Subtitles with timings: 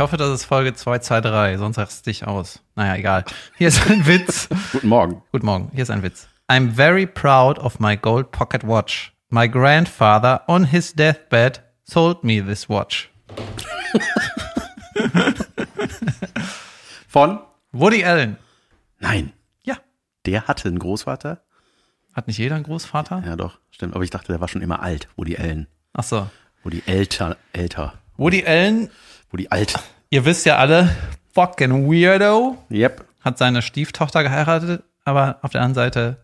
[0.00, 2.60] Ich hoffe, das ist Folge 223, sonst rachst du dich aus.
[2.74, 3.22] Naja, egal.
[3.58, 4.48] Hier ist ein Witz.
[4.72, 5.22] Guten Morgen.
[5.30, 6.26] Guten Morgen, hier ist ein Witz.
[6.48, 9.12] I'm very proud of my gold pocket watch.
[9.28, 13.10] My grandfather on his deathbed sold me this watch.
[17.06, 17.40] Von?
[17.72, 18.38] Woody Allen.
[19.00, 19.34] Nein.
[19.64, 19.76] Ja.
[20.24, 21.42] Der hatte einen Großvater?
[22.14, 23.22] Hat nicht jeder einen Großvater?
[23.26, 23.94] Ja, doch, stimmt.
[23.94, 25.66] Aber ich dachte, der war schon immer alt, Woody Allen.
[25.92, 26.30] Ach so.
[26.62, 27.92] Woody älter, älter.
[28.16, 28.88] Woody Allen,
[29.30, 29.74] Woody alt.
[30.10, 30.90] Ihr wisst ja alle,
[31.34, 33.04] fucking weirdo, Yep.
[33.20, 36.16] hat seine Stieftochter geheiratet, aber auf der anderen Seite,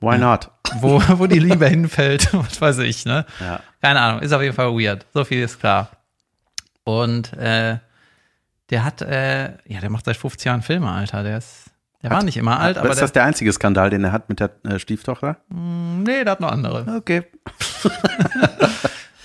[0.00, 0.50] Why not?
[0.76, 3.24] wo, wo die Liebe hinfällt, was weiß ich, ne?
[3.40, 3.60] Ja.
[3.82, 5.06] Keine Ahnung, ist auf jeden Fall weird.
[5.14, 5.90] So viel ist klar.
[6.84, 7.78] Und äh,
[8.70, 11.22] der hat, äh, ja, der macht seit 50 Jahren Filme, Alter.
[11.22, 11.70] Der ist,
[12.02, 14.28] der war nicht immer alt, aber ist der, das der einzige Skandal, den er hat
[14.28, 15.36] mit der äh, Stieftochter?
[15.48, 16.96] nee, der hat noch andere.
[16.96, 17.24] Okay.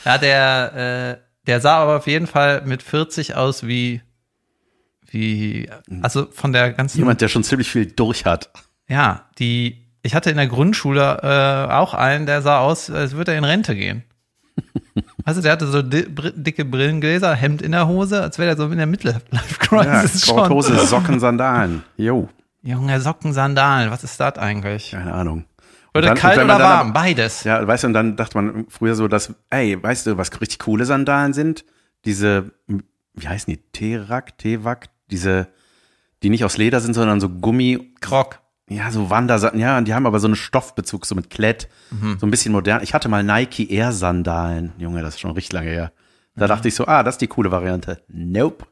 [0.06, 4.02] Ja, der, äh, der sah aber auf jeden Fall mit 40 aus wie,
[5.10, 5.70] wie,
[6.02, 8.50] also von der ganzen, Jemand, der schon ziemlich viel durch hat.
[8.88, 13.32] ja, die, ich hatte in der Grundschule äh, auch einen, der sah aus, als würde
[13.34, 14.04] er in Rente gehen.
[15.26, 18.78] Also der hatte so dicke Brillengläser, Hemd in der Hose, als wäre er so in
[18.78, 19.22] der Midlife
[19.72, 20.38] Ja, schon.
[20.38, 21.84] Korthose, Socken, Sandalen.
[21.98, 22.30] Jo,
[22.64, 24.92] Junge Socken, Sandalen, was ist das eigentlich?
[24.92, 25.46] keine Ahnung.
[25.94, 27.44] Oder dann- kalt oder warm, beides.
[27.44, 30.60] Ja, weißt du, und dann dachte man früher so, dass, ey, weißt du, was richtig
[30.60, 31.66] coole Sandalen sind?
[32.06, 32.52] Diese,
[33.14, 33.60] wie heißen die?
[33.72, 35.48] Terak, Tewak, diese,
[36.24, 38.40] die nicht aus Leder sind, sondern so Gummi, Krog.
[38.70, 41.68] ja, so Wandersanden, ja, und die haben aber so einen Stoffbezug, so mit Klett,
[42.20, 42.84] so ein bisschen modern.
[42.84, 45.92] Ich hatte mal Nike Air Sandalen, Junge, das ist schon richtig lange her.
[46.36, 48.02] Da dachte ich so, ah, das ist die coole Variante.
[48.08, 48.66] Nope.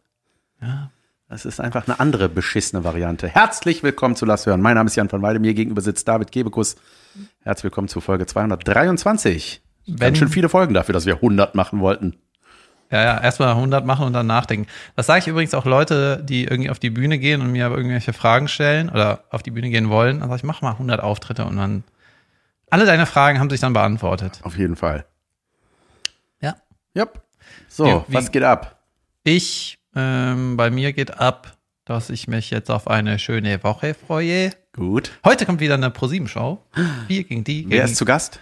[0.62, 0.92] Ja.
[1.30, 3.28] Das ist einfach eine andere beschissene Variante.
[3.28, 4.62] Herzlich willkommen zu Lass hören.
[4.62, 5.40] Mein Name ist Jan von Weide.
[5.40, 6.78] Mir gegenüber sitzt David Kebekus.
[7.42, 9.62] Herzlich willkommen zu Folge 223.
[9.88, 12.16] Wenn- Ganz schön viele Folgen dafür, dass wir 100 machen wollten.
[12.90, 14.68] Ja, ja, erstmal 100 machen und dann nachdenken.
[14.96, 18.14] Das sage ich übrigens auch Leute, die irgendwie auf die Bühne gehen und mir irgendwelche
[18.14, 20.22] Fragen stellen oder auf die Bühne gehen wollen.
[20.22, 21.84] Dann sage ich, mach mal 100 Auftritte und dann
[22.70, 24.40] alle deine Fragen haben sich dann beantwortet.
[24.44, 25.06] Auf jeden Fall.
[26.40, 26.56] Ja.
[26.96, 27.22] Yep.
[27.68, 28.80] So, Wie- wie- was geht ab?
[29.24, 34.52] Ich, ähm, bei mir geht ab, dass ich mich jetzt auf eine schöne Woche freue.
[34.74, 35.12] Gut.
[35.26, 36.60] Heute kommt wieder eine ProSieben-Show.
[37.08, 37.66] Wir gegen die.
[37.68, 38.40] Wer Gegen ist zu Gast?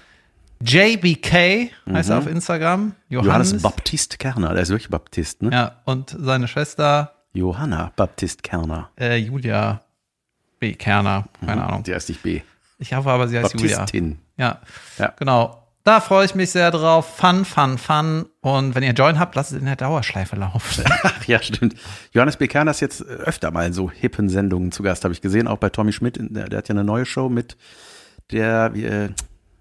[0.62, 2.94] JBK heißt er auf Instagram.
[3.10, 3.52] Johannes.
[3.52, 4.54] Johannes Baptist Kerner.
[4.54, 5.52] Der ist wirklich Baptist, ne?
[5.52, 8.90] Ja, und seine Schwester Johanna Baptist Kerner.
[9.00, 9.82] äh, Julia
[10.60, 10.74] B.
[10.74, 11.26] Kerner.
[11.46, 11.84] Keine Ahnung.
[11.84, 12.42] Der ist nicht B.
[12.80, 13.78] Ich hoffe aber, sie heißt Julia.
[13.78, 14.20] Baptistin.
[14.38, 14.62] Ja.
[14.98, 15.14] Ja.
[15.20, 15.62] Genau.
[15.84, 17.16] Da freue ich mich sehr drauf.
[17.18, 18.26] Fun, fun, fun.
[18.46, 20.84] Und wenn ihr Join habt, lasst es in der Dauerschleife laufen.
[21.04, 21.74] Ach ja, stimmt.
[22.12, 22.48] Johannes B.
[22.48, 25.48] Kerner ist jetzt öfter mal in so hippen Sendungen zu Gast, habe ich gesehen.
[25.48, 26.20] Auch bei Tommy Schmidt.
[26.20, 27.58] Der, der hat ja eine neue Show mit
[28.32, 29.10] der, wie, äh,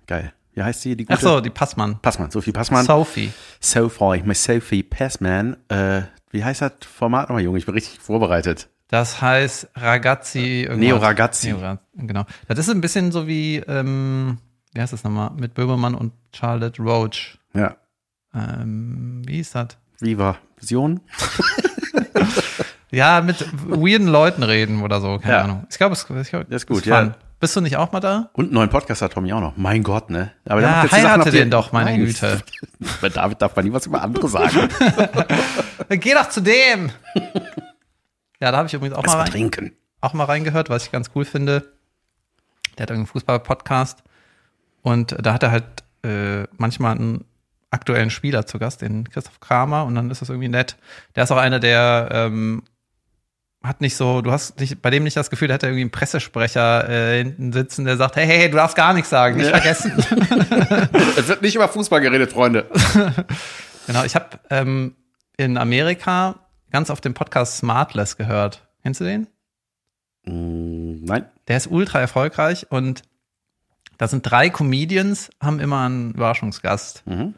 [0.06, 0.34] geil.
[0.52, 0.96] Wie heißt sie?
[0.96, 1.18] Die gute?
[1.18, 1.98] Ach so, die Passmann.
[2.02, 2.84] Passmann, Sophie Passmann.
[2.84, 3.32] Sophie.
[3.58, 5.56] Sophie, mit Sophie Passman.
[5.68, 7.56] Äh, wie heißt das Format nochmal, Junge?
[7.56, 8.68] Ich bin richtig vorbereitet.
[8.88, 10.64] Das heißt Ragazzi.
[10.64, 10.78] irgendwas.
[10.78, 11.54] Neo Ragazzi.
[11.54, 12.26] Neo genau.
[12.48, 14.36] Das ist ein bisschen so wie, ähm,
[14.74, 15.30] wie heißt das nochmal?
[15.30, 17.38] Mit Böhmermann und Charlotte Roach.
[17.54, 17.76] Ja.
[18.34, 19.68] Ähm, wie ist das?
[20.00, 21.00] Viva Vision?
[22.90, 25.18] Ja, mit weirden Leuten reden oder so.
[25.18, 25.42] Keine Ja.
[25.42, 25.66] Ahnung.
[25.70, 26.92] Ich glaube, es ich glaub, Das ist gut, fun.
[26.92, 27.14] ja.
[27.40, 28.30] Bist du nicht auch mal da?
[28.32, 29.56] Und einen neuen Podcast hat Tommy auch noch.
[29.56, 30.30] Mein Gott, ne?
[30.46, 32.04] Aber der Ja, Sachen, heirate die- den doch, meine Nein.
[32.06, 32.42] Güte.
[33.02, 34.68] Bei David darf man nie was über andere sagen.
[35.90, 36.90] Geh doch zu dem!
[38.40, 39.72] ja, da habe ich übrigens auch mal, rein, trinken.
[40.00, 41.60] auch mal reingehört, was ich ganz cool finde.
[42.78, 44.02] Der hat irgendeinen Fußball-Podcast
[44.82, 45.64] und da hat er halt
[46.04, 47.24] äh, manchmal einen
[47.74, 50.76] aktuellen Spieler zu Gast, den Christoph Kramer, und dann ist das irgendwie nett.
[51.16, 52.62] Der ist auch einer, der ähm,
[53.62, 55.90] hat nicht so, du hast nicht, bei dem nicht das Gefühl, der hat irgendwie einen
[55.90, 59.50] Pressesprecher äh, hinten sitzen, der sagt, hey, hey, hey, du darfst gar nichts sagen, nicht
[59.50, 59.58] Ja.
[59.58, 59.92] vergessen.
[61.16, 62.66] Es wird nicht über Fußball geredet, Freunde.
[63.86, 64.96] Genau, ich habe ähm,
[65.36, 66.36] in Amerika
[66.70, 68.66] ganz auf dem Podcast Smartless gehört.
[68.82, 69.26] Kennst du den?
[70.24, 71.26] Mm, nein.
[71.48, 73.02] Der ist ultra erfolgreich und
[73.98, 77.06] da sind drei Comedians, haben immer einen Überraschungsgast.
[77.06, 77.34] Mhm.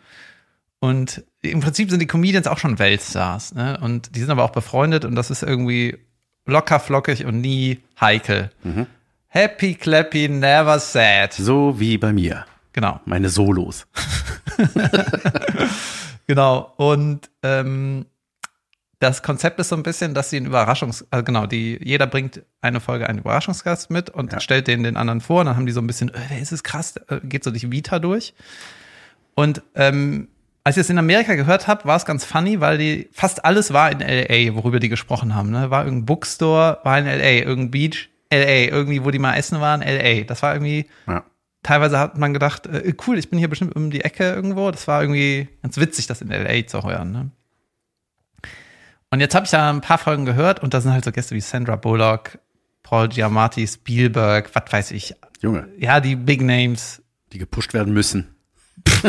[0.78, 3.54] Und im Prinzip sind die Comedians auch schon Weltstars.
[3.54, 3.78] Ne?
[3.80, 5.96] Und die sind aber auch befreundet und das ist irgendwie
[6.44, 8.50] locker flockig und nie heikel.
[8.62, 8.86] Mhm.
[9.28, 11.32] Happy, clappy, never sad.
[11.32, 12.44] So wie bei mir.
[12.72, 13.00] Genau.
[13.04, 13.86] Meine Solos.
[16.28, 16.72] Genau.
[16.76, 18.06] Und ähm,
[18.98, 22.42] das Konzept ist so ein bisschen, dass sie einen Überraschungs-, also genau, die, jeder bringt
[22.60, 24.40] eine Folge einen Überraschungsgast mit und Ja.
[24.40, 25.40] stellt den den anderen vor.
[25.40, 27.70] Und dann haben die so ein bisschen, äh, ist es krass, äh, geht so durch
[27.70, 28.34] Vita durch.
[29.34, 30.28] Und ähm,
[30.66, 33.72] als ich es in Amerika gehört habe, war es ganz funny, weil die fast alles
[33.72, 35.50] war in LA, worüber die gesprochen haben.
[35.50, 35.70] Ne?
[35.70, 39.80] War irgendein Bookstore, war in LA, irgendein Beach, LA, irgendwie, wo die mal essen waren,
[39.80, 40.24] LA.
[40.24, 41.22] Das war irgendwie, Ja.
[41.62, 44.70] teilweise hat man gedacht, äh, cool, ich bin hier bestimmt um die Ecke irgendwo.
[44.72, 47.12] Das war irgendwie ganz witzig, das in LA zu heuern.
[47.12, 47.30] Ne?
[49.10, 51.36] Und jetzt habe ich da ein paar Folgen gehört und da sind halt so Gäste
[51.36, 52.38] wie Sandra Bullock,
[52.82, 55.14] Paul Giamatti, Spielberg, was weiß ich.
[55.40, 57.02] Junge, Ja, die Big Names.
[57.32, 58.34] die gepusht werden müssen.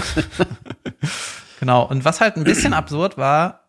[1.59, 1.83] Genau.
[1.87, 3.61] Und was halt ein bisschen absurd war,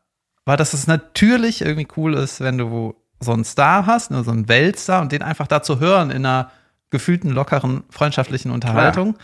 [0.44, 4.30] war, dass es natürlich irgendwie cool ist, wenn du so einen Star hast, ne, so
[4.30, 6.50] einen Weltstar und den einfach da zu hören in einer
[6.90, 9.16] gefühlten, lockeren, freundschaftlichen Unterhaltung.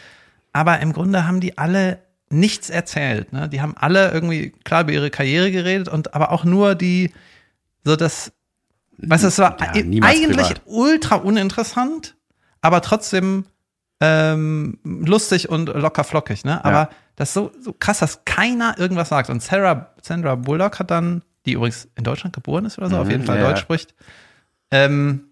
[0.53, 3.33] Aber im Grunde haben die alle nichts erzählt.
[3.33, 3.49] Ne?
[3.49, 7.13] Die haben alle irgendwie klar über ihre Karriere geredet und aber auch nur die,
[7.85, 8.33] so das,
[8.99, 9.69] weißt du, es war Ja,
[10.03, 10.63] eigentlich privat.
[10.67, 12.17] ultra uninteressant,
[12.61, 13.47] aber trotzdem
[14.01, 16.65] ähm, lustig und locker flockig, ne?
[16.65, 16.89] Aber Ja.
[17.17, 19.31] Das ist so, so krass, dass keiner irgendwas sagt.
[19.31, 23.05] Und Sarah, Sandra Bullock hat dann, die übrigens in Deutschland geboren ist oder so, auf
[23.05, 23.63] Mhm, jeden Fall ja, Deutsch ja.
[23.63, 23.95] spricht,
[24.71, 25.29] ähm,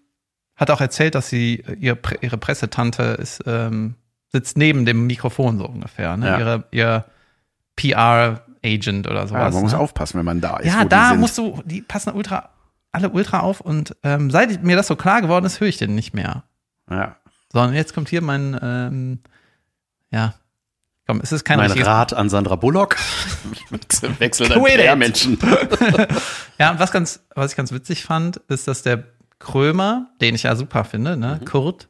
[0.55, 3.95] hat auch erzählt, dass sie, ihr, Pre- ihre Pressetante ist, ähm,
[4.31, 6.27] sitzt neben dem Mikrofon so ungefähr, ne?
[6.27, 6.39] Ja.
[6.39, 7.05] Ihre, ihr
[7.75, 9.53] PR-Agent oder Ja, sowas.
[9.53, 9.79] man muss ne?
[9.79, 10.67] aufpassen, wenn man da ist.
[10.73, 12.49] Ja, da musst du, die passen ultra,
[12.91, 15.95] alle ultra auf und ähm, seit mir das so klar geworden ist, höre ich den
[15.95, 16.43] nicht mehr.
[16.89, 17.17] Ja.
[17.51, 19.19] Sondern jetzt kommt hier mein, ähm,
[20.11, 20.33] ja,
[21.07, 21.87] komm, es ist kein Mein richtiges.
[21.87, 22.95] Rat an Sandra Bullock.
[23.69, 24.53] Quit it.
[24.53, 25.37] PR-Menschen.
[26.59, 29.03] Ja, und was ganz, was ich ganz witzig fand, ist, dass der
[29.39, 31.45] Krömer, den ich ja super finde, ne, Mhm.
[31.45, 31.89] Kurt,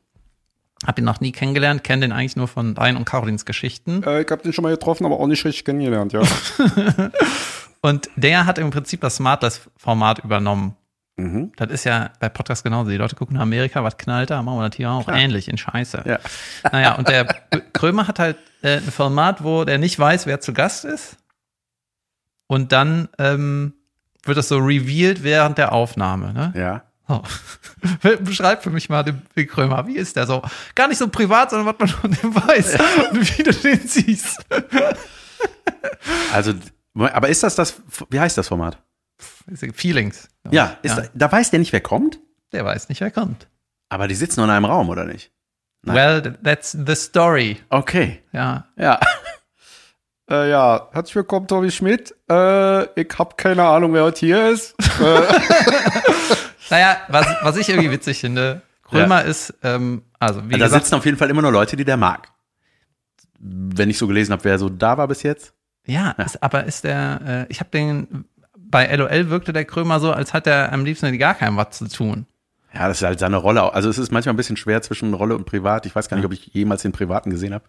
[0.86, 4.04] hab ihn noch nie kennengelernt, kenne den eigentlich nur von deinen und Carolins Geschichten.
[4.04, 6.22] Äh, ich habe den schon mal getroffen, aber auch nicht richtig kennengelernt, ja.
[7.82, 10.76] Und der hat im Prinzip das Smartless-Format übernommen.
[11.16, 11.52] Mhm.
[11.58, 12.90] Das ist ja bei Podcasts genauso.
[12.90, 15.58] Die Leute gucken nach Amerika, was knallt da, machen wir das hier auch ähnlich in
[15.58, 16.04] Scheiße.
[16.06, 16.20] Ja.
[16.72, 17.26] Naja, und der
[17.74, 21.18] Krömer hat halt äh, ein Format, wo der nicht weiß, wer zu Gast ist.
[22.48, 23.74] Und dann ähm,
[24.24, 26.34] wird das so revealed während der Aufnahme.
[26.34, 26.54] Ne?
[26.56, 26.84] Ja.
[27.08, 27.22] So.
[28.24, 29.86] Beschreib für mich mal den Big Krömer.
[29.88, 30.42] Wie ist der so?
[30.74, 32.78] Gar nicht so privat, sondern was man von dem weiß
[33.12, 34.46] und wie du den siehst.
[36.34, 36.54] Also,
[36.96, 37.76] aber ist das das,
[38.10, 38.78] wie heißt das Format?
[39.18, 40.30] Feelings.
[40.52, 42.20] Ja, ist Da, da weiß der nicht, wer kommt?
[42.52, 43.48] Der weiß nicht, wer kommt.
[43.90, 45.32] Aber die sitzen nur in einem Raum, oder nicht?
[45.84, 45.96] Nein.
[45.96, 47.60] Well, that's the story.
[47.70, 48.22] Okay.
[48.32, 48.68] Ja.
[48.78, 49.00] Ja.
[50.30, 52.16] äh, ja, herzlich willkommen, Tommy Schmidt.
[52.30, 54.76] Äh, ich habe keine Ahnung, wer heute hier ist.
[56.70, 60.96] Naja, was, was ich irgendwie witzig finde, Krömer ist, ähm, also wie da gesagt, sitzen
[60.96, 62.30] auf jeden Fall immer nur Leute, die der mag.
[63.40, 65.54] Wenn ich so gelesen habe, wer so da war bis jetzt.
[65.86, 68.26] ja, Ist, aber ist der, äh, ich habe den,
[68.74, 71.88] bei LOL wirkte der Krömer so, als hat er am liebsten gar keinem was zu
[71.88, 72.26] tun.
[72.74, 73.72] Ja, das ist halt seine Rolle.
[73.72, 75.86] Also es ist manchmal ein bisschen schwer zwischen Rolle und Privat.
[75.86, 77.64] Ich weiß gar nicht, ob ich jemals den Privaten gesehen habe.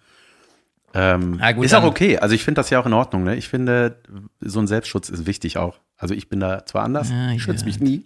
[0.95, 2.19] Ähm, Ja, gut, ist auch okay.
[2.19, 3.23] Also ich finde das ja auch in Ordnung.
[3.23, 3.37] Ne?
[3.37, 3.99] Ich finde,
[4.41, 5.79] so ein Selbstschutz ist wichtig auch.
[5.99, 7.67] Also ich bin da zwar anders, Ja, ich schütze ja.
[7.67, 8.05] mich nie.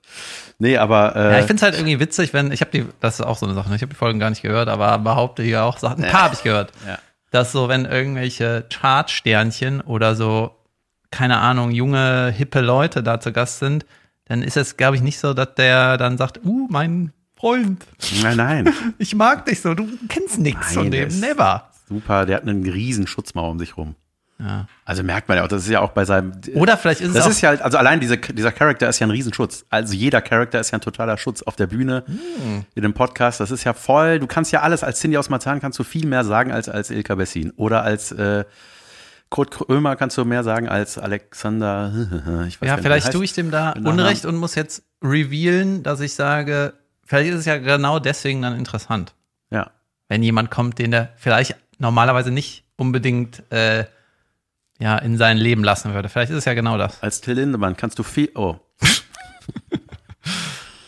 [0.58, 3.20] nee, aber äh, Ja, ich finde es halt irgendwie witzig, wenn, ich habe die, das
[3.20, 3.76] ist auch so eine Sache, ne?
[3.76, 6.34] ich habe die Folgen gar nicht gehört, aber behaupte hier auch Sachen, ein paar habe
[6.34, 6.72] ich gehört,
[7.30, 10.56] dass so, wenn irgendwelche Chartsternchen oder so,
[11.10, 13.86] keine Ahnung, junge, hippe Leute da zu Gast sind,
[14.26, 17.84] dann ist es, glaube ich, nicht so, dass der dann sagt, uh, mein Freund,
[18.22, 18.74] nein, nein.
[18.98, 21.70] ich mag dich so, du kennst nichts von dem, never.
[21.88, 23.96] Super, der hat einen riesen Schutzmauer um sich rum.
[24.38, 24.66] Ja.
[24.84, 26.32] Also merkt man ja auch, das ist ja auch bei seinem.
[26.54, 29.06] Oder vielleicht ist es das ist ja halt, also allein diese, dieser Charakter ist ja
[29.06, 29.66] ein Riesenschutz.
[29.68, 32.64] Also jeder Charakter ist ja ein totaler Schutz auf der Bühne, Hm.
[32.74, 33.40] in dem Podcast.
[33.40, 36.06] Das ist ja voll, du kannst ja alles, als Cindy aus Marzahn kannst du viel
[36.06, 37.52] mehr sagen als als Ilka Bessin.
[37.56, 38.44] Oder als äh,
[39.30, 41.92] Kurt Krömer kannst du mehr sagen als Alexander.
[42.48, 43.72] Ich weiß ja, vielleicht tue ich dem da.
[43.72, 48.58] Unrecht und muss jetzt revealen, dass ich sage, vielleicht ist es ja genau deswegen dann
[48.58, 49.14] interessant.
[49.52, 49.70] Ja.
[50.08, 53.84] wenn jemand kommt, den der vielleicht normalerweise nicht unbedingt äh,
[54.78, 56.08] ja, in sein Leben lassen würde.
[56.08, 57.02] Vielleicht ist es ja genau das.
[57.02, 58.30] Als Till Lindemann kannst du viel.
[58.34, 58.56] Oh.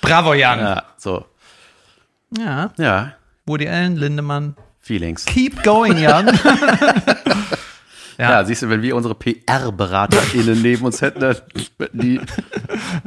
[0.00, 0.58] Bravo, Jan.
[0.58, 0.75] Ja.
[0.75, 1.26] Ja, so.
[2.78, 3.12] Ja.
[3.46, 4.56] Woody Allen, Lindemann.
[4.80, 5.25] Feelings.
[5.26, 6.26] Keep going, Jan.
[8.19, 8.31] Ja.
[8.31, 8.45] Ja.
[8.45, 11.37] siehst du, wenn wir unsere PR-BeraterInnen neben uns hätten, dann
[11.78, 12.21] hätten die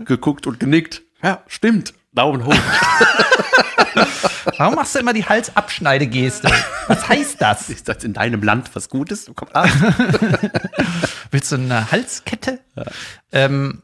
[0.06, 1.02] geguckt und genickt.
[1.24, 1.94] Ja, stimmt.
[2.14, 2.56] Daumen hoch.
[4.58, 6.50] Warum machst du immer die Halsabschneidegeste?
[6.88, 7.70] Was heißt das?
[7.70, 9.32] Ist das in deinem Land was Gutes?
[9.36, 9.66] Komm, ah.
[11.32, 12.60] Willst du eine Halskette?
[13.32, 13.82] Ähm,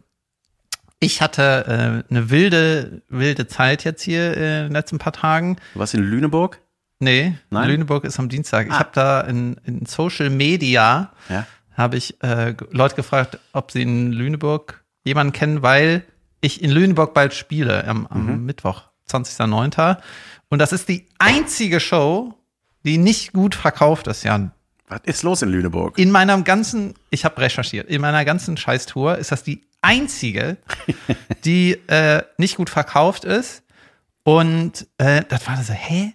[1.00, 5.58] ich hatte äh, eine wilde, wilde Zeit jetzt hier äh, in den letzten paar Tagen.
[5.74, 6.60] Du warst in Lüneburg?
[7.02, 7.68] Nee, Nein?
[7.70, 8.68] Lüneburg ist am Dienstag.
[8.68, 8.80] Ich Ah.
[8.80, 11.46] habe da in, in Social Media Ja.
[11.76, 16.04] habe ich äh, Leute gefragt, ob sie in Lüneburg jemanden kennen, weil
[16.42, 18.46] ich in Lüneburg bald spiele am, am Mhm.
[18.46, 19.98] Mittwoch, 20.09.
[20.50, 22.36] Und das ist die einzige Show,
[22.84, 24.52] die nicht gut verkauft ist, Jan.
[24.88, 25.98] Was ist los in Lüneburg?
[25.98, 30.58] In meiner ganzen, ich habe recherchiert, in meiner ganzen Scheißtour ist das die einzige,
[31.46, 33.64] die äh, nicht gut verkauft ist.
[34.24, 36.14] Und äh, das war so, hä?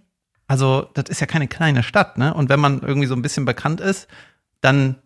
[0.49, 2.33] Also, das ist ja keine kleine Stadt, ne?
[2.35, 4.07] Und wenn man irgendwie so ein bisschen bekannt ist,
[4.61, 4.97] dann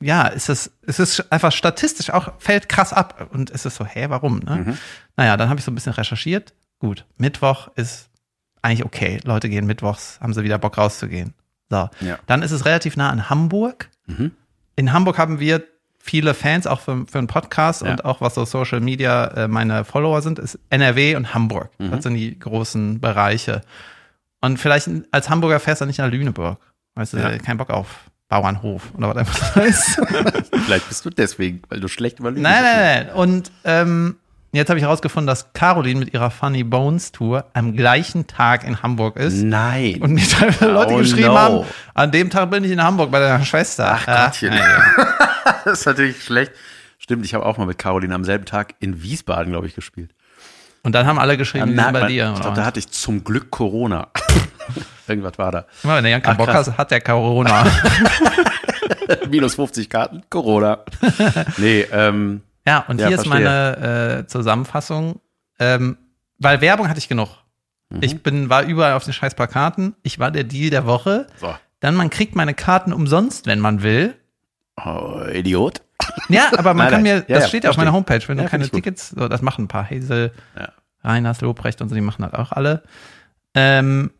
[0.00, 3.28] ja, ist es, es ist einfach statistisch auch, fällt krass ab.
[3.32, 4.40] Und es ist so, hä, warum?
[4.40, 4.56] Ne?
[4.56, 4.78] Mhm.
[5.16, 6.52] Naja, dann habe ich so ein bisschen recherchiert.
[6.78, 8.10] Gut, Mittwoch ist
[8.60, 9.20] eigentlich okay.
[9.24, 11.32] Leute gehen mittwochs, haben sie wieder Bock rauszugehen.
[11.70, 11.88] So.
[12.00, 12.18] Ja.
[12.26, 13.88] Dann ist es relativ nah an Hamburg.
[14.76, 15.62] In Hamburg haben wir
[15.98, 17.92] viele Fans, auch für, für einen Podcast Ja.
[17.92, 21.70] und auch was so Social Media äh, meine Follower sind, ist NRW und Hamburg.
[21.78, 21.90] Mhm.
[21.92, 23.62] Das sind die großen Bereiche.
[24.44, 26.58] Und vielleicht als Hamburger fährst du nicht nach Lüneburg.
[26.94, 27.36] Weißt du, Ja.
[27.38, 27.86] kein Bock auf
[28.28, 30.00] Bauernhof oder was einfach das heißt.
[30.64, 33.14] Vielleicht bist du deswegen, weil du schlecht über Lüneburg Nein, nein, nein.
[33.14, 34.16] Und ähm,
[34.52, 38.82] jetzt habe ich herausgefunden, dass Caroline mit ihrer Funny Bones Tour am gleichen Tag in
[38.82, 39.42] Hamburg ist.
[39.42, 40.00] Nein.
[40.02, 41.38] Und mir teilweise Leute Oh, geschrieben no.
[41.38, 43.98] haben, an dem Tag bin ich in Hamburg bei deiner Schwester.
[44.00, 44.52] Ach, Gottchen.
[44.52, 44.84] ja, ja.
[45.64, 46.52] das ist natürlich schlecht.
[46.98, 50.13] Stimmt, ich habe auch mal mit Caroline am selben Tag in Wiesbaden, glaube ich, gespielt.
[50.84, 52.32] Und dann haben alle geschrieben, die sind bei man- dir.
[52.34, 54.08] ich glaube, da hatte ich zum Glück Corona.
[55.08, 55.66] Irgendwas war da.
[55.82, 57.66] Immer wenn der Jan keinen Bock hat, hat der Corona.
[59.28, 60.80] Minus 50 Karten, Corona.
[61.58, 63.44] nee, ähm, ja, und Ja, hier ist verstehe.
[63.44, 65.20] meine äh, Zusammenfassung.
[65.58, 65.98] Ähm,
[66.38, 67.28] weil Werbung hatte ich genug.
[67.90, 67.98] Mhm.
[68.02, 69.94] Ich bin, war überall auf den scheiß Plakaten.
[70.02, 71.26] Ich war der Deal der Woche.
[71.40, 71.54] so.
[71.80, 74.14] Dann, man kriegt meine Karten umsonst, wenn man will.
[74.82, 75.82] Oh, Idiot.
[76.28, 77.14] Ja, aber man Nein, kann nein.
[77.16, 77.92] mir, das ja, steht ja auf meiner.
[77.92, 78.68] Homepage, wenn Ja, du keine.
[78.68, 80.68] Tickets, so, das machen ein paar, Hazel, Ja.
[81.02, 82.82] Reiners, Lobrecht und so, die machen halt auch alle.
[83.54, 84.10] Ähm,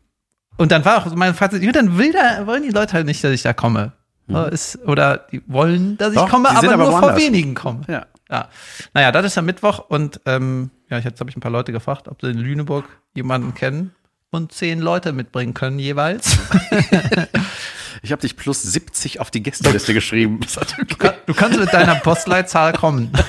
[0.57, 3.23] und dann war auch mein Fazit, ja, dann will da, wollen die Leute halt nicht,
[3.23, 3.91] dass ich da komme.
[4.27, 6.21] So, ist, oder die wollen, dass ich Mhm.
[6.21, 7.21] Doch, komme, aber, aber nur vor woanders.
[7.21, 7.81] wenigen komme.
[7.87, 8.05] Ja.
[8.29, 8.47] Ja.
[8.93, 11.71] Naja, das ist ja Mittwoch und ähm, ja, ich jetzt habe ich ein paar Leute
[11.71, 13.93] gefragt, ob sie in Lüneburg jemanden kennen
[14.31, 16.37] und zehn Leute mitbringen können jeweils.
[18.01, 20.39] Ich habe dich plus 70 auf die Gästeliste geschrieben.
[20.41, 23.11] Das hat Du, kann, du kannst mit deiner Postleitzahl kommen.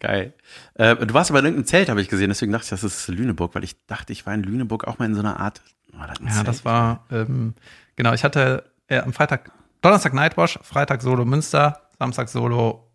[0.00, 0.32] Geil.
[0.74, 3.08] Äh, du warst aber in irgendeinem Zelt, habe ich gesehen, deswegen dachte ich, das ist
[3.08, 5.62] Lüneburg, weil ich dachte, ich war in Lüneburg auch mal in so einer Art.
[5.92, 6.48] War das ein Ja, Zelt?
[6.48, 7.54] das war, ähm,
[7.96, 9.50] genau, ich hatte äh, am Freitag,
[9.82, 12.88] Donnerstag Nightwash, Freitag Solo Münster, Samstag Solo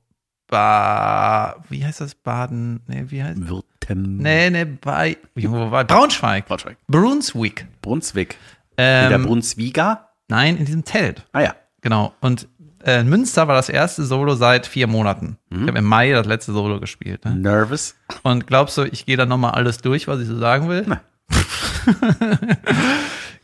[0.48, 2.16] ba, wie heißt das?
[2.16, 4.18] Baden, nee, wie heißt Württem.
[4.18, 6.48] Nee, nee, bei, wo war, Braunschweig.
[6.48, 6.78] Braunschweig.
[6.88, 7.68] Brunswick.
[7.82, 8.38] Brunswick.
[8.80, 10.10] Wie der Ähm, Brunswiger?
[10.28, 11.26] nein, in diesem Zelt.
[11.34, 11.56] Ah ja.
[11.82, 12.14] Genau.
[12.22, 12.48] Und
[12.84, 15.38] äh, in Münster war das erste Solo seit vier Monaten.
[15.50, 15.62] Mhm.
[15.64, 17.26] Ich habe im Mai das letzte Solo gespielt.
[17.26, 17.36] Ne?
[17.36, 17.96] Nervous.
[18.24, 20.86] Und glaubst du, ich gehe dann nochmal alles durch, was ich so sagen will?
[20.88, 21.00] Nein.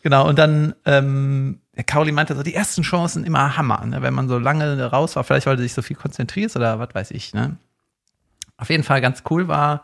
[0.04, 4.02] genau, und dann, ähm, der Kauli meinte so, die ersten Chancen immer Hammer, ne?
[4.02, 6.90] wenn man so lange raus war, vielleicht weil du dich so viel konzentrierst oder was
[6.94, 7.34] weiß ich.
[7.34, 7.58] Ne?
[8.58, 9.84] Auf jeden Fall ganz cool war,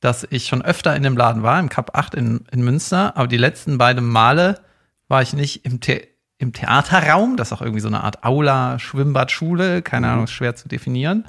[0.00, 3.26] dass ich schon öfter in dem Laden war, im Cup 8 in, in Münster, aber
[3.26, 4.60] die letzten beiden Male
[5.08, 6.02] war ich nicht im, The
[6.38, 10.32] im Theaterraum, das ist auch irgendwie so eine Art Aula, Schwimmbad, Schule, keine Ahnung, ist
[10.32, 11.24] schwer zu definieren.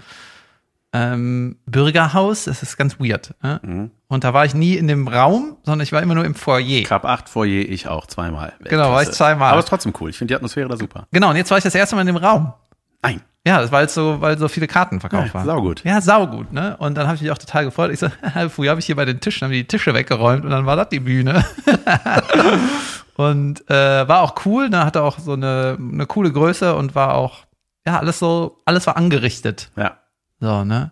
[0.94, 3.36] Ähm, Bürgerhaus, das ist ganz weird.
[3.44, 3.90] Ne?
[4.08, 6.84] Und da war ich nie in dem Raum, sondern ich war immer nur im Foyer.
[6.84, 8.54] Cup 8 Foyer, ich auch zweimal.
[8.64, 9.52] Genau, war ich zweimal.
[9.52, 10.10] Aber ist trotzdem cool.
[10.10, 11.08] Ich finde die Atmosphäre da super.
[11.12, 12.54] Genau, und jetzt war ich das erste Mal in dem Raum.
[13.02, 13.22] Nein.
[13.46, 15.46] Ja, das war jetzt so, weil so viele Karten verkauft Ja, waren.
[15.46, 15.84] saugut.
[15.86, 16.76] Ja, saugut, ne?
[16.78, 17.92] Und dann habe ich mich auch total gefreut.
[17.92, 18.10] Ich so,
[18.50, 20.76] früher habe ich hier bei den Tischen, haben die die Tische weggeräumt und dann war
[20.76, 21.46] das die Bühne.
[23.18, 24.86] und äh, war auch cool, ne?
[24.86, 27.46] Hatte auch so eine, eine coole Größe und war auch,
[27.86, 29.72] ja, alles so, alles war angerichtet.
[29.76, 29.98] Ja.
[30.40, 30.92] So, ne?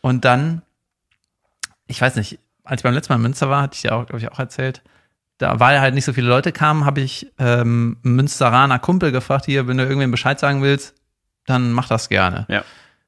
[0.00, 0.62] Und dann,
[1.86, 4.06] ich weiß nicht, als ich beim letzten Mal in Münster war, hatte ich ja auch,
[4.06, 4.82] glaube ich, auch erzählt,
[5.38, 9.66] da weil halt nicht so viele Leute kamen, habe ich ähm, Münsteraner Kumpel gefragt, hier,
[9.68, 10.94] wenn du irgendwem Bescheid sagen willst,
[11.46, 12.46] dann mach das gerne.
[12.48, 12.62] Ja.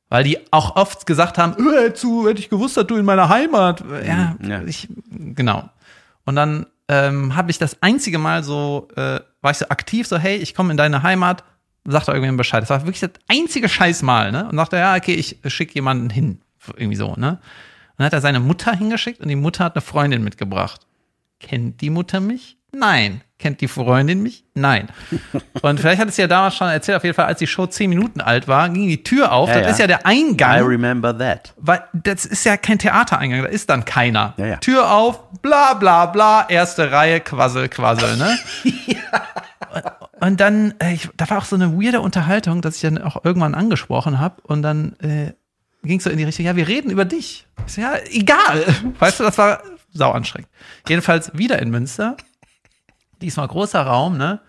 [0.08, 3.04] Weil die auch oft gesagt haben, äh, hätte du- hätte ich gewusst, dass du in
[3.04, 3.82] meiner Heimat.
[4.06, 4.62] Ja, Ja.
[4.62, 5.68] ich, genau.
[6.24, 10.18] Und dann ähm, habe ich das einzige Mal so, äh, war ich so aktiv, so,
[10.18, 11.44] hey, ich komme in deine Heimat,
[11.84, 12.62] sagt da irgendjemand Bescheid.
[12.62, 14.48] Das war wirklich das einzige Scheißmal, ne?
[14.48, 16.40] Und sagte, ja, okay, ich schicke jemanden hin.
[16.76, 17.30] Irgendwie so, ne?
[17.30, 20.86] Und dann hat er seine Mutter hingeschickt und die Mutter hat eine Freundin mitgebracht.
[21.40, 22.56] Kennt die Mutter mich?
[22.72, 23.22] Nein.
[23.38, 24.44] Kennt die Freundin mich?
[24.54, 24.88] Nein.
[25.60, 27.90] Und vielleicht hat es ja damals schon erzählt, auf jeden Fall, als die Show zehn
[27.90, 29.50] Minuten alt war, ging die Tür auf.
[29.50, 29.70] Ja, das ja.
[29.72, 30.64] ist ja der I Eingang.
[30.64, 31.52] remember that.
[31.58, 34.32] Weil das ist ja kein Theatereingang, da ist dann keiner.
[34.38, 34.56] Ja.
[34.56, 38.38] Tür auf, bla bla bla, erste Reihe, Quassel, Quassel, ne?
[40.20, 43.24] Und dann, äh, ich, da war auch so eine weirde Unterhaltung, dass ich dann auch
[43.24, 45.32] irgendwann angesprochen habe und dann äh,
[45.82, 47.46] ging es so in die Richtung, ja, wir reden über dich.
[47.66, 48.64] Ich so, ja, egal.
[48.98, 49.62] Weißt du, das war
[49.92, 50.48] sau anstrengend.
[50.88, 52.16] Jedenfalls wieder in Münster.
[53.20, 54.40] Diesmal großer Raum, ne?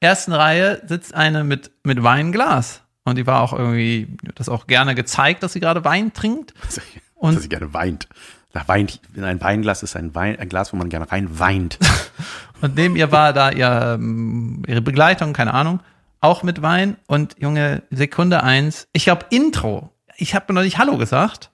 [0.00, 2.82] Ersten Reihe sitzt eine mit, mit Weinglas.
[3.04, 6.54] Und die war auch irgendwie, das auch gerne gezeigt, dass sie gerade Wein trinkt.
[7.14, 8.08] Und dass sie gerne weint.
[8.52, 9.00] Da weint.
[9.16, 11.78] Ein Weinglas ist ein, Wein, ein Glas, wo man gerne rein weint.
[12.60, 15.80] Und neben ihr war da ihr, ähm, ihre Begleitung, keine Ahnung,
[16.20, 16.96] auch mit Wein.
[17.06, 19.90] Und Junge, Sekunde eins, ich glaube Intro.
[20.16, 21.50] Ich habe noch nicht Hallo gesagt.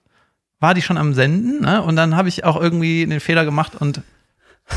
[0.59, 1.81] War die schon am Senden, ne?
[1.81, 4.01] Und dann habe ich auch irgendwie den Fehler gemacht und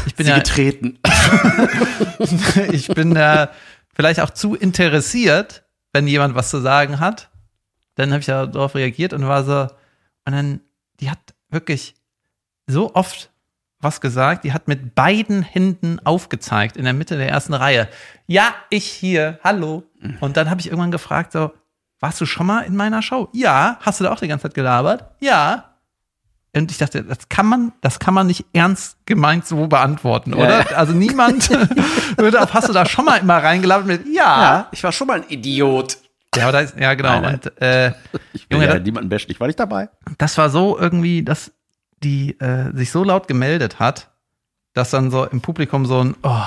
[0.06, 0.98] ich bin sie ja, getreten.
[2.72, 3.50] ich bin da
[3.94, 7.30] vielleicht auch zu interessiert, wenn jemand was zu sagen hat.
[7.94, 9.62] Dann habe ich ja darauf reagiert und war so,
[10.24, 10.60] und dann,
[11.00, 11.18] die hat
[11.50, 11.94] wirklich
[12.66, 13.30] so oft
[13.80, 17.88] was gesagt, die hat mit beiden Händen aufgezeigt in der Mitte der ersten Reihe.
[18.26, 19.84] Ja, ich hier, hallo.
[20.20, 21.52] Und dann habe ich irgendwann gefragt, so,
[22.00, 23.28] warst du schon mal in meiner Show?
[23.32, 23.78] Ja.
[23.80, 25.04] Hast du da auch die ganze Zeit gelabert?
[25.20, 25.75] Ja.
[26.56, 30.76] Und ich dachte, das kann man, das kann man nicht ernst gemeint so beantworten, oder?
[30.76, 31.50] Also niemand
[32.16, 34.66] würde auf, hast du da schon mal immer reingelabert mit, ja.
[34.72, 35.98] ich war schon mal ein Idiot.
[36.34, 37.20] Ja, aber da ist, ja genau.
[37.20, 37.34] Nein.
[37.34, 37.92] Und äh,
[38.32, 39.88] Ich Junge, ja das- niemanden bashen, ich war nicht dabei.
[40.18, 41.52] das war so irgendwie, dass
[42.02, 44.10] die äh, sich so laut gemeldet hat,
[44.74, 46.42] dass dann so im Publikum so ein oh,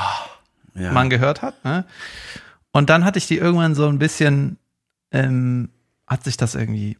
[0.76, 0.92] Ja.
[0.92, 1.64] man gehört hat.
[1.66, 1.86] Ne?
[2.72, 4.58] Und dann hatte ich die irgendwann so ein bisschen,
[5.12, 5.70] ähm,
[6.08, 6.98] hat sich das irgendwie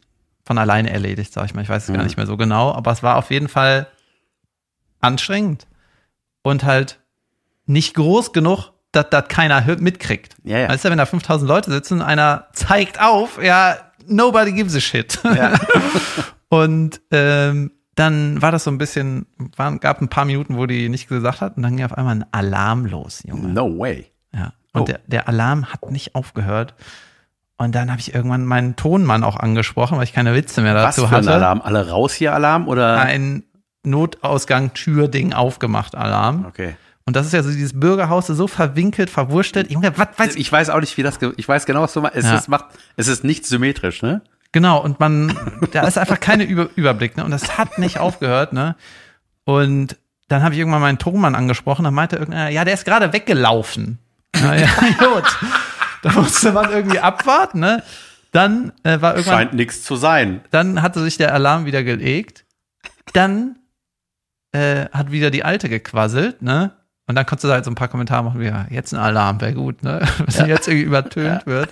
[0.50, 1.62] von alleine erledigt, sag ich mal.
[1.62, 2.06] Ich weiß es gar Mhm.
[2.08, 3.86] nicht mehr so genau, aber es war auf jeden Fall
[5.00, 5.68] anstrengend
[6.42, 6.98] und halt
[7.66, 10.34] nicht groß genug, dass das keiner mitkriegt.
[10.42, 10.68] Ja, ja.
[10.68, 13.76] Weißt du, wenn da 5000 Leute sitzen, einer zeigt auf, ja,
[14.08, 15.20] nobody gives a shit.
[15.22, 15.54] Ja.
[16.48, 19.26] Und ähm, dann war das so ein bisschen,
[19.56, 22.16] waren, gab ein paar Minuten, wo die nicht gesagt hat und dann ging auf einmal
[22.16, 23.50] ein Alarm los, Junge.
[23.50, 24.10] No way.
[24.34, 24.52] Ja.
[24.72, 24.84] Und Oh.
[24.84, 26.74] der, der Alarm hat nicht aufgehört.
[27.60, 30.96] Und dann habe ich irgendwann meinen Tonmann auch angesprochen, weil ich keine Witze mehr Was
[30.96, 31.34] dazu für ein hatte.
[31.34, 31.60] Alarm?
[31.62, 32.98] Alle raus hier Alarm oder?
[32.98, 33.42] Ein
[33.82, 36.46] Notausgang-Tür-Ding aufgemacht, Alarm.
[36.48, 36.74] Okay.
[37.04, 39.70] Und das ist ja so dieses Bürgerhaus so verwinkelt, verwurstelt.
[39.70, 40.40] Junge, was weiß ich?
[40.40, 42.16] Ich weiß auch nicht, wie das, ich weiß genau, was du meinst.
[42.16, 42.36] Es Ja.
[42.36, 42.64] ist, macht,
[42.96, 44.22] es ist nicht symmetrisch, ne?
[44.52, 45.36] Genau, und man,
[45.72, 47.24] da ist einfach keine Über Überblick, ne?
[47.26, 48.74] Und das hat nicht aufgehört, ne?
[49.44, 49.96] Und
[50.28, 53.98] dann habe ich irgendwann meinen Tonmann angesprochen, dann meinte irgendeiner, ja, der ist gerade weggelaufen.
[54.36, 55.24] Ja, ja, gut.
[56.02, 57.82] Da musste man irgendwie abwarten, ne?
[58.32, 60.40] Dann äh, war irgendwann, Scheint nichts zu sein.
[60.50, 62.44] dann hatte sich der Alarm wieder gelegt.
[63.12, 63.58] Dann
[64.52, 66.72] äh, hat wieder die Alte gequasselt, ne?
[67.06, 69.40] Und dann konntest du halt so ein paar Kommentare machen, wie, ja, jetzt ein Alarm,
[69.40, 70.00] wäre gut, ne?
[70.26, 71.70] Wenn jetzt irgendwie übertönt wird.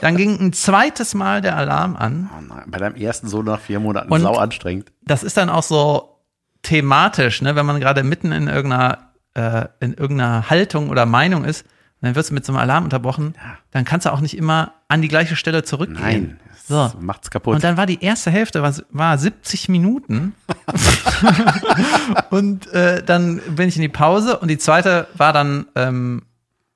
[0.00, 2.30] Dann ging ein zweites Mal der Alarm an.
[2.38, 4.92] Oh nein, bei deinem ersten so nach vier Monaten Und- sau anstrengend.
[5.02, 6.20] das ist dann auch so
[6.62, 11.64] thematisch, ne, wenn man gerade mitten in irgendeiner, äh, in irgendeiner Haltung oder Meinung ist,
[12.00, 13.34] dann wirst du mit so einem Alarm unterbrochen,
[13.70, 16.00] dann kannst du auch nicht immer an die gleiche Stelle zurückgehen.
[16.00, 16.74] Nein, So.
[16.74, 17.56] das macht's kaputt.
[17.56, 20.34] Und dann war die erste Hälfte war, war 70 Minuten.
[22.30, 26.22] und äh, dann bin ich in die Pause und die zweite war dann, ähm,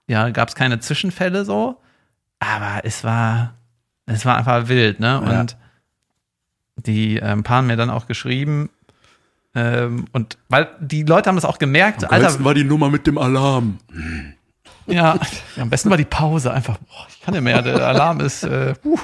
[0.08, 1.80] ja, gab es keine Zwischenfälle so,
[2.40, 3.54] aber es war,
[4.06, 5.22] es war einfach wild, ne?
[5.24, 5.40] Ja.
[5.40, 5.56] Und
[6.76, 8.70] die ähm, paar haben mir dann auch geschrieben,
[9.54, 13.18] ähm, und weil die Leute haben das auch gemerkt, Alter, war die Nummer mit dem
[13.18, 13.78] Alarm.
[14.86, 15.18] Ja,
[15.60, 18.74] am besten war die Pause einfach, boah, ich kann nicht mehr, der Alarm ist, äh,
[18.74, 18.98] puh.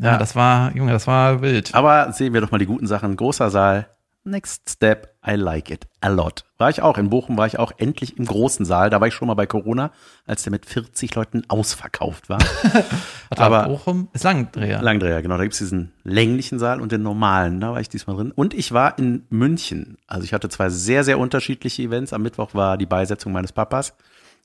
[0.00, 0.16] Ja, Ja.
[0.18, 1.74] das war, Junge, das war wild.
[1.74, 3.16] Aber sehen wir doch mal die guten Sachen.
[3.16, 3.86] Großer Saal.
[4.22, 6.44] Next step, I like it a lot.
[6.58, 6.98] War ich auch.
[6.98, 8.90] In Bochum war ich auch endlich im großen Saal.
[8.90, 9.92] Da war ich schon mal bei Corona,
[10.26, 12.38] als der mit 40 Leuten ausverkauft war.
[13.30, 14.82] Aber Aber- Bochum ist Langdreher.
[14.82, 15.38] Langdreher, genau.
[15.38, 17.60] Da gibt's diesen länglichen Saal und den normalen.
[17.60, 18.30] Da war ich diesmal drin.
[18.30, 19.96] Und ich war in München.
[20.06, 22.12] Also ich hatte zwei sehr, sehr unterschiedliche Events.
[22.12, 23.94] Am Mittwoch war die Beisetzung meines Papas.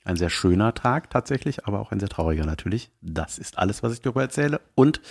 [0.05, 2.91] Ein sehr schöner Tag tatsächlich, aber auch ein sehr trauriger natürlich.
[3.01, 4.61] Das ist alles, was ich darüber erzähle.
[4.75, 5.01] Und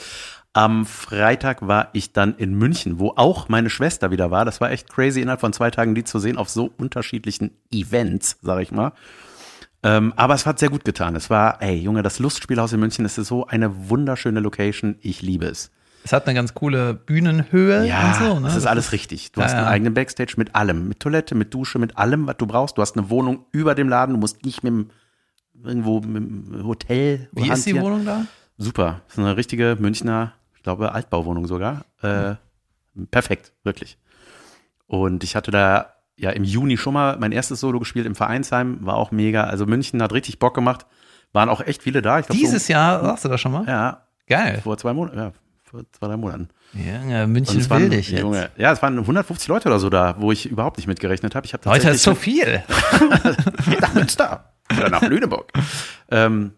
[0.52, 4.44] am Freitag war ich dann in München, wo auch meine Schwester wieder war.
[4.44, 8.38] Das war echt crazy, innerhalb von zwei Tagen die zu sehen auf so unterschiedlichen Events,
[8.40, 8.92] sag ich mal.
[9.83, 11.16] Ähm, aber es hat sehr gut getan.
[11.16, 14.96] Es war, ey, Junge, das Lustspielhaus in München, es ist so eine wunderschöne Location.
[15.00, 15.72] Ich liebe es.
[16.07, 18.47] Es hat eine ganz coole Bühnenhöhe Ja, und so, ne?
[18.47, 19.33] das ist alles richtig.
[19.33, 19.71] Du Ja, hast einen ja.
[19.71, 22.77] eigenen Backstage mit allem, mit Toilette, mit Dusche, mit allem, was du brauchst.
[22.77, 24.12] Du hast eine Wohnung über dem Laden.
[24.14, 24.90] Du musst nicht mit dem,
[25.64, 27.29] irgendwo mit dem Hotel.
[27.33, 27.81] Wie ist die.
[27.81, 28.27] Wohnung da?
[28.59, 29.01] Super.
[29.09, 31.87] Das ist eine richtige Münchner, ich glaube, Altbauwohnung sogar.
[32.03, 32.35] Äh,
[33.11, 33.97] perfekt, wirklich.
[34.87, 38.79] Und ich hatte da ja im Juni schon mal mein erstes Solo gespielt im Vereinsheim,
[38.85, 39.45] war auch mega.
[39.45, 40.87] Also München hat richtig Bock gemacht.
[41.33, 42.21] Waren auch echt viele da.
[42.21, 43.64] Glaub, Dieses Jahr, sagst du das schon mal?
[43.64, 44.61] So, ja, Geil.
[44.62, 45.33] vor zwei Monaten, ja,
[45.75, 46.49] vor zwei, drei Monaten.
[47.25, 48.21] Und München es waren, will dich jetzt.
[48.21, 51.47] Junge, ja, es waren 150 Leute oder so da, wo ich überhaupt nicht mitgerechnet habe.
[51.47, 52.63] Ich habe Leute, das ist so viel.
[53.81, 55.53] Nach Münster oder nach Lüneburg.
[56.11, 56.53] ähm,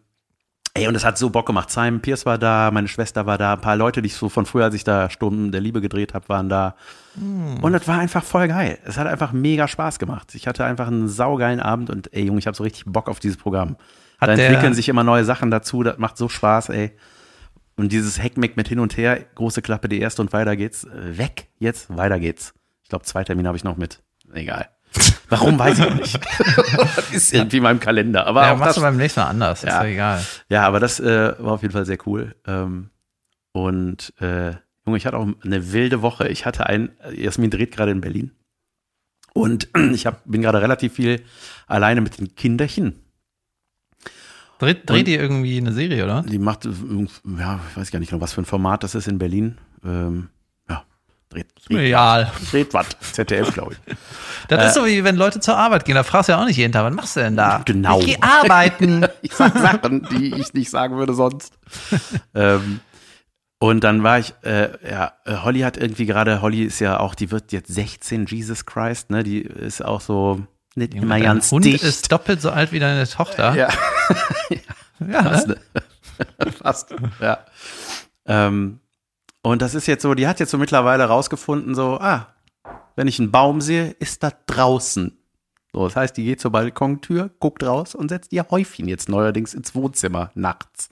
[0.75, 1.71] ey, und es hat so Bock gemacht.
[1.71, 4.45] Simon Pierce war da, meine Schwester war da, ein paar Leute, die ich so von
[4.45, 6.77] früher, als ich da Stunden der Liebe gedreht habe, waren da.
[7.15, 7.63] Hm.
[7.63, 8.79] Und es war einfach voll geil.
[8.85, 10.35] Es hat einfach mega Spaß gemacht.
[10.35, 13.19] Ich hatte einfach einen saugeilen Abend und ey, Junge, ich habe so richtig Bock auf
[13.19, 13.77] dieses Programm.
[14.19, 16.97] Hat da entwickeln sich immer neue Sachen dazu, das macht so Spaß, ey.
[17.77, 20.85] Und dieses Heckmeck mit hin und her, große Klappe die erste und weiter geht's.
[20.85, 22.55] Äh, Weg, jetzt, weiter geht's.
[22.83, 24.03] Ich glaube, zwei Termine habe ich noch mit.
[24.33, 24.69] Egal.
[25.29, 26.21] Warum weiß ich nicht.
[26.97, 28.27] das ist irgendwie in meinem Kalender.
[28.27, 29.63] Aber Ja, auch machst das, du beim nächsten Mal anders.
[29.63, 29.83] Ist Ja.
[29.85, 30.27] ja egal.
[30.49, 32.35] ja, aber das äh, war auf jeden Fall sehr cool.
[32.47, 32.91] Ähm,
[33.53, 34.53] und äh,
[34.87, 36.29] Junge, ich hatte auch eine wilde Woche.
[36.29, 38.33] Ich hatte ein, Jasmin dreht gerade in Berlin.
[39.35, 41.23] Und ich hab, bin gerade relativ viel
[41.67, 43.03] alleine mit den Kinderchen.
[44.59, 46.23] Dreht, dreht ihr irgendwie eine Serie, oder?
[46.23, 46.71] Die macht, äh,
[47.39, 49.59] ja, ich weiß gar nicht noch, was für ein Format das ist in Berlin.
[49.85, 50.29] Ähm,
[50.69, 50.85] ja,
[51.29, 52.33] dreht, dreht, Real.
[52.51, 52.87] dreht was.
[53.13, 53.97] ZDF, glaube ich.
[54.49, 55.95] Das ist so wie wenn Leute zur Arbeit gehen.
[55.95, 57.63] Da fragst du ja auch nicht jeden Tag, was machst du denn da?
[57.65, 58.01] Genau.
[58.01, 59.07] Ich geh arbeiten.
[59.23, 61.53] Ich sag Sachen, die ich nicht sagen würde sonst.
[62.35, 62.81] ähm,
[63.59, 67.15] und dann war ich, äh, ja, äh, Holly hat irgendwie gerade, Holly ist ja auch,
[67.15, 69.23] die wird jetzt 16, Jesus Christ, ne?
[69.23, 71.83] Die ist auch so nicht immer Dein ganz Hund dicht.
[71.83, 73.55] ist doppelt so alt wie deine Tochter.
[73.55, 73.69] ja,
[75.01, 75.57] Ja, fast, ne?
[76.39, 76.53] ne?
[76.53, 76.95] fast.
[77.21, 77.39] Ja.
[78.27, 78.81] Ähm,
[79.43, 82.29] und das ist jetzt so, die hat jetzt so mittlerweile rausgefunden, so, ah,
[82.97, 85.17] wenn ich einen Baum sehe, ist da draußen.
[85.73, 89.53] So, das heißt, die geht zur Balkontür, guckt raus und setzt ihr Häufchen jetzt neuerdings
[89.53, 90.89] ins Wohnzimmer nachts.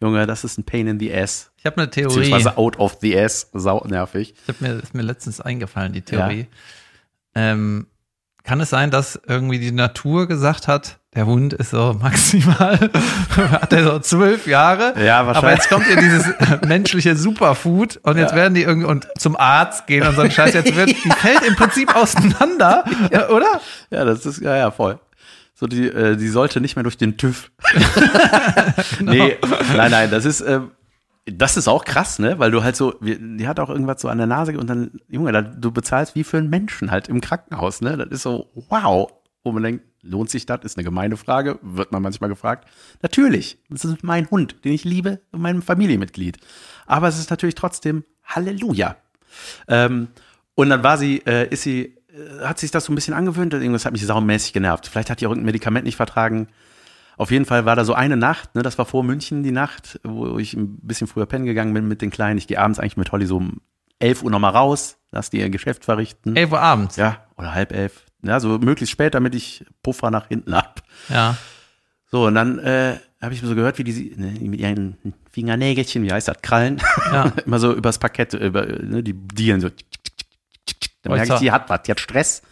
[0.00, 1.50] Junge, das ist ein Pain in the ass.
[1.58, 2.14] Ich habe eine Theorie.
[2.16, 4.34] Beziehungsweise out of the ass, sau nervig.
[4.42, 6.46] Ich hab mir, ist mir letztens eingefallen, die Theorie.
[7.34, 7.86] Ähm,
[8.44, 12.78] kann es sein, dass irgendwie die Natur gesagt hat, der Hund ist so maximal,
[13.36, 14.94] hat er so zwölf Jahre.
[15.02, 15.58] Ja, Aber wahrscheinlich.
[15.58, 16.26] jetzt kommt ja dieses
[16.66, 20.54] menschliche Superfood und jetzt werden die irgendwie und zum Arzt gehen und so ein Scheiß.
[20.54, 23.60] Jetzt wird, die fällt im Prinzip auseinander, äh, oder?
[23.90, 24.98] Ja, das ist, ja, ja, voll.
[25.54, 27.50] So, die, äh, die sollte nicht mehr durch den TÜV.
[29.00, 29.36] Nee,
[29.76, 30.60] nein, nein, das ist, äh,
[31.26, 32.38] das ist auch krass, ne?
[32.38, 35.32] Weil du halt so, die hat auch irgendwas so an der Nase und dann, Junge,
[35.42, 37.96] du bezahlst wie für einen Menschen halt im Krankenhaus, ne?
[37.96, 39.12] Das ist so, wow.
[39.44, 40.60] Wo man denkt, lohnt sich das?
[40.62, 42.68] Ist eine gemeine Frage, wird man manchmal gefragt.
[43.02, 46.38] Natürlich, das ist mein Hund, den ich liebe, und mein Familienmitglied.
[46.86, 48.96] Aber es ist natürlich trotzdem Halleluja.
[49.66, 50.08] Ähm,
[50.54, 53.52] und dann war sie, äh, ist sie, äh, hat sich das so ein bisschen angewöhnt,
[53.52, 54.86] irgendwas hat mich saumäßig genervt.
[54.86, 56.48] Vielleicht hat die auch irgendein Medikament nicht vertragen.
[57.16, 60.00] Auf jeden Fall war da so eine Nacht, ne, das war vor München die Nacht,
[60.02, 62.38] wo ich ein bisschen früher pennen gegangen bin mit den Kleinen.
[62.38, 63.60] Ich gehe abends eigentlich mit Holly so um
[63.98, 66.34] 11 Uhr nochmal raus, lass die ihr Geschäft verrichten.
[66.36, 66.96] 11 Uhr abends.
[66.96, 68.04] Ja, oder halb elf.
[68.22, 70.82] Ja, so möglichst spät, damit ich Puffer nach hinten hab.
[71.08, 71.36] Ja.
[72.10, 74.98] So, und dann äh, habe ich so gehört, wie die ne, mit ihren
[75.30, 77.32] Fingernägelchen, wie heißt das, Krallen, Ja.
[77.46, 79.68] immer so übers Parkett, über, ne, die dielen so.
[81.02, 82.42] Dann merke ich, die hat was, die hat Stress.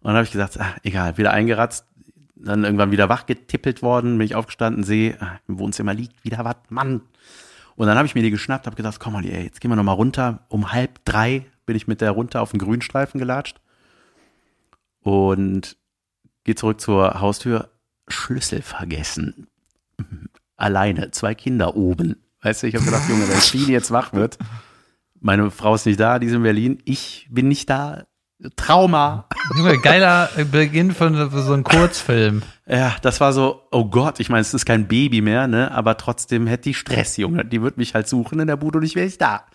[0.00, 1.86] Und dann habe ich gesagt, ah, egal, wieder eingeratzt,
[2.36, 5.18] dann irgendwann wieder wach getippelt worden, bin ich aufgestanden, sehe,
[5.48, 7.00] im Wohnzimmer liegt wieder was, Mann.
[7.74, 9.76] Und dann habe ich mir die geschnappt, habe gesagt, komm mal, ey, jetzt gehen wir
[9.76, 10.46] noch mal runter.
[10.48, 13.60] Um halb drei bin ich mit der runter auf den Grünstreifen gelatscht
[15.00, 15.76] und
[16.44, 17.70] gehe zurück zur Haustür.
[18.08, 19.48] Schlüssel vergessen.
[20.56, 22.22] Alleine, zwei Kinder oben.
[22.42, 24.38] Weißt du, ich habe gedacht, Junge, wenn Fien jetzt wach wird,
[25.20, 28.06] meine Frau ist nicht da, die ist in Berlin, ich bin nicht da.
[28.56, 29.26] Trauma.
[29.56, 32.42] Junge, geiler Beginn von so einem Kurzfilm.
[32.66, 35.70] Ja, das war so, oh Gott, ich meine, es ist kein Baby mehr, ne?
[35.70, 37.44] Aber trotzdem hätte die Stress, Junge.
[37.44, 39.46] Die wird mich halt suchen in der Bude und ich wäre nicht da.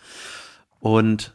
[0.80, 1.34] Und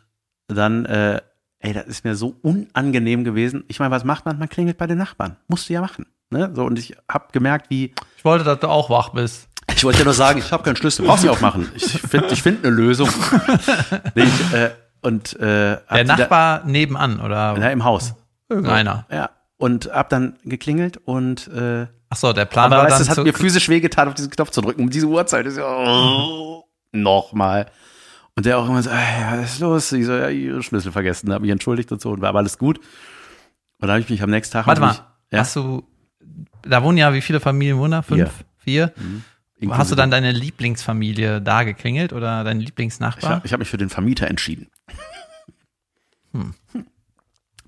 [0.49, 1.21] dann, äh,
[1.61, 3.65] ey, das ist mir so unangenehm gewesen.
[3.69, 4.39] Ich meine, was macht man?
[4.39, 5.37] Man klingelt bei den Nachbarn.
[5.49, 6.07] Musst du ja machen.
[6.31, 6.51] Ne?
[6.55, 9.49] So, und ich habe gemerkt, wie, Ich wollte, dass du auch wach bist.
[9.75, 11.69] ich wollte dir nur sagen, ich habe keinen Schlüssel, brauchst nicht aufmachen.
[11.77, 13.09] Ich finde ich find eine Lösung.
[14.17, 14.71] ich, äh,
[15.07, 18.15] und äh, hab Der die da- Nachbar nebenan oder ja, im Haus.
[18.49, 19.07] irgendeiner.
[19.11, 19.31] Ja.
[19.59, 23.25] Und hab dann geklingelt und äh, Ach so, der Plan war weißt, dann es hat
[23.25, 24.83] mir physisch wehgetan, auf diesen Knopf zu drücken.
[24.83, 27.67] Um diese Uhrzeit ist ja oh, nochmal.
[28.37, 28.97] Und der auch immer so, ey,
[29.41, 29.93] was ist los?
[29.93, 32.59] Ich so, ja, ihre Schlüssel vergessen, habe mich entschuldigt und so und war aber alles
[32.59, 32.79] gut.
[32.79, 32.85] Und
[33.81, 34.67] dann habe ich mich am nächsten Tag.
[34.67, 35.83] Warte hab mal, ich, ja, hast du,
[36.63, 38.03] da wohnen ja wie viele Familien wohnen da?
[38.03, 38.31] Fünf?
[38.59, 38.93] Vier?
[39.59, 43.37] inklusive- Hast du dann deine Lieblingsfamilie da geklingelt oder deinen Ich Lieblingsnachbar?
[43.37, 44.69] habe hab mich für den Vermieter entschieden.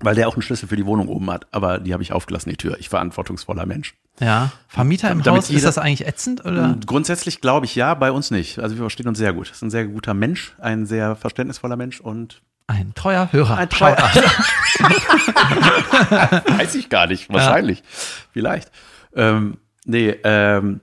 [0.01, 1.47] Weil der auch einen Schlüssel für die Wohnung oben hat.
[1.51, 2.77] Aber die habe ich aufgelassen, die Tür.
[2.79, 3.95] Ich verantwortungsvoller Mensch.
[4.21, 4.51] ja.
[4.69, 6.63] Vermieter im Damit Haus, jeder- ist das eigentlich ätzend oder?
[6.65, 8.59] Und Grundsätzlich glaube ich ja, bei uns nicht.
[8.59, 9.49] Also wir verstehen uns sehr gut.
[9.49, 13.57] Das ist ein sehr guter Mensch, ein sehr verständnisvoller Mensch und Ein treuer Hörer.
[13.57, 13.97] Ein treuer-
[16.57, 17.83] weiß ich gar nicht, wahrscheinlich.
[18.31, 18.71] Vielleicht.
[19.15, 20.81] Ähm, nee, ähm,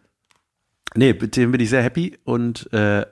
[0.95, 3.07] nee, mit dem bin ich sehr happy und äh,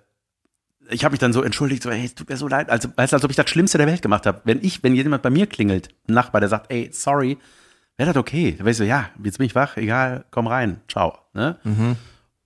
[0.91, 3.13] ich habe mich dann so entschuldigt, so, ey, es tut mir so leid, also, weißt
[3.13, 4.41] du, als ob ich das Schlimmste der Welt gemacht habe.
[4.45, 7.39] Wenn ich, wenn jemand bei mir klingelt, ein Nachbar, der sagt, ey, sorry,
[7.97, 8.53] wäre das okay?
[8.53, 11.19] Dann wäre ich so, ja, jetzt bin ich wach, egal, komm rein, ciao.
[11.33, 11.59] Ne?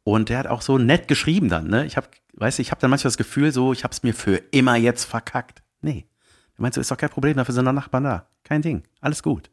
[0.05, 1.85] Und der hat auch so nett geschrieben dann, ne?
[1.85, 4.15] Ich habe, weißt du, ich habe dann manchmal das Gefühl, so, ich habe es mir
[4.15, 5.63] für immer jetzt verkackt.
[5.81, 6.07] Nee.
[6.57, 8.27] Du meinst, ist doch kein Problem, dafür sind noch Nachbarn da.
[8.45, 9.51] Kein Ding, alles gut.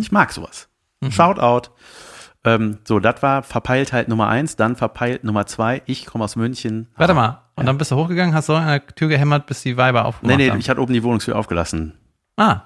[0.00, 0.68] Ich mag sowas.
[1.10, 1.70] Shoutout.
[2.44, 5.82] Ähm, so, das war Verpeiltheit Nummer eins, dann verpeilt Nummer zwei.
[5.86, 6.88] Ich komme aus München.
[6.96, 7.42] Warte mal.
[7.54, 10.06] Und dann bist du hochgegangen, hast so an der Tür gehämmert, bis die Weiber Nee,
[10.08, 10.58] aufgemacht nee, haben.
[10.58, 11.94] ich hatte oben die Wohnungstür aufgelassen.
[12.36, 12.62] ah.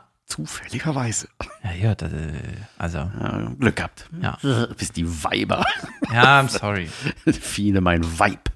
[0.47, 1.29] Zufälligerweise.
[1.63, 2.33] Ja, ja, das, äh,
[2.79, 4.09] also, Ja, Glück gehabt.
[4.21, 4.37] Ja.
[4.77, 5.65] Bis die Weiber.
[6.13, 6.89] ja, I'm sorry.
[7.27, 8.51] Viele mein Weib.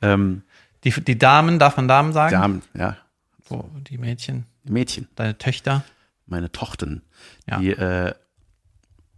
[0.00, 0.42] Ähm,
[0.84, 2.32] Die, die Damen, darf man Damen sagen?
[2.32, 2.96] Damen, ja,
[3.48, 5.08] Wo, die Mädchen, Mädchen.
[5.16, 5.82] deine Töchter.
[6.26, 7.02] meine Tochten,
[7.48, 7.58] Ja.
[7.58, 8.14] die äh,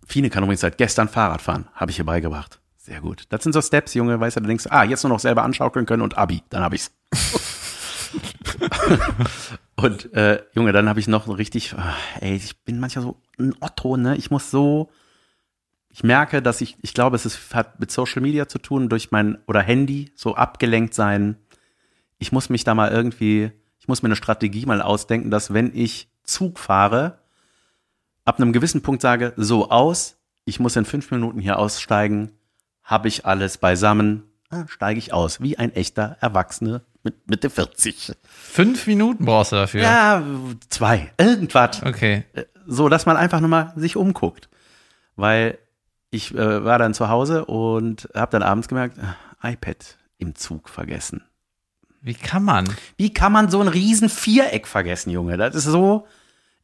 [0.04, 2.60] Fine kann übrigens seit gestern Fahrrad fahren, habe ich ihr beigebracht.
[2.76, 3.24] Sehr gut.
[3.30, 5.86] Das sind so Steps, Junge, weißt du, du denkst, ah, jetzt nur noch selber anschaukeln
[5.86, 6.92] können und Abi, dann hab ich's.
[9.76, 13.54] und äh, Junge, dann habe ich noch richtig, ah, ey, ich bin manchmal so ein
[13.60, 14.16] Otto, ne?
[14.16, 14.90] Ich muss so,
[15.88, 19.12] ich merke, dass ich, ich glaube, es ist, hat mit Social Media zu tun, durch
[19.12, 21.36] mein, oder Handy, so abgelenkt sein.
[22.18, 25.74] Ich muss mich da mal irgendwie, ich muss mir eine Strategie mal ausdenken, dass wenn
[25.74, 27.18] ich Zug fahre,
[28.24, 32.32] ab einem gewissen Punkt sage, so aus, ich muss in fünf Minuten hier aussteigen,
[32.82, 38.12] habe ich alles beisammen, ah, steige ich aus, wie ein echter Erwachsener mit Mitte 40.
[38.24, 39.82] Fünf Minuten brauchst du dafür.
[39.82, 40.22] Ja,
[40.70, 41.82] zwei, irgendwas.
[41.82, 42.24] Okay.
[42.66, 44.48] So, dass man einfach nur mal sich umguckt.
[45.16, 45.58] Weil
[46.10, 50.68] ich äh, war dann zu Hause und habe dann abends gemerkt, äh, iPad im Zug
[50.68, 51.22] vergessen.
[52.00, 52.66] Wie kann man?
[52.96, 55.36] Wie kann man so ein riesen Viereck vergessen, Junge?
[55.36, 56.06] Das ist so.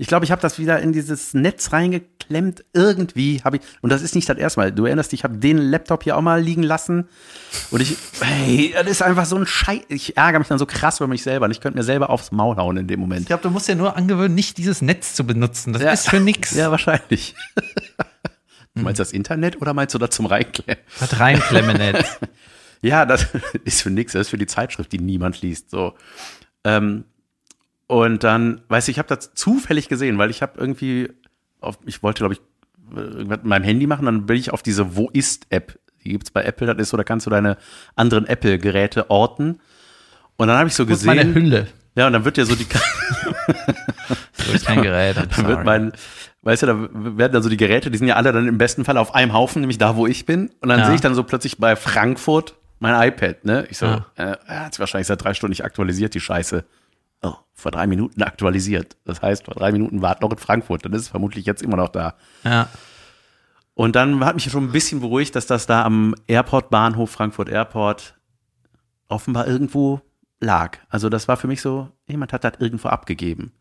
[0.01, 2.65] Ich glaube, ich habe das wieder in dieses Netz reingeklemmt.
[2.73, 4.73] Irgendwie habe ich, und das ist nicht das erste Mal.
[4.73, 7.07] Du erinnerst dich, ich habe den Laptop hier auch mal liegen lassen.
[7.71, 9.83] Und ich, hey, das ist einfach so ein Scheiß.
[9.89, 11.45] Ich ärgere mich dann so krass über mich selber.
[11.45, 13.27] Und ich könnte mir selber aufs Maul hauen in dem Ich Moment.
[13.27, 15.73] glaube, du musst ja nur angewöhnen, nicht dieses Netz zu benutzen.
[15.75, 15.93] Das Ja.
[15.93, 16.53] ist für nix.
[16.55, 17.35] Ja, wahrscheinlich.
[18.75, 20.83] Meinst du das Internet oder meinst du das zum Reinklemmen?
[20.99, 22.19] Das Reinklemmen-Netz.
[22.83, 23.27] Ja, das
[23.65, 25.69] ist für nix, das ist für die Zeitschrift, die niemand liest.
[25.69, 25.93] So.
[26.65, 27.05] Ähm,
[27.91, 31.09] und dann, weißt du, ich habe das zufällig gesehen, weil ich habe irgendwie,
[31.61, 32.41] auf, ich wollte, glaube ich,
[32.95, 35.77] irgendwas mit meinem Handy machen, dann bin ich auf diese Wo ist-App.
[36.05, 37.57] Die gibt's bei Apple, das ist so, da kannst du deine
[37.97, 39.59] anderen Apple-Geräte orten.
[40.37, 41.35] Und dann habe ich so Wo ist meine gesehen.
[41.35, 41.67] Hülle?
[41.97, 42.67] Ja, und dann wird dir so die,
[44.35, 45.17] So ist kein Gerät.
[45.37, 45.93] Dann wird mein,
[46.43, 48.85] weißt du, da werden dann so die Geräte, die sind ja alle dann im besten
[48.85, 50.51] Fall auf einem Haufen, nämlich da, wo ich bin.
[50.61, 50.87] Und dann Ja.
[50.87, 53.67] sehe ich dann so plötzlich bei Frankfurt mein iPad, ne?
[53.69, 54.07] Ich so, Ja.
[54.17, 56.65] äh, hat wahrscheinlich seit drei Stunden nicht aktualisiert, die Scheiße.
[57.23, 58.97] Oh, vor drei Minuten aktualisiert.
[59.05, 60.85] Das heißt, vor drei Minuten war es noch in Frankfurt.
[60.85, 62.15] Dann ist es vermutlich jetzt immer noch da.
[62.45, 62.69] ja.
[63.75, 68.15] Und dann hat mich schon ein bisschen beruhigt, dass das da am Airport-Bahnhof Frankfurt Airport
[69.09, 70.03] offenbar irgendwo
[70.41, 70.79] lag.
[70.89, 73.53] Also das war für mich so, jemand hat das irgendwo abgegeben.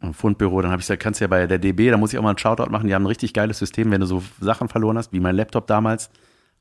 [0.00, 2.18] Im Fundbüro, dann habe ich gesagt, kannst du ja bei der DB, da muss ich
[2.18, 4.68] auch mal einen Shoutout machen, die haben ein richtig geiles System, wenn du so Sachen
[4.68, 6.10] verloren hast, wie mein Laptop damals,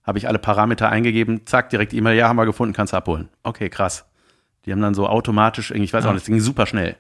[0.02, 3.30] habe ich alle Parameter eingegeben, zack, direkt E-Mail, ja, haben wir gefunden, kannst du abholen.
[3.44, 4.07] Okay, krass.
[4.68, 6.14] Die haben dann so automatisch, irgendwie, ich weiß auch Ja.
[6.14, 6.96] nicht, das ging super schnell.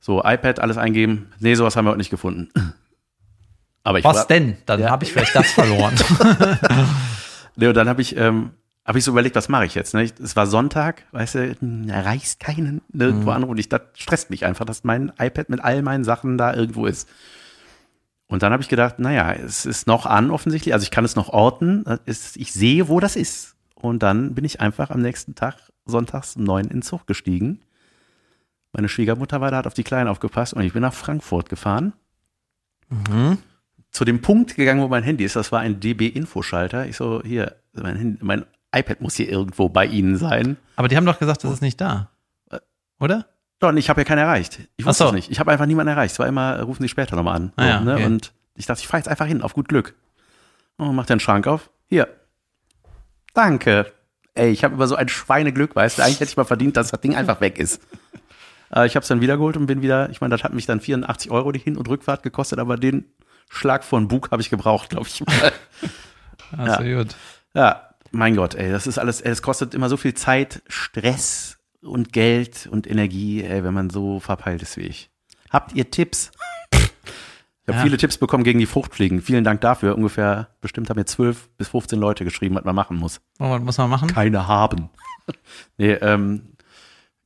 [0.00, 2.48] So, iPad, alles eingeben, nee, sowas haben wir heute nicht gefunden.
[3.82, 4.56] Aber ich Was war- denn?
[4.66, 4.90] Dann Ja.
[4.90, 5.94] habe ich vielleicht das verloren.
[7.58, 8.50] Nee, und dann habe ich, ähm,
[8.84, 9.94] hab ich so überlegt, was mache ich jetzt?
[9.94, 10.02] Ne?
[10.02, 11.56] Ich- Es war Sonntag, weißt du,
[11.88, 13.36] erreichst keinen nirgendwo Mhm.
[13.36, 13.58] anrufen.
[13.58, 17.08] Ich, das stresst mich einfach, dass mein iPad mit all meinen Sachen da irgendwo ist.
[18.28, 21.16] Und dann habe ich gedacht, naja, es ist noch an offensichtlich, also ich kann es
[21.16, 23.54] noch orten, ist, ich sehe, wo das ist.
[23.74, 25.54] Und dann bin ich einfach am nächsten Tag,
[25.86, 27.60] sonntags um neun, in den Zug gestiegen.
[28.72, 31.94] Meine Schwiegermutter war da, hat auf die Kleinen aufgepasst und ich bin nach Frankfurt gefahren
[32.90, 33.38] mhm.
[33.90, 35.36] zu dem Punkt gegangen, wo mein Handy ist.
[35.36, 36.86] Das war ein DB-Infoschalter.
[36.86, 38.44] Ich so, hier, mein, Handy, mein
[38.74, 40.56] iPad muss hier irgendwo bei Ihnen sein.
[40.76, 42.10] Aber die haben doch gesagt, das ist nicht da.
[43.00, 43.26] Oder?
[43.58, 44.60] Doch, ich habe ja keinen erreicht.
[44.76, 45.08] Ich wusste so.
[45.08, 45.30] es nicht.
[45.30, 46.12] Ich habe einfach niemanden erreicht.
[46.12, 47.52] Es war immer, rufen Sie später nochmal an.
[47.56, 47.94] Ah ja, ne?
[47.94, 48.04] okay.
[48.04, 49.94] Und ich dachte, ich fahre jetzt einfach hin, auf gut Glück.
[50.76, 51.70] Und mach den Schrank auf.
[51.88, 52.08] Hier.
[53.32, 53.92] Danke.
[54.36, 56.90] Ey, ich habe über so ein Schweineglück, weißt du, eigentlich hätte ich mal verdient, dass
[56.90, 57.80] das Ding einfach weg ist.
[58.74, 60.80] Äh, ich habe es dann wiedergeholt und bin wieder, ich meine, das hat mich dann
[60.80, 63.06] 84 Euro die Hin- und Rückfahrt gekostet, aber den
[63.48, 65.52] Schlag von Bug habe ich gebraucht, glaube ich mal.
[66.56, 67.16] Also gut.
[67.54, 71.58] Ja, mein Gott, ey, das ist alles, ey, es kostet immer so viel Zeit, Stress
[71.80, 75.10] und Geld und Energie, ey, wenn man so verpeilt ist wie ich.
[75.50, 76.30] Habt ihr Tipps?
[77.66, 77.82] Ich habe Ja.
[77.84, 79.20] viele Tipps bekommen gegen die Fruchtfliegen.
[79.20, 79.96] Vielen Dank dafür.
[79.96, 83.20] Ungefähr, bestimmt haben mir 12 bis 15 Leute geschrieben, was man machen muss.
[83.40, 84.08] Oh, was muss man machen?
[84.08, 84.88] Keine haben.
[85.76, 86.52] nee, ähm,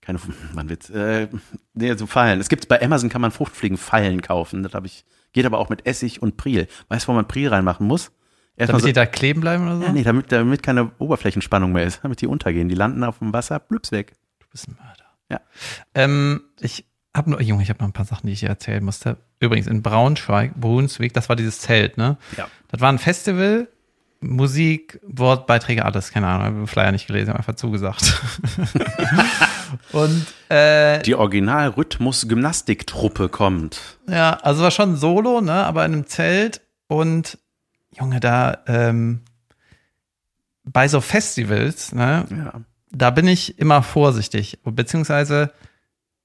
[0.00, 0.18] keine,
[0.55, 1.29] man wird, äh,
[1.74, 2.40] nee, so Fallen.
[2.40, 4.62] Es gibt, bei Amazon kann man Fruchtfliegenfallen kaufen.
[4.62, 6.68] Das habe ich, geht aber auch mit Essig und Priel.
[6.88, 8.11] Weißt du, wo man Priel reinmachen muss?
[8.57, 9.83] Erstmal Damit die da kleben bleiben oder so?
[9.85, 12.70] ja, nee, damit, damit keine Oberflächenspannung mehr ist, damit die untergehen.
[12.70, 14.14] Die landen auf dem Wasser, blüps weg.
[14.38, 15.05] Du bist ein Mörder.
[15.31, 15.40] Ja.
[15.94, 18.85] Ähm, ich habe nur, Junge, ich habe noch ein paar Sachen, die ich dir erzählen
[18.85, 19.16] musste.
[19.40, 22.16] Übrigens in Braunschweig, Brunswick, das war dieses Zelt, ne?
[22.37, 22.49] Ja.
[22.68, 23.68] Das war ein Festival,
[24.20, 28.20] Musik, Wortbeiträge, alles, keine Ahnung, habe den Flyer nicht gelesen, hab einfach zugesagt.
[29.92, 33.81] Und äh, Die Original-Rhythmus-Gymnastiktruppe kommt.
[34.09, 37.38] ja, also war schon Solo, ne, aber in einem Zelt und
[37.99, 39.23] Junge, da ähm,
[40.64, 42.61] bei so Festivals, ne, Ja.
[42.90, 44.59] da bin ich immer vorsichtig.
[44.64, 45.53] Beziehungsweise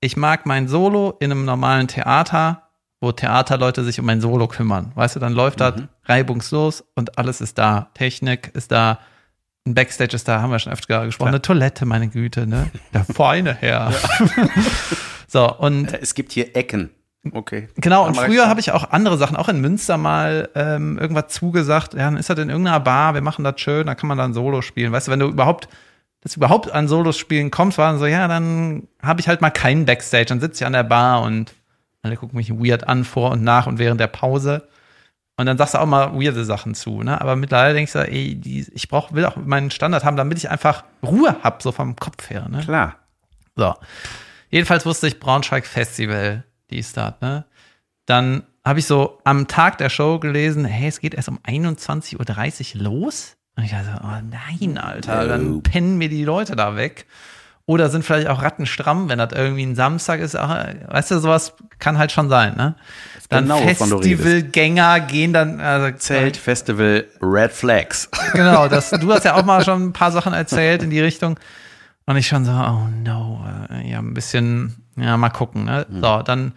[0.06, 2.62] ich mag mein Solo in einem normalen Theater,
[3.02, 4.91] wo Theaterleute sich um mein Solo kümmern.
[4.96, 5.74] Weißt du, dann läuft das
[6.06, 7.89] reibungslos und alles ist da.
[7.96, 9.00] Technik ist da,
[9.65, 11.30] ein Backstage ist da, haben wir schon öfter gesprochen.
[11.30, 12.70] Eine Toilette, meine Güte, ne?
[12.94, 13.91] Der feine Herr.
[15.28, 16.91] so, und Äh, Es gibt hier Ecken.
[17.34, 17.68] okay.
[17.78, 21.94] Genau, und früher habe ich auch andere Sachen, auch in Münster mal ähm, irgendwas zugesagt.
[21.96, 24.34] Ja, dann ist das in irgendeiner Bar, wir machen das schön, da kann man dann
[24.36, 24.91] Solo spielen.
[24.91, 25.68] Weißt du, wenn du überhaupt,
[26.25, 29.51] dass du überhaupt an Solos spielen kommst, war so, ja, dann habe ich halt mal
[29.51, 30.25] keinen Backstage.
[30.25, 31.53] Dann sitze ich an der Bar und
[32.01, 34.67] alle gucken mich weird an vor und nach und während der Pause.
[35.38, 37.21] Und dann sagst du auch mal weirde Sachen zu, ne?
[37.21, 40.49] Aber mittlerweile denkst du, ey, die, ich brauch, will auch meinen Standard haben, damit ich
[40.49, 42.61] einfach Ruhe hab, so vom Kopf her, ne?
[42.61, 42.95] Klar.
[43.55, 43.75] So.
[44.49, 47.45] Jedenfalls wusste ich Braunschweig Festival, die ist da, ne?
[48.07, 52.77] Dann habe ich so am Tag der Show gelesen, hey, es geht erst um 21.30
[52.77, 53.38] Uhr los.
[53.56, 57.06] Und ich dachte, oh nein, Alter, dann pennen mir die Leute da weg.
[57.68, 60.36] Oder sind vielleicht auch rattenstramm, wenn das irgendwie ein Samstag ist.
[60.36, 62.76] Ach, weißt du, sowas kann halt schon sein, ne?
[63.30, 63.58] Dann genau.
[63.58, 68.10] Festivalgänger gehen dann, also Zelt, Festival, Red Flags.
[68.34, 71.39] Genau, das, du hast ja auch mal schon ein paar Sachen erzählt in die Richtung.
[72.06, 75.63] Und ich schon so, oh no, äh, ja, ein bisschen, ja, mal gucken.
[75.65, 75.88] Ne?
[75.89, 76.54] So, dann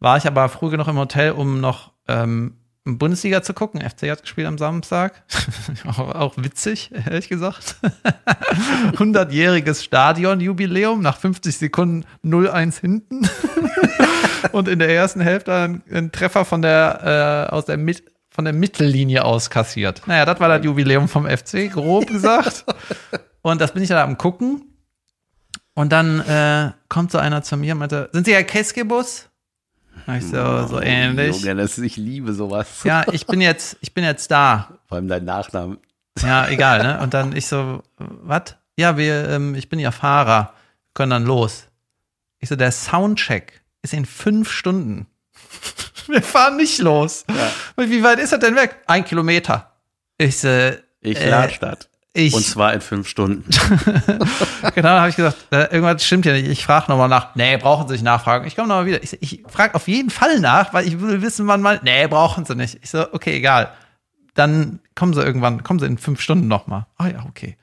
[0.00, 2.54] war ich aber früh genug im Hotel, um noch ähm,
[2.98, 3.80] Bundesliga zu gucken.
[3.80, 5.22] FC hat gespielt am Samstag.
[5.86, 7.76] auch, auch witzig, ehrlich gesagt.
[8.92, 13.28] 100-jähriges Stadionjubiläum, nach 50 Sekunden 0-1 hinten.
[14.52, 18.44] Und in der ersten Hälfte ein, ein Treffer von der, äh, aus der Mit von
[18.44, 20.02] der Mittellinie aus kassiert.
[20.06, 22.64] Naja, das war das Jubiläum vom FC, grob gesagt.
[23.42, 24.70] Und das bin ich dann am gucken.
[25.74, 29.29] Und dann äh, kommt so einer zu mir und meinte, sind Sie Herr Keskebus?
[30.16, 31.40] Ich so, so ähnlich.
[31.40, 32.68] Junge, das, ich liebe sowas.
[32.84, 34.78] Ja, ich bin jetzt, ich bin jetzt da.
[34.86, 35.78] Vor allem dein Nachnamen.
[36.22, 37.00] Ja, egal, ne?
[37.00, 38.56] Und dann ich so, was?
[38.76, 40.54] Ja, wir, ähm, ich bin ja Fahrer,
[40.94, 41.66] können dann los.
[42.38, 45.06] Ich so, der Soundcheck ist in fünf Stunden.
[46.06, 47.24] Wir fahren nicht los.
[47.76, 48.76] Wie weit ist er denn weg?
[48.86, 49.70] Ein Kilometer.
[50.18, 50.48] Ich so,
[51.00, 51.89] Ich Äh, lade statt.
[52.12, 53.48] Ich, Und zwar in fünf Stunden.
[54.74, 56.48] genau, habe ich gesagt, äh, irgendwas stimmt ja nicht.
[56.48, 57.36] Ich frage nochmal nach.
[57.36, 58.46] Nee, brauchen Sie nicht nachfragen.
[58.48, 59.02] Ich komme nochmal wieder.
[59.02, 61.80] Ich, ich frage auf jeden Fall nach, weil ich will wissen, wann mal.
[61.84, 62.78] Nee, brauchen Sie nicht.
[62.82, 63.72] Ich so, okay, egal.
[64.34, 66.86] Dann kommen Sie irgendwann, kommen Sie in fünf Stunden nochmal.
[66.96, 67.56] Ah ja, okay.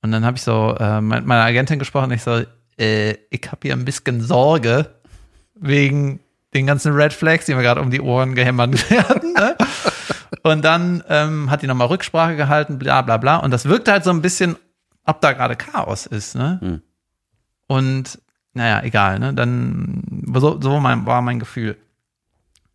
[0.00, 2.12] Und dann habe ich so äh, mit meiner Agentin gesprochen.
[2.12, 2.44] Ich so,
[2.78, 4.94] äh, ich habe hier ein bisschen Sorge
[5.56, 6.20] wegen
[6.54, 9.32] den ganzen Red Flags, die mir gerade um die Ohren gehämmert werden.
[9.32, 9.56] Ne?
[10.46, 13.38] Und dann ähm, hat die nochmal Rücksprache gehalten, bla bla bla.
[13.38, 14.54] Und das wirkte halt so ein bisschen,
[15.04, 16.60] ob da gerade Chaos ist, ne?
[16.62, 16.82] Hm.
[17.66, 18.20] Und
[18.52, 19.34] naja, egal, ne?
[19.34, 20.04] Dann
[20.34, 21.76] so, so mein, war mein Gefühl.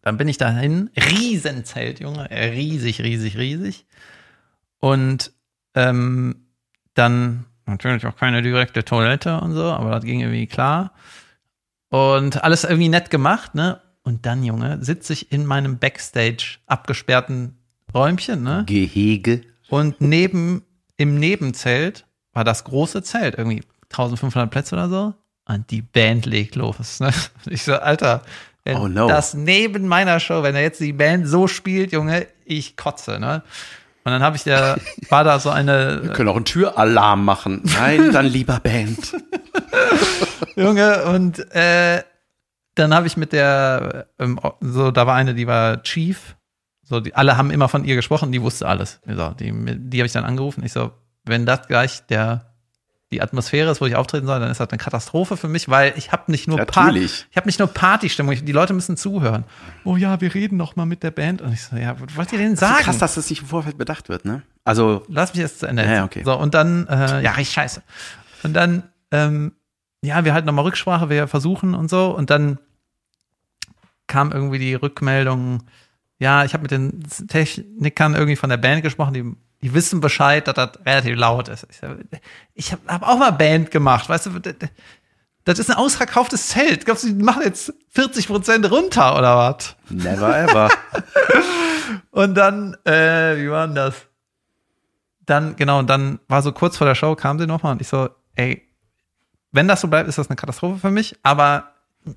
[0.02, 3.86] Dann bin ich dahin, Riesenzelt, Junge, riesig, riesig, riesig.
[4.82, 5.32] Und
[5.74, 6.48] ähm,
[6.94, 10.92] dann natürlich auch keine direkte Toilette und so, aber das ging irgendwie klar.
[11.88, 13.80] Und alles irgendwie nett gemacht, ne?
[14.04, 17.60] Und dann, Junge, sitze ich in meinem Backstage abgesperrten
[17.94, 18.64] Räumchen, ne?
[18.68, 19.42] Gehege.
[19.70, 20.64] Und neben,
[20.98, 25.14] im Nebenzelt war das große Zelt, irgendwie 1500 Plätze oder so.
[25.48, 27.00] Und die Band legt los.
[27.00, 27.12] Ne?
[27.50, 28.22] Ich so, Alter,
[28.64, 29.08] wenn Oh no.
[29.08, 33.44] das neben meiner Show, wenn er jetzt die Band so spielt, Junge, ich kotze, ne?
[34.04, 34.78] Und dann habe ich da,
[35.10, 37.62] war da so eine, Wir können auch einen Türalarm machen.
[37.66, 39.16] Nein, dann lieber Band.
[40.56, 42.04] Junge, und äh,
[42.76, 46.36] dann habe ich mit der, ähm, so, da war eine, die war Chief.
[46.92, 49.00] So, die, alle haben immer von ihr gesprochen, die wusste alles.
[49.08, 50.62] So, die die habe ich dann angerufen.
[50.64, 50.92] Ich so,
[51.24, 52.48] wenn das gleich der
[53.14, 55.94] die Atmosphäre ist, wo ich auftreten soll, dann ist das eine Katastrophe für mich, weil
[55.98, 57.00] ich habe nicht nur Party,
[57.30, 59.44] ich habe nicht nur Partystimmung, ich- die Leute müssen zuhören.
[59.84, 62.32] Oh ja, wir reden noch mal mit der Band und ich so, ja, was wollt
[62.32, 62.84] ihr denn So sagen?
[62.84, 64.44] krass, dass das nicht im Vorfeld bedacht wird, ne?
[64.64, 65.84] Also, Lass mich jetzt zu Ende.
[65.86, 66.24] Ja, okay.
[66.24, 67.82] So, und dann, äh, ja, richtig scheiße.
[68.44, 69.54] Und dann, ähm,
[70.02, 72.16] ja, wir halten nochmal Rücksprache, wir versuchen und so.
[72.16, 72.60] Und dann
[74.08, 75.64] kam irgendwie die Rückmeldung,
[76.22, 80.48] ja, ich habe mit den Technikern irgendwie von der Band gesprochen, die, die wissen Bescheid,
[80.48, 81.68] dass das relativ laut ist.
[81.70, 81.80] Ich,
[82.54, 84.56] ich habe hab auch mal Band gemacht, weißt du, das-
[85.44, 86.86] das ist ein ausverkauftes Zelt.
[86.86, 89.76] Glaubst du, die machen jetzt 40 Prozent runter oder was?
[89.90, 90.70] never ever.
[92.12, 93.96] Und dann, äh, wie war denn das?
[95.26, 97.88] Dann, genau, und dann war so kurz vor der Show, kam sie nochmal und ich
[97.88, 98.62] so, ey,
[99.52, 101.71] wenn das so bleibt, ist das eine Katastrophe für mich, aber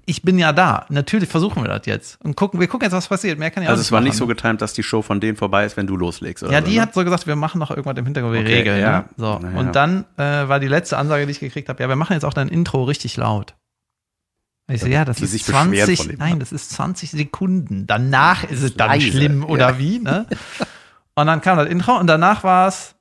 [0.07, 0.87] ich bin ja da.
[0.89, 2.19] Natürlich versuchen wir das jetzt.
[2.25, 3.39] Und gucken, wir gucken jetzt, was passiert.
[3.39, 4.19] Mehr kann ja auch Also es war nicht machen.
[4.19, 6.67] so getimt, dass die Show von denen vorbei ist, wenn du loslegst, oder Ja, so,
[6.67, 6.81] die ne?
[6.83, 8.81] hat so gesagt, wir machen noch irgendwas im Hintergrund, wir Okay, regeln.
[8.81, 9.01] ja.
[9.01, 9.05] Ne?
[9.17, 9.39] So.
[9.41, 9.59] Naja.
[9.59, 12.25] Und dann äh, war die letzte Ansage, die ich gekriegt habe, ja, wir machen jetzt
[12.25, 13.55] auch dein Intro richtig laut.
[14.67, 16.19] Ich so, ja, das die ist sich beschweren 20, von dem.
[16.19, 17.87] nein, das ist 20 Sekunden.
[17.87, 19.79] Danach ist es dann leise, schlimm oder ja.
[19.79, 20.27] wie, ne?
[21.17, 22.97] Und dann kam das Intro und danach war es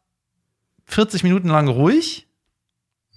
[0.86, 2.28] 40 Minuten lang ruhig.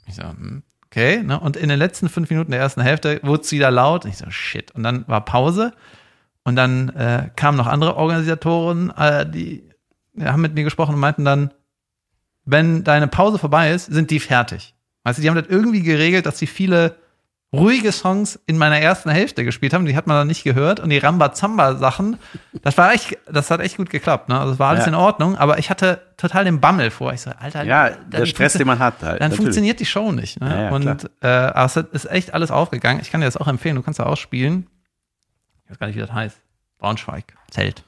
[0.06, 0.62] Ich so, hm,
[0.96, 1.38] okay, ne?
[1.38, 4.04] Und in den letzten fünf Minuten der ersten Hälfte wurde es wieder laut.
[4.04, 4.72] Und ich so, shit.
[4.72, 5.72] Und dann war Pause.
[6.42, 9.68] Und dann äh, kamen noch andere Organisatoren, äh, die
[10.14, 11.52] ja, haben mit mir gesprochen und meinten dann,
[12.44, 14.74] wenn deine Pause vorbei ist, sind die fertig.
[15.02, 16.96] Weißt du, die haben das irgendwie geregelt, dass sie viele
[17.52, 20.90] ruhige Songs in meiner ersten Hälfte gespielt haben, die hat man dann nicht gehört und
[20.90, 22.18] die Rambazamba-Sachen,
[22.62, 24.38] das war echt, das hat echt gut geklappt, ne?
[24.38, 24.88] Also es war alles Ja.
[24.88, 27.12] in Ordnung, aber ich hatte total den Bammel vor.
[27.12, 29.20] Ich so, Alter, Ja, dann der Stress, den man hat halt.
[29.20, 29.36] Dann natürlich.
[29.36, 30.40] funktioniert die Show nicht.
[30.40, 30.50] Ne?
[30.50, 33.00] Ja, ja, und äh, aber es ist echt alles aufgegangen.
[33.00, 33.76] Ich kann dir das auch empfehlen.
[33.76, 34.66] Du kannst da ausspielen.
[35.64, 36.36] Ich weiß gar nicht, wie das heißt.
[36.78, 37.24] Braunschweig.
[37.50, 37.84] Zelt.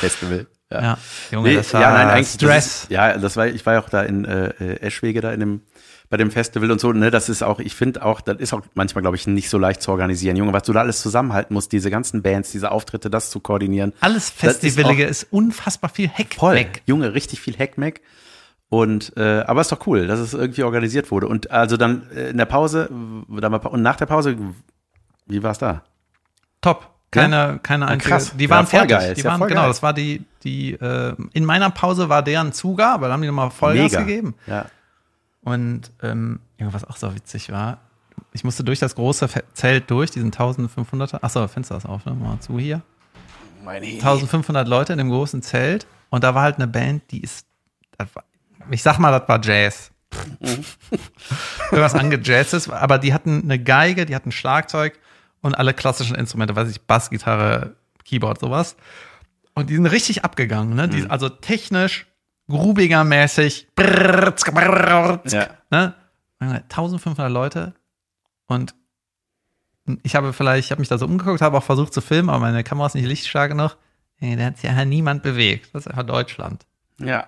[0.00, 0.46] Festival.
[0.72, 0.82] Ja.
[0.82, 0.98] Ja,
[1.30, 2.64] Junge, Nee, das war ja, nein, eigentlich Stress.
[2.64, 4.48] Das ist, ja, das war, ich war ja auch da in äh,
[4.80, 5.60] Eschwege da in dem,
[6.10, 8.62] bei dem Festival und so, ne, das ist auch, ich finde auch, das ist auch
[8.74, 10.36] manchmal, glaube ich, nicht so leicht zu organisieren.
[10.36, 13.92] Junge, was du da alles zusammenhalten musst, diese ganzen Bands, diese Auftritte, das zu koordinieren.
[14.00, 16.66] Alles Das ist Festivalige ist, unfassbar viel Heck Voll.
[16.86, 18.00] Junge, richtig viel Heckmeck.
[18.70, 21.28] Und äh, aber ist doch cool, dass es irgendwie organisiert wurde.
[21.28, 24.36] Und also dann äh, in der Pause, w- da war, und nach der Pause,
[25.26, 25.84] wie war es da?
[26.60, 26.93] Top.
[27.14, 28.10] Keine, keine einzige.
[28.10, 28.32] krass.
[28.36, 28.96] Die Ja, waren voll fertig.
[28.98, 29.14] geil.
[29.14, 29.70] Die ja waren, voll genau, geil.
[29.70, 33.50] das war die, die, äh, in meiner Pause war deren Zugabe, da haben die nochmal
[33.50, 34.04] Vollgas Mega.
[34.04, 34.34] gegeben.
[34.46, 34.66] Ja.
[35.42, 37.78] Und ähm, ja, was auch so witzig war,
[38.32, 41.22] ich musste durch das große Zelt durch, diesen 1500er.
[41.22, 42.14] Achso, Fenster ist auf, ne?
[42.14, 42.82] Mal zu hier.
[43.66, 45.86] 1500 Leute in dem großen Zelt.
[46.10, 47.46] Und da war halt eine Band, die ist,
[47.98, 48.24] das war,
[48.70, 49.90] ich sag mal, das war Jazz.
[51.72, 54.98] Irgendwas angejazzes, aber die hatten eine Geige, die hatten Schlagzeug
[55.44, 58.76] und alle klassischen Instrumente, weiß ich, Bass, Gitarre, Keyboard, sowas.
[59.54, 60.88] Und die sind richtig abgegangen, ne?
[60.88, 62.06] Die, also technisch,
[62.48, 63.68] grubiger-mäßig.
[65.30, 65.48] Ja.
[65.70, 65.94] Ne?
[66.40, 67.74] 1500 Leute
[68.46, 68.74] und
[70.02, 72.38] ich habe vielleicht, ich habe mich da so umgeguckt, habe auch versucht zu filmen, aber
[72.40, 73.76] meine Kamera ist nicht lichtstark genug.
[74.20, 75.74] Nee, da hat sich ja niemand bewegt.
[75.74, 76.64] Das ist einfach Deutschland.
[76.98, 77.26] ja.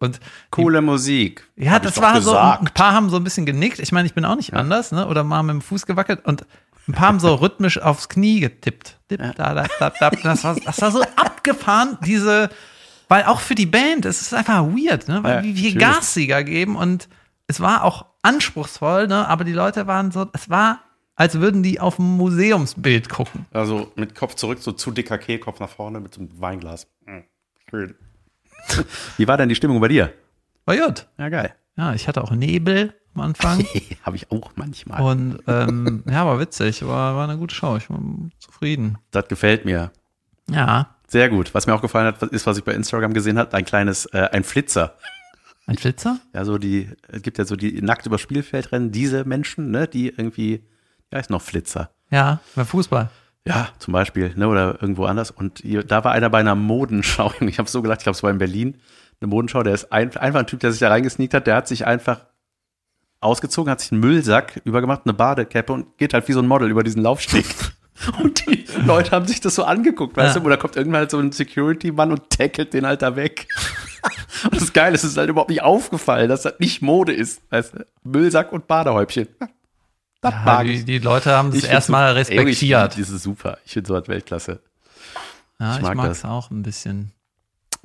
[0.00, 0.20] Und
[0.52, 1.48] Coole Musik.
[1.56, 3.80] ja, das war so, ein paar haben so ein bisschen genickt.
[3.80, 5.08] Ich meine, ich bin auch nicht anders, ne?
[5.08, 6.46] Oder mal mit dem Fuß gewackelt und
[6.88, 8.98] ein paar haben so rhythmisch aufs Knie getippt.
[9.08, 10.10] Tipp, da, da, da, da.
[10.10, 12.50] Das, war, das war so abgefahren, diese,
[13.08, 15.22] weil auch für die Band, es ist einfach weird, ne?
[15.22, 15.96] Weil Ja, wie viel natürlich.
[15.96, 17.08] Gas sie da geben und
[17.46, 19.26] es war auch anspruchsvoll, ne?
[19.28, 20.80] Aber die Leute waren so, es war,
[21.14, 23.46] als würden die auf ein Museumsbild gucken.
[23.52, 26.86] Also mit Kopf zurück, so zu dicker Kehlkopf nach vorne mit so einem Weinglas.
[27.06, 27.24] Mhm.
[27.70, 27.94] Schön.
[29.16, 30.12] Wie war denn die Stimmung bei dir?
[30.64, 31.06] War gut.
[31.18, 31.54] Ja, geil.
[31.76, 33.64] Ja, ich hatte auch Nebel am Anfang.
[34.02, 35.00] Habe ich auch manchmal.
[35.02, 37.76] Und ähm, ja, war witzig, war, war eine gute Show.
[37.76, 38.00] Ich war
[38.38, 38.98] zufrieden.
[39.10, 39.90] Das gefällt mir.
[40.50, 41.54] Ja, Sehr gut.
[41.54, 44.28] Was mir auch gefallen hat, ist, was ich bei Instagram gesehen habe, ein kleines, äh,
[44.32, 44.94] ein Flitzer.
[45.66, 46.18] ein Flitzer?
[46.34, 49.86] Ja, so die, es gibt ja so die nackt über Spielfeld rennen, diese Menschen, ne,
[49.86, 50.64] die irgendwie,
[51.12, 51.90] ja, ist noch Flitzer.
[52.10, 53.10] Ja, beim Fußball.
[53.46, 55.30] Ja, zum Beispiel, ne, oder irgendwo anders.
[55.30, 57.32] Und hier, da war einer bei einer Modenschau.
[57.40, 58.78] Ich habe so gedacht, ich glaube, es war in Berlin,
[59.20, 61.68] eine Modenschau, der ist ein, einfach ein Typ, der sich da reingesneakt hat, der hat
[61.68, 62.20] sich einfach
[63.20, 66.70] ausgezogen, hat sich einen Müllsack übergemacht, eine Badekäppe und geht halt wie so ein Model
[66.70, 67.46] über diesen Laufsteg.
[68.22, 70.40] Und die Leute haben sich das so angeguckt, weißt Ja.
[70.40, 73.48] du, oder kommt irgendwann halt so ein Security-Mann und tackelt den halt da weg.
[74.44, 77.40] Und das Geile ist, es ist halt überhaupt nicht aufgefallen, dass das nicht Mode ist,
[77.50, 79.26] weißt du, Müllsack und Badehäubchen.
[80.20, 82.10] Das Ja, mag die, die Leute haben es erstmal.
[82.10, 82.92] Ey, respektiert.
[82.94, 83.58] Ich, das ist super.
[83.64, 84.60] Ich finde so was Weltklasse.
[85.58, 86.18] ja, ich ich mag mag das.
[86.18, 87.10] es auch ein bisschen.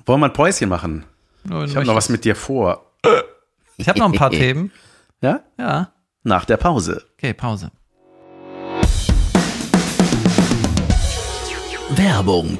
[0.05, 1.05] Wollen wir ein Päuschen machen?
[1.65, 2.85] Ich habe noch was mit dir vor.
[3.77, 4.71] Ich habe noch ein paar Themen.
[5.23, 5.39] Ja?
[5.57, 5.93] Ja.
[6.23, 7.01] Nach der Pause.
[7.13, 7.71] Okay, Pause.
[11.91, 12.57] Werbung.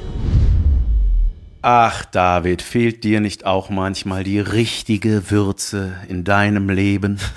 [1.61, 7.19] Ach, David, fehlt dir nicht auch manchmal die richtige Würze in deinem Leben?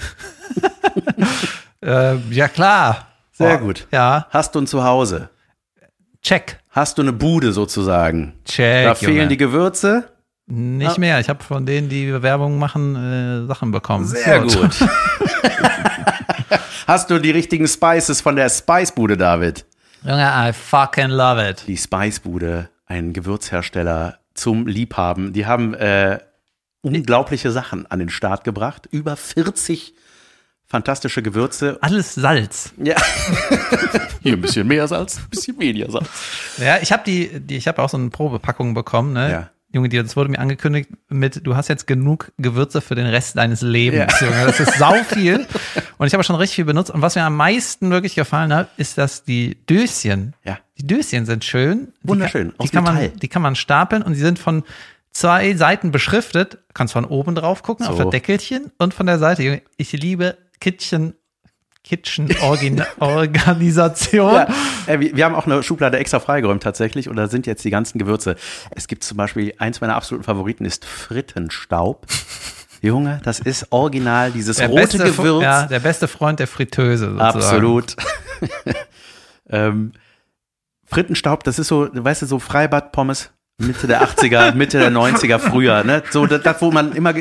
[1.82, 3.06] Äh, ja, klar.
[3.32, 3.64] Sehr Boah.
[3.66, 3.86] gut.
[3.92, 5.28] Ja, Hast du ein Zuhause?
[6.22, 6.58] check.
[6.70, 8.32] Hast du eine Bude sozusagen?
[8.44, 8.84] Check.
[8.86, 9.28] da fehlen Junge.
[9.28, 10.08] die Gewürze?
[10.48, 11.18] Nicht mehr.
[11.18, 14.06] Ich habe von denen, die Werbung machen, äh, Sachen bekommen.
[14.06, 14.76] Sehr So, gut.
[16.86, 19.66] Hast du die richtigen Spices von der Spicebude, David?
[20.04, 21.64] Junge, I fucking love it.
[21.66, 25.32] Die Spicebude, ein Gewürzhersteller zum Liebhaben.
[25.32, 26.20] Die haben äh,
[26.82, 28.86] unglaubliche Sachen an den Start gebracht.
[28.92, 29.94] Über 40
[30.68, 31.78] fantastische Gewürze.
[31.80, 32.72] Alles Salz.
[32.76, 32.94] Ja.
[34.22, 36.06] Hier ein bisschen mehr Salz, ein bisschen weniger Salz.
[36.58, 39.30] Ja, ich habe die, die, ich habe auch so eine Probepackung bekommen, ne?
[39.30, 39.50] Ja.
[39.72, 43.36] Junge, die, das wurde mir angekündigt mit, du hast jetzt genug Gewürze für den Rest
[43.36, 44.28] deines Lebens, Ja.
[44.28, 44.46] Junge.
[44.46, 45.46] Das ist sau viel.
[45.98, 46.90] Und ich habe schon richtig viel benutzt.
[46.90, 50.58] Und was mir am meisten wirklich gefallen hat, ist, dass die Döschen, Ja.
[50.78, 51.92] die Döschen sind schön.
[52.02, 53.08] Die Wunderschön, aus Die kann, Metall.
[53.08, 54.62] man, die kann man stapeln und die sind von
[55.10, 56.58] zwei Seiten beschriftet.
[56.72, 58.04] Kannst von oben drauf gucken, auf So.
[58.04, 59.42] das Deckelchen und von der Seite.
[59.42, 61.14] Junge, Ich liebe Kitchen,
[61.88, 64.26] Kitchen Orgin Organisation.
[64.36, 64.48] Ja,
[64.86, 67.70] äh, wir, wir haben auch eine Schublade extra freigeräumt tatsächlich und da sind jetzt die
[67.70, 68.36] ganzen Gewürze.
[68.70, 72.06] Es gibt zum Beispiel, eins meiner absoluten Favoriten ist Frittenstaub.
[72.82, 75.42] Junge, das ist original, dieses Der rote beste, Gewürz.
[75.42, 77.10] Ja, der beste Freund der Fritteuse.
[77.10, 77.36] Sozusagen.
[77.36, 77.96] Absolut.
[79.50, 79.92] ähm,
[80.84, 85.82] Frittenstaub, das ist so, weißt du, so Freibad-Pommes Mitte der 80er, Mitte der 90er früher,
[85.82, 86.02] ne?
[86.10, 87.14] So das, das wo man immer,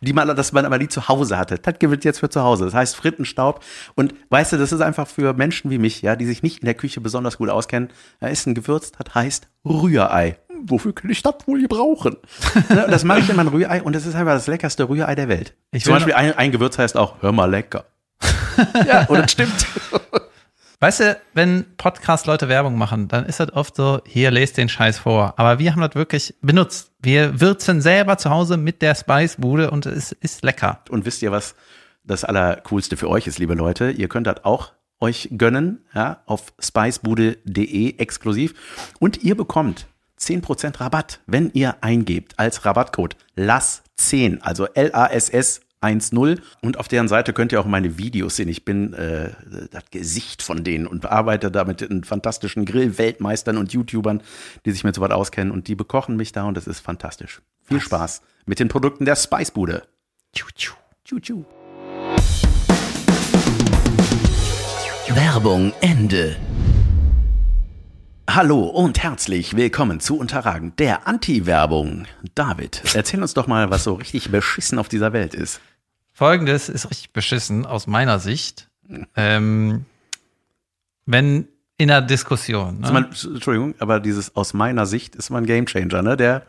[0.00, 1.58] die man, das man aber nie zu Hause hatte.
[1.58, 2.64] Das gibt es jetzt für zu Hause.
[2.64, 3.62] Das heißt Frittenstaub.
[3.94, 6.66] Und weißt du, das ist einfach für Menschen wie mich, ja, die sich nicht in
[6.66, 7.90] der Küche besonders gut auskennen.
[8.20, 10.38] Da ist ein Gewürz, das heißt Rührei.
[10.62, 12.16] Wofür kann ich das wohl gebrauchen?
[12.68, 15.54] Das mache ich in mein Rührei und das ist einfach das leckerste Rührei der Welt.
[15.70, 17.84] Ich Zum Beispiel ein, ein Gewürz heißt auch, hör mal lecker.
[18.86, 19.66] ja, und das stimmt.
[20.82, 24.98] Weißt du, wenn Podcast-Leute Werbung machen, dann ist das oft so, hier lest den Scheiß
[24.98, 25.34] vor.
[25.36, 26.90] Aber wir haben das wirklich benutzt.
[27.02, 30.82] Wir würzen selber zu Hause mit der Spice-Bude und es ist lecker.
[30.88, 31.54] Und wisst ihr, was
[32.02, 33.90] das Allercoolste für euch ist, liebe Leute?
[33.90, 38.54] Ihr könnt das auch euch gönnen, ja, auf spicebude.de exklusiv.
[39.00, 39.86] Und ihr bekommt
[40.18, 47.32] 10% Rabatt, wenn ihr eingebt als Rabattcode LASS10, also L-A-S-S 1.0 und auf deren Seite
[47.32, 48.48] könnt ihr auch meine Videos sehen.
[48.48, 49.30] Ich bin äh,
[49.70, 54.22] das Gesicht von denen und arbeite da mit den fantastischen Grill-Weltmeistern und YouTubern,
[54.66, 57.40] die sich mit so was auskennen und die bekochen mich da und das ist fantastisch.
[57.64, 59.84] Viel Spaß mit den Produkten der Spicebude.
[60.34, 60.74] Tschu, tschu,
[61.04, 61.44] tschu, tschu.
[65.08, 66.36] Werbung Ende.
[68.28, 72.06] Hallo und herzlich willkommen zu Unterragend, der Anti-Werbung.
[72.36, 75.60] David, erzähl uns doch mal, was so richtig beschissen auf dieser Welt ist.
[76.24, 78.68] Folgendes ist richtig beschissen aus meiner Sicht.
[79.16, 79.86] Ähm,
[81.06, 81.48] wenn
[81.78, 82.82] in einer Diskussion.
[82.82, 82.92] Ist Ne?
[82.92, 86.18] man, Entschuldigung, aber dieses aus meiner Sicht ist man Gamechanger, ne?
[86.18, 86.42] Der,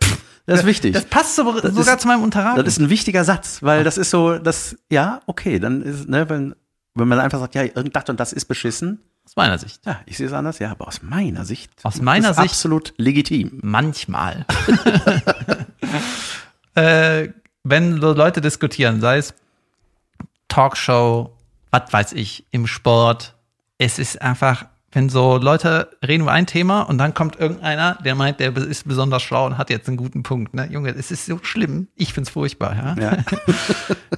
[0.46, 0.92] das ist wichtig.
[0.94, 2.58] Das passt so, sogar ist- zu meinem Unterragen.
[2.58, 6.28] Das ist ein wichtiger Satz, weil das ist so, das, ja, okay, dann ist, ne,
[6.30, 6.54] wenn,
[6.96, 9.86] wenn man einfach sagt, ja, irgend das und das ist beschissen, aus meiner Sicht.
[9.86, 11.72] ja, ich sehe es anders, ja, aber aus meiner Sicht.
[11.84, 13.60] Aus ist meiner das Sicht- absolut legitim.
[13.64, 14.46] Manchmal.
[16.76, 17.30] äh,
[17.64, 19.34] wenn Leute diskutieren, sei es
[20.52, 21.32] Talkshow,
[21.72, 23.36] was weiß ich, im Sport,
[23.78, 28.16] es ist einfach, wenn so Leute reden über ein Thema und dann kommt irgendeiner, der
[28.16, 30.54] meint, der ist besonders schlau und hat jetzt einen guten Punkt.
[30.54, 30.68] Ne?
[30.70, 31.88] Junge, es ist so schlimm.
[31.96, 32.76] Ich find's furchtbar.
[32.76, 32.96] Ja?
[33.02, 33.18] Ja.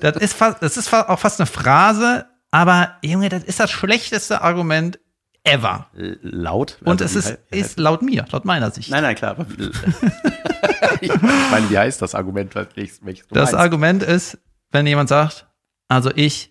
[0.02, 4.42] Das ist fast, das ist auch fast eine Phrase, aber Junge, das ist das schlechteste
[4.42, 5.00] Argument
[5.46, 5.88] ever.
[5.94, 6.78] Laut.
[6.84, 8.90] Und Also, es wie ist, wie ist laut mir, laut meiner Sicht.
[8.90, 9.38] Nein, nein, klar.
[11.00, 11.12] Ich
[11.52, 13.56] meine, wie heißt das Argument, welches, welches Das meinst?
[13.56, 14.38] Argument ist,
[14.72, 15.48] wenn jemand sagt,
[15.94, 16.50] also ich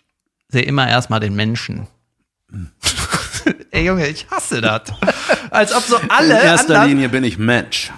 [0.49, 1.89] sehe immer erstmal den Menschen.
[3.71, 4.83] Ey Junge, ich hasse das.
[5.51, 7.91] Als ob so alle In erster anderen, Linie bin ich Mensch.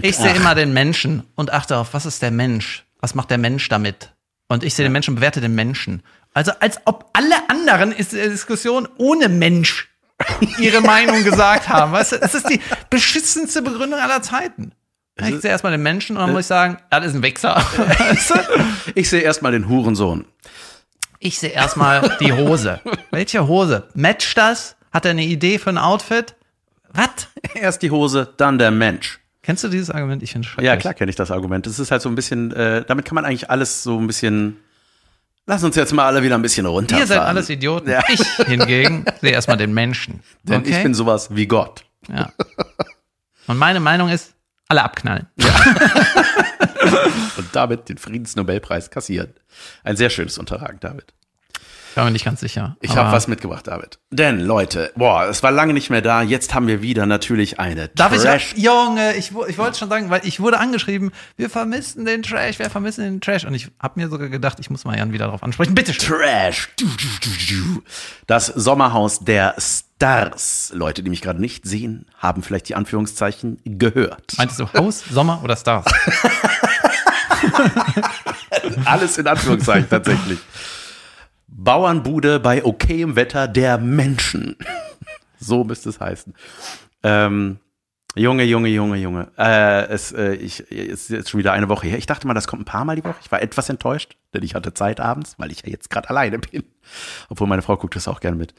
[0.00, 2.84] ich sehe immer den Menschen und achte auf, was ist der Mensch?
[3.00, 4.12] Was macht der Mensch damit?
[4.48, 6.02] Und ich sehe den Menschen und bewerte den Menschen.
[6.34, 9.88] Also als ob alle anderen in der Diskussion ohne Mensch
[10.58, 11.92] ihre Meinung gesagt haben.
[11.92, 14.72] Weißt du, das ist die beschissenste Begründung aller Zeiten.
[15.20, 17.56] Ich sehe erstmal den Menschen und dann muss ich sagen, das ist ein Wichser.
[17.76, 18.34] Weißt du?
[18.94, 20.24] Ich sehe erstmal den Hurensohn.
[21.24, 22.80] Ich sehe erstmal die Hose.
[23.12, 23.84] Welche Hose?
[23.94, 24.74] Matcht das?
[24.90, 26.34] Hat er eine Idee für ein Outfit?
[26.92, 27.28] Was?
[27.54, 29.20] Erst die Hose, dann der Mensch.
[29.40, 30.20] Kennst du dieses Argument?
[30.24, 30.66] Ich finde schrecklich.
[30.66, 31.64] Ja, klar kenne ich das Argument.
[31.64, 34.56] Das ist halt so ein bisschen, äh, damit kann man eigentlich alles so ein bisschen.
[35.46, 37.02] Lass uns jetzt mal alle wieder ein bisschen runterfahren.
[37.02, 37.88] Ihr seid alles Idioten.
[37.88, 38.02] Ja.
[38.08, 40.22] Ich hingegen sehe erstmal den Menschen.
[40.42, 41.84] Denn ich bin sowas wie Gott.
[42.08, 42.32] ja.
[43.46, 44.34] Und meine Meinung ist,
[44.72, 45.26] alle abknallen.
[47.36, 49.34] Und damit den Friedensnobelpreis kassieren.
[49.84, 51.12] Ein sehr schönes Unterragen, David.
[51.92, 52.74] Ich war mir nicht ganz sicher.
[52.80, 53.98] Ich habe was mitgebracht, David.
[54.10, 56.22] Denn, Leute, boah, es war lange nicht mehr da.
[56.22, 58.54] Jetzt haben wir wieder natürlich eine Darf Trash.
[58.56, 62.58] ich, Junge, ich, ich wollte schon sagen, weil ich wurde angeschrieben, wir vermissen den Trash,
[62.58, 63.44] wir vermissen den Trash.
[63.44, 65.74] Und ich habe mir sogar gedacht, ich muss mal Jan wieder darauf ansprechen.
[65.74, 66.18] Bitte schön.
[66.18, 66.70] Trash.
[68.26, 70.72] Das Sommerhaus der Stars.
[70.74, 74.32] Leute, die mich gerade nicht sehen, haben vielleicht die Anführungszeichen gehört.
[74.38, 75.84] Meintest du Haus, Sommer oder Stars?
[78.86, 80.38] Alles in Anführungszeichen tatsächlich.
[81.64, 84.56] Bauernbude bei okayem Wetter der Menschen.
[85.44, 86.34] So müsste es heißen.
[87.02, 87.58] Ähm,
[88.14, 89.32] Junge, Junge, Junge, Junge.
[89.36, 91.98] Äh, es, äh, ich, es ist jetzt schon wieder eine Woche her.
[91.98, 93.16] Ich dachte mal, das kommt ein paar Mal die Woche.
[93.24, 96.38] Ich war etwas enttäuscht, denn ich hatte Zeit abends, weil ich ja jetzt gerade alleine
[96.38, 96.62] bin.
[97.28, 98.54] Obwohl meine Frau guckt das auch gerne mit.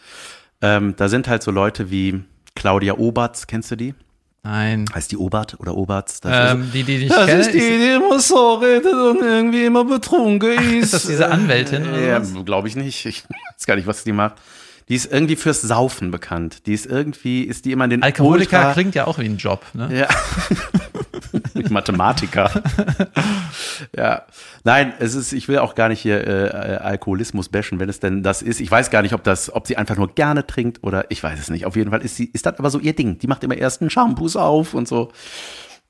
[0.62, 3.96] Ähm, da sind halt so Leute wie Claudia Oberts, kennst du die?
[4.44, 4.86] Nein.
[4.94, 6.20] Heißt die Obert oder Oberts?
[6.20, 9.64] Das Ähm, die, die ich Das kenne, ist die, die immer so redet und irgendwie
[9.66, 10.84] immer betrunken ist.
[10.86, 13.06] ist das diese Anwältin oder Ja, glaube ich nicht.
[13.06, 13.24] Ich
[13.58, 14.36] weiß gar nicht, was die macht.
[14.90, 16.66] Die ist irgendwie fürs Saufen bekannt.
[16.66, 19.38] Die ist irgendwie, ist die immer in den Alkoholiker Ultra- klingt ja auch wie ein
[19.38, 19.90] Job, ne?
[19.98, 20.08] Ja.
[21.70, 22.50] Mathematiker.
[23.96, 24.24] ja.
[24.64, 28.24] Nein, es ist, ich will auch gar nicht hier äh, Alkoholismus bashen, wenn es denn
[28.24, 28.62] das ist.
[28.62, 31.40] Ich weiß gar nicht, ob das, ob sie einfach nur gerne trinkt oder ich weiß
[31.40, 31.66] es nicht.
[31.66, 33.20] Auf jeden Fall ist sie, ist das aber so ihr Ding.
[33.20, 35.12] Die macht immer erst einen Shampoos auf und so.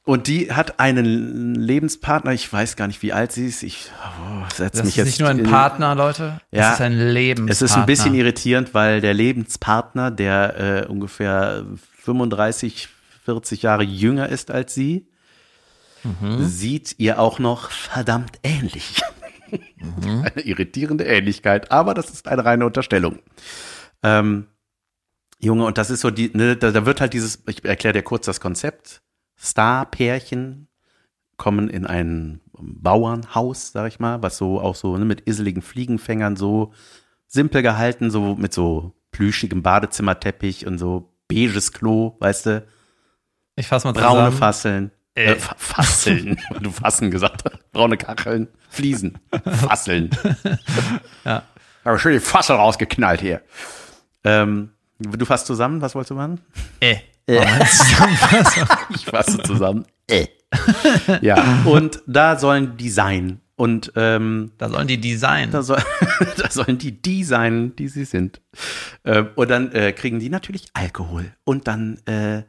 [0.06, 3.64] Und die hat einen Lebenspartner, ich weiß gar nicht, wie alt sie ist.
[3.64, 6.42] Ich oh, setz Das mich ist jetzt nicht nur ein in- Partner, Leute.
[6.52, 6.70] Ja.
[6.70, 7.52] Es ist ein Lebenspartner.
[7.52, 11.64] es ist ein bisschen irritierend, weil der Lebenspartner, der äh, ungefähr
[12.02, 12.90] 35,
[13.24, 15.08] 40 Jahre jünger ist als sie,
[16.04, 16.44] Mhm.
[16.46, 19.02] sieht ihr auch noch verdammt ähnlich.
[20.02, 23.20] Eine irritierende Ähnlichkeit, aber das ist eine reine Unterstellung.
[24.02, 24.48] Ähm,
[25.40, 28.02] Junge, und das ist so die, ne, da, da wird halt dieses, ich erkläre dir
[28.02, 29.02] kurz das Konzept.
[29.40, 30.70] Star-Pärchen
[31.38, 36.36] kommen in ein Bauernhaus, sag ich mal, was so auch so ne, mit iseligen Fliegenfängern
[36.36, 36.74] so
[37.28, 42.66] simpel gehalten, so mit so plüschigem Badezimmerteppich und so beiges Klo, weißt du,
[43.56, 44.38] Ich fasse mal braune zusammen.
[44.38, 44.92] Fasseln.
[45.16, 45.26] Äh.
[45.34, 47.72] Äh, Fa- Fasseln, weil du Fassen gesagt hast.
[47.72, 50.10] Braune Kacheln, Fliesen, Fasseln.
[51.26, 51.44] Ja.
[51.84, 53.42] Aber schön die Fassel rausgeknallt hier.
[54.24, 56.40] Ähm, du fasst zusammen, was wolltest du machen?
[56.80, 56.96] Äh.
[57.28, 58.68] Zusammenfassung.
[58.96, 59.86] Ich fasse zusammen.
[60.10, 60.28] Äh.
[61.22, 63.40] ja, und da sollen die sein.
[63.56, 65.52] Und ähm, Da sollen die Design.
[65.52, 65.82] da, soll,
[66.38, 68.42] da sollen die die sein, die sie sind.
[69.06, 71.34] Ähm, und dann äh, kriegen die natürlich Alkohol.
[71.44, 72.44] Und dann äh,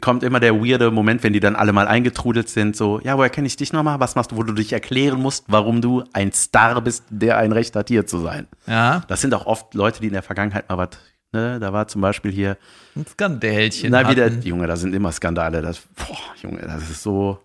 [0.00, 3.28] kommt immer der weirde Moment, wenn die dann alle mal eingetrudelt sind, so, ja, woher
[3.28, 4.00] kenne ich dich nochmal?
[4.00, 7.52] Was machst du, wo du dich erklären musst, warum du ein Star bist, der ein
[7.52, 8.46] Recht hat, hier zu sein.
[8.66, 9.02] ja.
[9.08, 10.88] Das sind auch oft Leute, die in der Vergangenheit mal was,
[11.32, 12.56] ne, da war zum Beispiel hier,
[12.96, 13.90] Ein Skandälchen.
[13.90, 14.42] na, wieder, hatten.
[14.42, 17.38] Junge, da sind immer Skandale, das, boah, Junge, das ist so,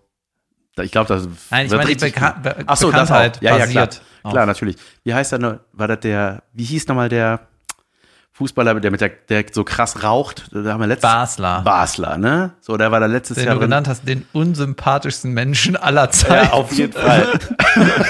[0.82, 2.30] ich glaube, das Nein, ich wird meine richtig Beka.
[2.42, 3.08] Be Ach so, das.
[3.08, 3.88] Bekanntheit Ja, ja, klar.
[4.30, 4.76] Klar, natürlich.
[5.04, 5.60] Wie heißt er?
[5.72, 7.40] War das der, wie hieß nochmal der
[8.38, 10.48] Fußballer, der mit der, der so krass raucht?
[10.52, 11.62] Da haben wir letztes Basler.
[11.62, 12.52] Basler, ne?
[12.60, 13.70] So, der war da letztes den Jahr du drin.
[13.70, 16.46] genannt hast, den unsympathischsten Menschen aller Zeiten.
[16.46, 17.26] Ja, auf jeden Fall.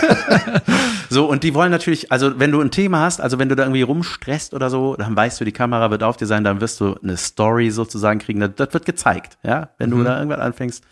[1.08, 3.62] so, und die wollen natürlich, also wenn du ein Thema hast, also wenn du da
[3.62, 6.78] irgendwie rumstresst oder so, dann weißt du, die Kamera wird auf dir sein, dann wirst
[6.80, 8.40] du eine Story sozusagen kriegen.
[8.40, 9.70] Das, das wird gezeigt, ja?
[9.78, 10.84] Wenn du da irgendwann anfängst.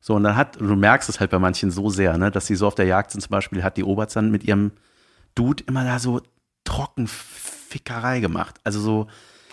[0.00, 2.56] So, und dann hat, du merkst es halt bei manchen so sehr, ne, dass sie
[2.56, 4.72] so auf der Jagd sind, zum Beispiel hat die Oberts dann mit ihrem
[5.36, 6.20] Dude immer da so
[6.64, 7.08] trocken
[7.74, 8.54] Fickerei gemacht.
[8.62, 9.06] Also so,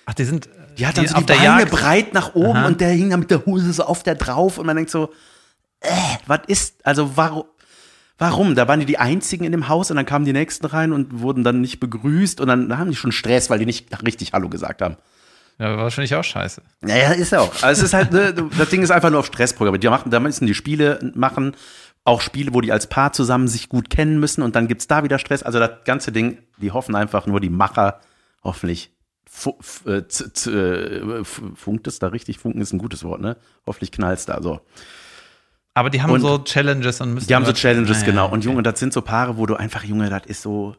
[0.06, 0.48] Ach, die sind
[0.78, 1.72] die hat dann so auf die der Beine Jagd.
[1.72, 2.68] breit nach oben Aha.
[2.68, 5.12] und der hing dann mit der Hose so auf der drauf und man denkt so,
[5.82, 5.90] äh,
[6.28, 7.46] was ist, also warum,
[8.20, 8.54] warum?
[8.56, 11.20] Da waren die die einzigen in dem Haus und dann kamen die nächsten rein und
[11.22, 14.50] wurden dann nicht begrüßt und dann haben die schon Stress, weil die nicht richtig Hallo
[14.50, 14.98] gesagt haben.
[15.58, 16.62] Ja, wahrscheinlich auch scheiße.
[16.82, 17.54] Naja, ist ja auch.
[17.62, 19.84] Also es ist halt, ne, das Ding ist einfach nur auf Stress programmiert.
[19.84, 21.56] Die machen, da müssen die Spiele machen,
[22.04, 25.04] auch Spiele, wo die als Paar zusammen sich gut kennen müssen und dann gibt's da
[25.04, 25.44] wieder Stress.
[25.44, 28.00] Also das ganze Ding, die hoffen einfach nur, die Macher,
[28.44, 28.92] hoffentlich,
[29.86, 32.40] äh, äh, funkt es da richtig?
[32.40, 33.38] Funken ist ein gutes Wort, ne?
[33.66, 34.62] Hoffentlich knallt's da so.
[35.74, 37.28] Aber die haben Und so Challenges und müssen.
[37.28, 38.26] Die haben so Challenges, Ah, ja, genau.
[38.26, 38.34] okay.
[38.34, 40.76] Und Junge, das sind so Paare, wo du einfach, Junge, das ist so,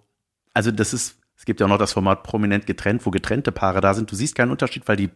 [0.52, 3.80] also das ist, es gibt ja auch noch das Format prominent getrennt, wo getrennte Paare
[3.80, 4.10] da sind.
[4.12, 5.10] Du siehst keinen Unterschied, weil die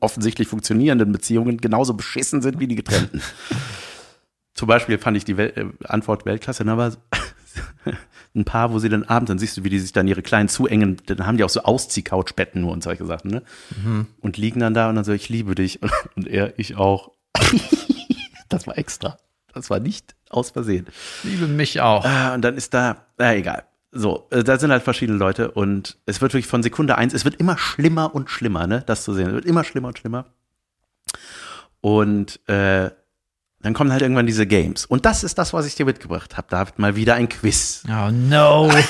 [0.00, 3.20] offensichtlich funktionierenden Beziehungen genauso beschissen sind wie die getrennten.
[4.54, 6.92] Zum Beispiel fand ich die Wel äh, Antwort Weltklasse, ne, aber
[8.34, 10.48] ein Paar, wo sie dann abends, dann siehst du, wie die sich dann ihre kleinen
[10.48, 13.42] zuengen, dann haben die auch so Ausziehcouchbetten nur und solche Sachen, ne?
[14.20, 15.82] Und liegen dann da und dann so, ich liebe dich.
[15.82, 17.12] Und, und er, ich auch.
[18.48, 19.16] das war extra.
[19.52, 20.86] Das war nicht aus Versehen.
[21.24, 22.04] Liebe mich auch.
[22.04, 23.64] Ah, und dann ist da, na egal.
[23.92, 27.24] So, äh, da sind halt verschiedene Leute und es wird wirklich von Sekunde eins, es
[27.24, 29.26] wird immer schlimmer und schlimmer, ne, das zu sehen.
[29.28, 30.26] Es wird immer schlimmer und schlimmer.
[31.80, 32.90] Und äh,
[33.62, 34.86] dann kommen halt irgendwann diese Games.
[34.86, 36.46] Und das ist das, was ich dir mitgebracht habe.
[36.48, 37.82] Da mal wieder ein Quiz.
[37.88, 38.70] Oh no.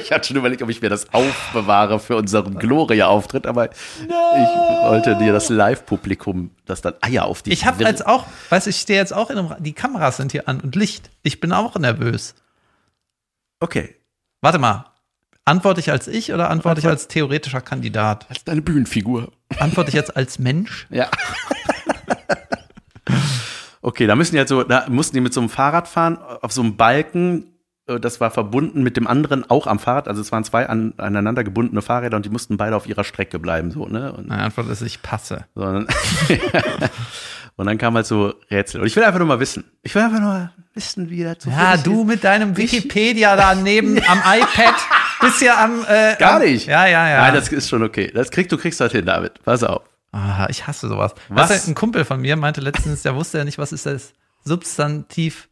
[0.00, 5.16] Ich hatte schon überlegt, ob ich mir das aufbewahre für unseren Gloria-Auftritt, aber ich wollte
[5.16, 8.98] dir das Live-Publikum, das dann Eier auf die Ich habe als auch, weiß ich, stehe
[8.98, 11.10] jetzt auch in einem, die Kameras sind hier an und Licht.
[11.22, 12.34] Ich bin auch nervös.
[13.60, 13.96] Okay.
[14.40, 14.86] Warte mal.
[15.44, 18.26] Antworte ich als ich oder antworte ich als theoretischer Kandidat?
[18.30, 19.32] Als deine Bühnenfigur.
[19.58, 20.86] Antworte ich jetzt als Mensch?
[20.90, 21.10] Ja.
[23.84, 26.52] okay, da müssen die halt so, da mussten die mit so einem Fahrrad fahren, auf
[26.52, 27.46] so einem Balken.
[27.86, 30.08] äh, Das war verbunden mit dem anderen auch am Fahrrad.
[30.08, 33.38] Also es waren zwei an, aneinander gebundene Fahrräder und die mussten beide auf ihrer Strecke
[33.38, 34.12] bleiben, so, ne?
[34.12, 35.44] Und, Meine Antwort ist, ich passe.
[35.54, 35.86] so, und, dann,
[37.56, 38.80] und dann kam halt so Rätsel.
[38.80, 39.64] Und ich will einfach nur mal wissen.
[39.82, 42.06] Ich will einfach nur wissen, wie das so Ja, du ist.
[42.08, 44.74] mit deinem Wikipedia daneben am iPad
[45.20, 45.84] bist ja am.
[45.88, 46.66] Äh, Gar am, nicht.
[46.66, 47.18] Ja, ja, ja.
[47.22, 48.10] Nein, das ist schon okay.
[48.14, 49.42] Das kriegst du kriegst halt hin, David.
[49.44, 49.82] Pass auf.
[50.14, 51.12] Ah, ich hasse sowas.
[51.28, 51.50] Was?
[51.50, 54.12] Weißt du, ein Kumpel von mir meinte letztens, der wusste ja nicht, was ist das
[54.44, 55.48] Substantiv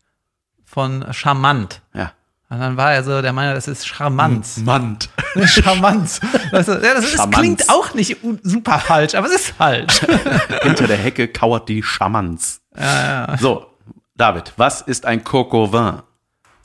[0.65, 1.83] von charmant.
[1.95, 2.13] Ja.
[2.49, 4.59] Und dann war er so, der meinte, das ist Charmanz.
[4.59, 5.11] Mand.
[5.47, 6.21] Charmanz.
[6.53, 7.37] Weißt du, ja, das ist, Charmanz.
[7.37, 10.01] klingt auch nicht super falsch, aber es ist falsch.
[10.63, 12.61] Hinter der Hecke kauert die Charmanz.
[13.41, 13.67] So,
[14.15, 16.03] David, was ist ein Coco Vin?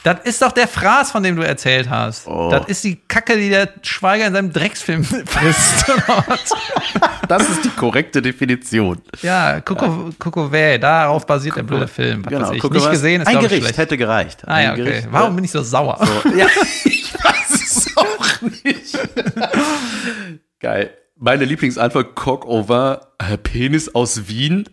[0.07, 2.27] Das ist doch der Fraß, von dem du erzählt hast.
[2.27, 2.49] Oh.
[2.49, 5.85] Das ist die Kacke, die der Schweiger in seinem Drecksfilm frisst.
[7.27, 9.01] Das ist die korrekte Definition.
[9.21, 12.23] ja, Coco, Vä, darauf basiert der blöde Film.
[12.25, 12.61] Was weiß ich.
[12.61, 13.77] Coco Nicht gesehen, ist Ein Gericht schlecht.
[13.77, 14.47] hätte gereicht.
[14.47, 14.83] Ah ja, okay.
[14.85, 15.99] Gericht, Warum bin ich so sauer?
[16.37, 16.47] Ja,
[16.85, 18.97] ich weiß es auch nicht.
[20.61, 20.91] Geil.
[21.17, 24.69] Meine Lieblingsantwort, vin, äh, Penis aus Wien.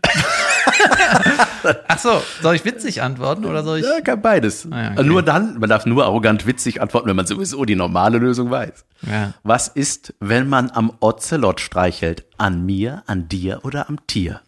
[1.88, 3.84] Ach so, soll ich witzig antworten oder soll ich?
[3.84, 4.68] Ja, kann beides.
[4.70, 5.04] Ah, ja, okay.
[5.04, 8.84] Nur dann, man darf nur arrogant witzig antworten, wenn man sowieso die normale Lösung weiß.
[9.02, 9.34] Ja.
[9.42, 12.26] Was ist, wenn man am Ocelot streichelt?
[12.38, 14.40] An mir, an dir oder am Tier?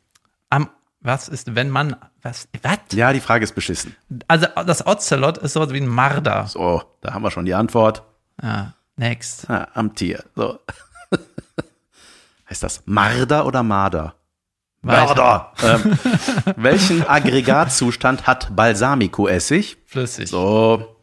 [0.51, 0.69] Am,
[1.01, 2.79] was ist, wenn man, was, was?
[2.93, 3.95] Ja, die Frage ist beschissen.
[4.29, 6.47] Also, das Ocelot ist sowas wie ein Marder.
[6.47, 8.03] So, da haben wir schon die Antwort.
[8.43, 9.49] Ja, next.
[9.49, 10.25] Ah, am Tier.
[10.35, 10.59] So.
[12.51, 14.15] heißt das Marder oder Marder?
[14.87, 15.53] Weiter.
[15.63, 15.99] Ähm,
[16.57, 19.79] welchen Aggregatzustand hat Balsamico-Essig?
[19.87, 20.31] Flüssig.
[20.31, 20.97] So.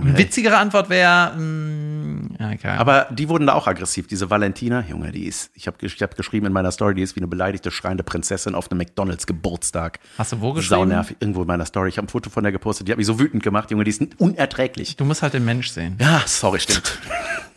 [0.00, 2.78] Eine witzigere Antwort wäre, mm, ja, egal.
[2.78, 4.06] Aber die wurden da auch aggressiv.
[4.06, 7.16] Diese Valentina, Junge, die ist, ich habe ich hab geschrieben in meiner Story, die ist
[7.16, 10.00] wie eine beleidigte, schreiende Prinzessin auf einem McDonalds-Geburtstag.
[10.18, 10.80] Hast du wo geschrieben?
[10.80, 11.16] Saunervig.
[11.20, 11.88] Irgendwo in meiner Story.
[11.88, 12.88] Ich habe ein Foto von der gepostet.
[12.88, 14.96] Die hat mich so wütend gemacht, Junge, die ist unerträglich.
[14.96, 15.96] Du musst halt den Mensch sehen.
[15.98, 16.98] Ja, sorry, stimmt.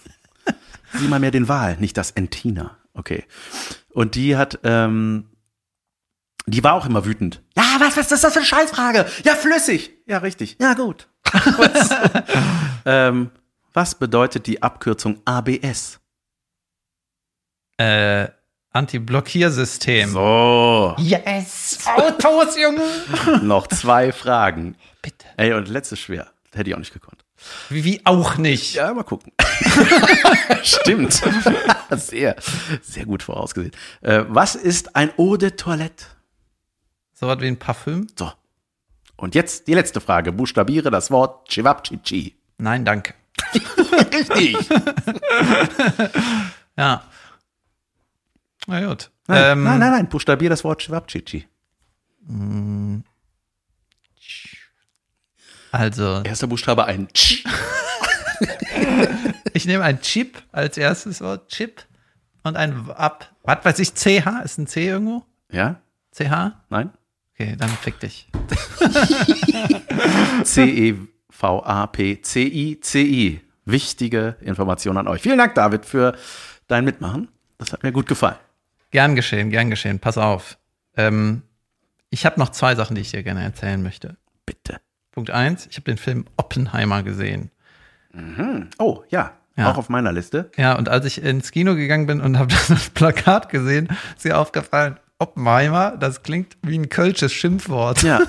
[0.93, 2.77] Sieh mal mehr den Wal, nicht das Entina.
[2.93, 3.25] Okay.
[3.93, 5.29] Und die hat, ähm,
[6.45, 7.41] die war auch immer wütend.
[7.55, 9.05] Ja, was, was ist das für eine Scheißfrage?
[9.23, 9.91] Ja, flüssig.
[10.05, 10.57] Ja, richtig.
[10.59, 11.07] Ja, gut.
[11.23, 11.89] was,
[12.85, 13.31] ähm,
[13.73, 15.99] was bedeutet die Abkürzung ABS?
[17.77, 18.27] Äh,
[18.71, 20.09] Anti-Blockiersystem.
[20.11, 21.79] So, Yes!
[21.87, 22.83] Autos, Junge!
[23.41, 24.75] noch zwei Fragen.
[25.01, 25.25] Bitte.
[25.37, 26.31] Ey, und letztes schwer.
[26.53, 27.18] Hätte ich auch nicht gekonnt.
[27.69, 28.73] Wie, wie auch nicht.
[28.75, 29.31] Ja, mal gucken.
[30.63, 31.13] Stimmt.
[31.91, 32.35] sehr,
[32.81, 33.73] sehr gut vorausgesehen.
[34.01, 36.05] Äh, was ist ein Eau de Toilette?
[37.13, 38.07] So was wie ein Parfüm?
[38.17, 38.31] So.
[39.17, 40.31] Und jetzt die letzte Frage.
[40.31, 42.35] Buchstabiere das Wort Chivapchichi.
[42.57, 43.13] Nein, danke.
[44.13, 44.57] Richtig.
[46.77, 47.03] Ja.
[48.67, 49.11] Na gut.
[49.27, 50.09] Nein, Ähm, nein, nein, nein.
[50.09, 51.47] Buchstabiere das Wort Chivapchichi.
[55.71, 57.43] Also, Erster Buchstabe ein Ch.
[59.53, 61.49] ich nehme ein Chip als erstes Wort.
[61.49, 61.83] Chip.
[62.43, 63.29] Und ein Ab.
[63.43, 63.93] Was weiß ich?
[63.93, 64.43] CH?
[64.43, 65.23] Ist ein C irgendwo?
[65.51, 65.81] Ja?
[66.11, 66.53] CH?
[66.69, 66.91] Nein?
[67.33, 68.27] Okay, dann fick dich.
[70.39, 71.11] E C-E-V-A-P-C-I-C-I.
[73.65, 75.21] Wichtige Information an euch.
[75.21, 76.15] Vielen Dank, David, für
[76.67, 77.27] dein Mitmachen.
[77.57, 78.37] Das hat mir gut gefallen.
[78.91, 79.99] Gern geschehen, gern geschehen.
[79.99, 80.57] Pass auf.
[80.97, 81.43] Ähm,
[82.09, 84.15] ich habe noch zwei Sachen, die ich dir gerne erzählen möchte.
[84.45, 84.79] Bitte.
[85.19, 87.51] Punkt eins, ich habe den Film Oppenheimer gesehen.
[88.77, 89.33] Oh, ja.
[89.57, 89.69] Ja.
[89.69, 90.49] Auch auf meiner Liste.
[90.55, 94.37] Ja, und als ich ins Kino gegangen bin und habe das Plakat gesehen, ist mir
[94.37, 98.01] aufgefallen, Oppenheimer, das klingt wie ein kölsches Schimpfwort.
[98.01, 98.19] Ja.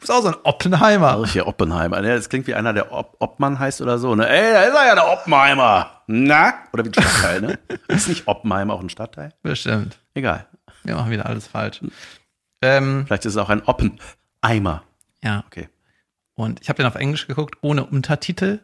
[0.00, 1.22] ist auch so ein Oppenheimer.
[1.24, 2.02] Ach, hier Oppenheimer.
[2.02, 4.16] Das klingt wie einer, der Ob Obmann heißt oder so.
[4.16, 4.28] Ne?
[4.28, 6.02] Ey, da ist er ja, der Oppenheimer.
[6.08, 6.54] Na?
[6.72, 7.58] Oder wie ein Stadtteil, ne?
[7.86, 9.32] Ist nicht Oppenheimer auch ein Stadtteil?
[9.44, 10.00] Bestimmt.
[10.14, 10.48] Egal.
[10.82, 11.82] Wir machen wieder alles falsch.
[12.62, 13.62] Ähm, Vielleicht ist es auch ein
[14.42, 14.82] Oppenheimer.
[15.22, 15.68] ja, Okay.
[16.34, 18.60] und ich habe den auf Englisch geguckt, ohne Untertitel.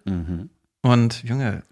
[0.82, 1.62] Und Junge,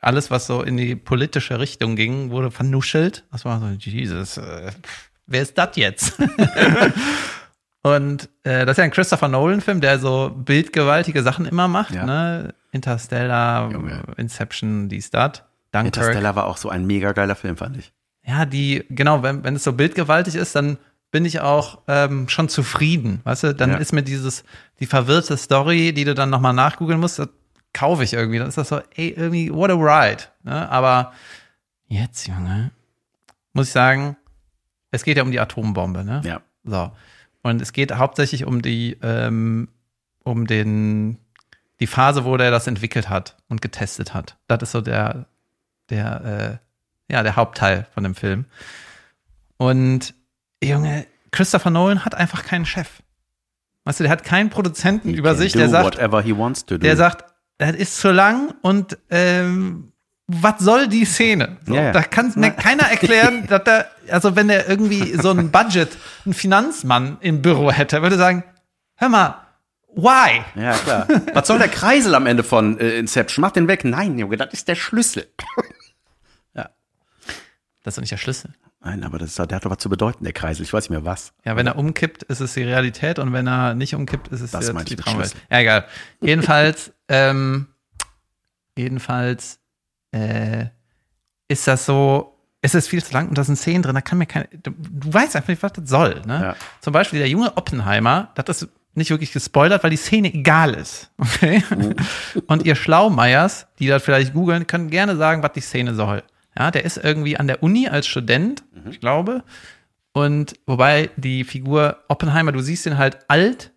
[0.00, 3.24] alles, was so in die politische Richtung ging, wurde vernuschelt.
[3.32, 4.70] Das war so, Jesus, äh,
[5.26, 6.14] wer ist das jetzt?
[7.82, 12.04] Und äh, das ist ja ein Christopher Nolan-Film, der so bildgewaltige Sachen immer macht, Ja.
[12.04, 12.54] ne?
[12.72, 14.02] Interstellar, Junge.
[14.18, 15.42] Inception, dies, das.
[15.72, 15.96] Dunkirk.
[15.96, 17.92] Interstellar war auch so ein mega geiler Film, fand ich.
[18.22, 20.76] Ja, die, genau, wenn, wenn es so bildgewaltig ist, dann
[21.10, 23.20] bin ich auch ähm, schon zufrieden.
[23.24, 23.76] Weißt du, dann Ja.
[23.78, 24.44] ist mir dieses,
[24.78, 27.28] die verwirrte Story, die du dann nochmal nachgoogeln musst, das
[27.72, 28.38] kaufe ich irgendwie.
[28.38, 30.24] Dann ist das so, ey, irgendwie, what a ride.
[30.44, 30.68] Ne?
[30.70, 31.12] Aber
[31.88, 32.70] jetzt, Junge,
[33.52, 34.16] muss ich sagen,
[34.92, 36.20] es geht ja um die Atombombe, ne?
[36.24, 36.40] Ja.
[36.64, 36.92] So.
[37.42, 39.68] Und es geht hauptsächlich um die, ähm,
[40.24, 41.18] um den,
[41.80, 44.36] die Phase, wo der das entwickelt hat und getestet hat.
[44.46, 45.26] Das ist so der,
[45.88, 46.60] der,
[47.08, 48.44] äh, ja, der Hauptteil von dem Film.
[49.56, 50.14] Und,
[50.62, 52.88] Junge, Christopher Nolan hat einfach keinen Chef.
[53.84, 56.76] Weißt du, der hat keinen Produzenten über Can sich, der sagt, whatever he wants to
[56.76, 56.82] do.
[56.82, 57.24] der sagt,
[57.58, 59.92] das ist zu lang und ähm,
[60.26, 61.56] was soll die Szene?
[61.66, 61.92] So, Ja, ja.
[61.92, 65.88] Da kann mir keiner erklären, dass da, also wenn er irgendwie so ein Budget,
[66.26, 68.44] ein Finanzmann im Büro hätte, würde sagen,
[68.96, 69.46] hör mal,
[69.94, 70.42] why?
[70.54, 71.08] ja, klar.
[71.32, 73.40] Was soll der Kreisel am Ende von äh, Inception?
[73.40, 73.84] Mach den weg.
[73.84, 75.26] Nein, Junge, das ist der Schlüssel.
[77.82, 78.52] Das ist doch nicht der Schlüssel.
[78.82, 80.62] Nein, aber das der hat doch was zu bedeuten, der Kreisel.
[80.62, 81.32] Ich weiß nicht mehr was.
[81.44, 84.52] Ja, wenn er umkippt, ist es die Realität und wenn er nicht umkippt, ist es
[84.52, 85.34] Das jetzt die Traumwelt.
[85.50, 85.84] Ja, egal.
[86.22, 87.66] Jedenfalls, ähm,
[88.76, 89.60] jedenfalls
[90.12, 90.66] äh,
[91.48, 94.16] ist das so, es ist viel zu lang und da sind Szenen drin, da kann
[94.16, 96.22] mir kein, du, du weißt einfach nicht, was das soll.
[96.26, 96.40] Ne?
[96.42, 96.56] Ja.
[96.80, 101.10] Zum Beispiel der junge Oppenheimer, das ist nicht wirklich gespoilert, weil die Szene egal ist.
[101.18, 101.62] Okay?
[102.46, 106.22] Und ihr Schlaumeiers, die das vielleicht googeln, können gerne sagen, was die Szene soll.
[106.58, 109.44] Ja, der ist irgendwie an der Uni als Student, ich glaube.
[110.12, 113.72] Und wobei die Figur Oppenheimer, du siehst ihn halt alt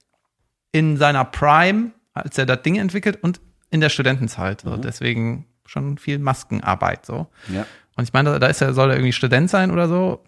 [0.72, 4.62] in seiner Prime, als er das Ding entwickelt und in der Studentenzeit.
[4.62, 4.78] So.
[4.78, 7.28] Deswegen schon viel Maskenarbeit so.
[7.50, 7.66] Ja.
[7.96, 10.24] Und ich meine, da ist er, soll er irgendwie Student sein oder so.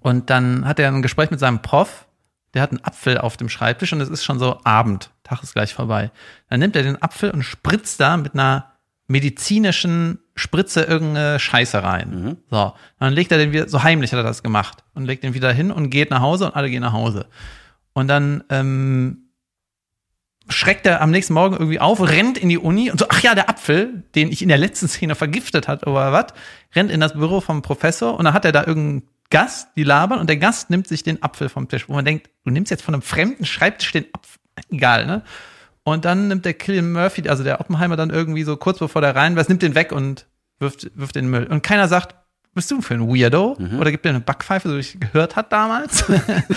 [0.00, 2.06] Und dann hat er ein Gespräch mit seinem Prof,
[2.54, 5.52] der hat einen Apfel auf dem Schreibtisch und es ist schon so Abend, Tag ist
[5.52, 6.10] gleich vorbei.
[6.48, 8.72] Dann nimmt er den Apfel und spritzt da mit einer
[9.08, 12.36] medizinischen Spritze irgendeine Scheiße rein.
[12.50, 15.34] So, dann legt er den wieder, so heimlich hat er das gemacht und legt den
[15.34, 17.26] wieder hin und geht nach Hause und alle gehen nach Hause.
[17.94, 19.30] Und dann ähm,
[20.48, 23.34] schreckt er am nächsten Morgen irgendwie auf, rennt in die Uni und so, ach ja,
[23.34, 26.26] der Apfel, den ich in der letzten Szene vergiftet hat oder was,
[26.74, 30.20] rennt in das Büro vom Professor und dann hat er da irgendeinen Gast, die labern
[30.20, 32.82] und der Gast nimmt sich den Apfel vom Tisch, wo man denkt, du nimmst jetzt
[32.82, 34.38] von einem fremden Schreibtisch den Apfel,
[34.70, 35.22] egal, ne?
[35.86, 39.14] Und dann nimmt der Killian Murphy, also der Oppenheimer dann irgendwie so kurz bevor der
[39.14, 40.26] rein was, nimmt den weg und
[40.58, 41.44] wirft, wirft den Müll.
[41.44, 42.16] Und keiner sagt,
[42.54, 43.56] bist du für ein Weirdo?
[43.78, 46.04] Oder gibt dir eine Backpfeife, so wie ich gehört hat damals?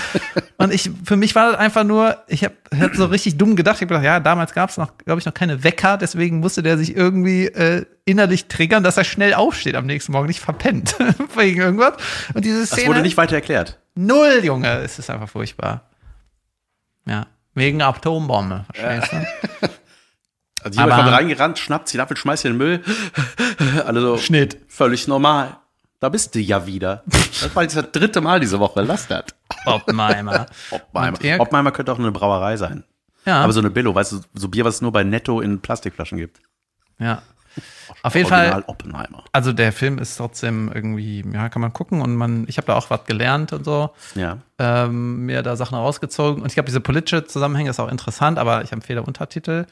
[0.58, 3.76] und ich, für mich war das einfach nur, ich habe hab so richtig dumm gedacht.
[3.76, 6.64] Ich habe gedacht, ja, damals gab es noch, glaube ich, noch keine Wecker, deswegen musste
[6.64, 10.96] der sich irgendwie äh, innerlich triggern, dass er schnell aufsteht am nächsten Morgen, nicht verpennt
[11.36, 11.94] wegen irgendwas.
[12.34, 13.78] Und diese Das Szene, wurde nicht weiter erklärt.
[13.94, 15.88] null, Junge, es ist einfach furchtbar.
[17.06, 19.70] Ja, wegen Atombombe, verstehst du?
[20.62, 22.84] Also jemand kommt reingerannt, schnappt sich den Apfel, schmeißt in den Müll.
[23.86, 24.58] Alle so, Schnitt.
[24.68, 25.56] völlig normal.
[26.02, 27.02] Da bist du ja wieder.
[27.06, 28.82] Das war jetzt das dritte Mal diese Woche.
[28.82, 29.24] Lass das.
[29.66, 30.48] Oppenheimer.
[30.72, 31.18] Oppenheimer.
[31.18, 32.84] Und er- Oppenheimer könnte auch eine Brauerei sein.
[33.26, 35.62] Ja, Aber so eine Billo, weißt du, so Bier, was es nur bei Netto in
[35.62, 36.42] Plastikflaschen gibt.
[37.00, 37.22] ja.
[38.04, 39.24] Auf jeden Original Fall, Oppenheimer.
[39.32, 42.76] also der Film ist trotzdem irgendwie, ja, kann man gucken und man, ich habe da
[42.76, 44.38] auch was gelernt und so, Ja.
[44.58, 46.42] ähm, mir da Sachen rausgezogen.
[46.42, 49.66] Und ich glaube, diese politische Zusammenhänge ist auch interessant, aber ich empfehle Untertitel.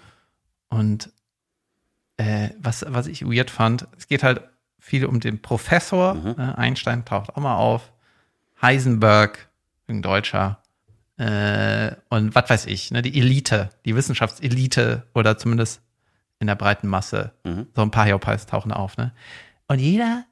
[0.70, 1.10] Und
[2.18, 4.42] äh, was, was ich weird fand, es geht halt
[4.80, 7.92] viel um den Professor, äh, Einstein taucht auch mal auf,
[8.62, 9.48] Heisenberg,
[9.88, 10.60] ein Deutscher,
[11.18, 15.82] äh, und was weiß ich, ne, die Elite, die Wissenschaftselite oder zumindest
[16.40, 17.32] in der breiten Masse,
[17.76, 19.14] so ein paar Hiopies tauchen auf, ne?
[19.68, 20.26] Und jeder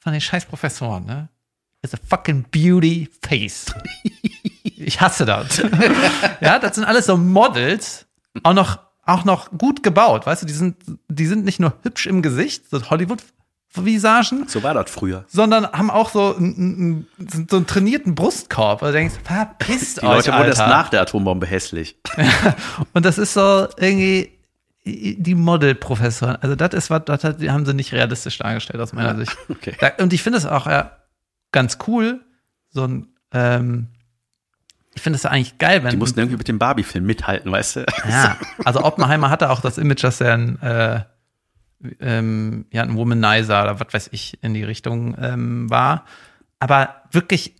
[0.00, 1.28] von den scheiß Professoren, ne,
[1.82, 3.66] is a fucking beauty face.
[4.64, 5.58] ich hasse das.
[6.40, 8.06] ja, das sind alles so Models,
[8.44, 10.76] auch noch, auch noch gut gebaut, weißt du, die sind,
[11.08, 15.24] die sind nicht nur hübsch im Gesicht, so Hollywood-Visagen, So war das früher.
[15.28, 17.06] sondern haben auch so einen,
[17.48, 18.80] so einen trainierten Brustkorb.
[18.80, 21.98] Du denkst, verpisst Die euch, Leute wurden erst nach der Atombombe hässlich.
[22.94, 24.37] Und das ist so irgendwie
[25.18, 26.36] die Model-Professoren.
[26.36, 29.36] Also das ist was, das haben sie nicht realistisch dargestellt aus meiner Sicht.
[29.48, 29.74] okay.
[29.98, 30.98] Und ich finde es auch ja,
[31.52, 32.20] ganz cool,
[32.70, 33.88] so ein, ähm,
[34.94, 37.76] ich finde es ja eigentlich geil, wenn Die mussten irgendwie mit dem Barbie-Film mithalten, weißt
[37.76, 37.86] du?
[38.08, 41.00] ja, also Oppenheimer hatte auch das Image, dass er ein, äh,
[42.00, 46.04] ähm, ja, ein Womanizer oder was weiß ich in die Richtung ähm, war.
[46.58, 47.54] Aber wirklich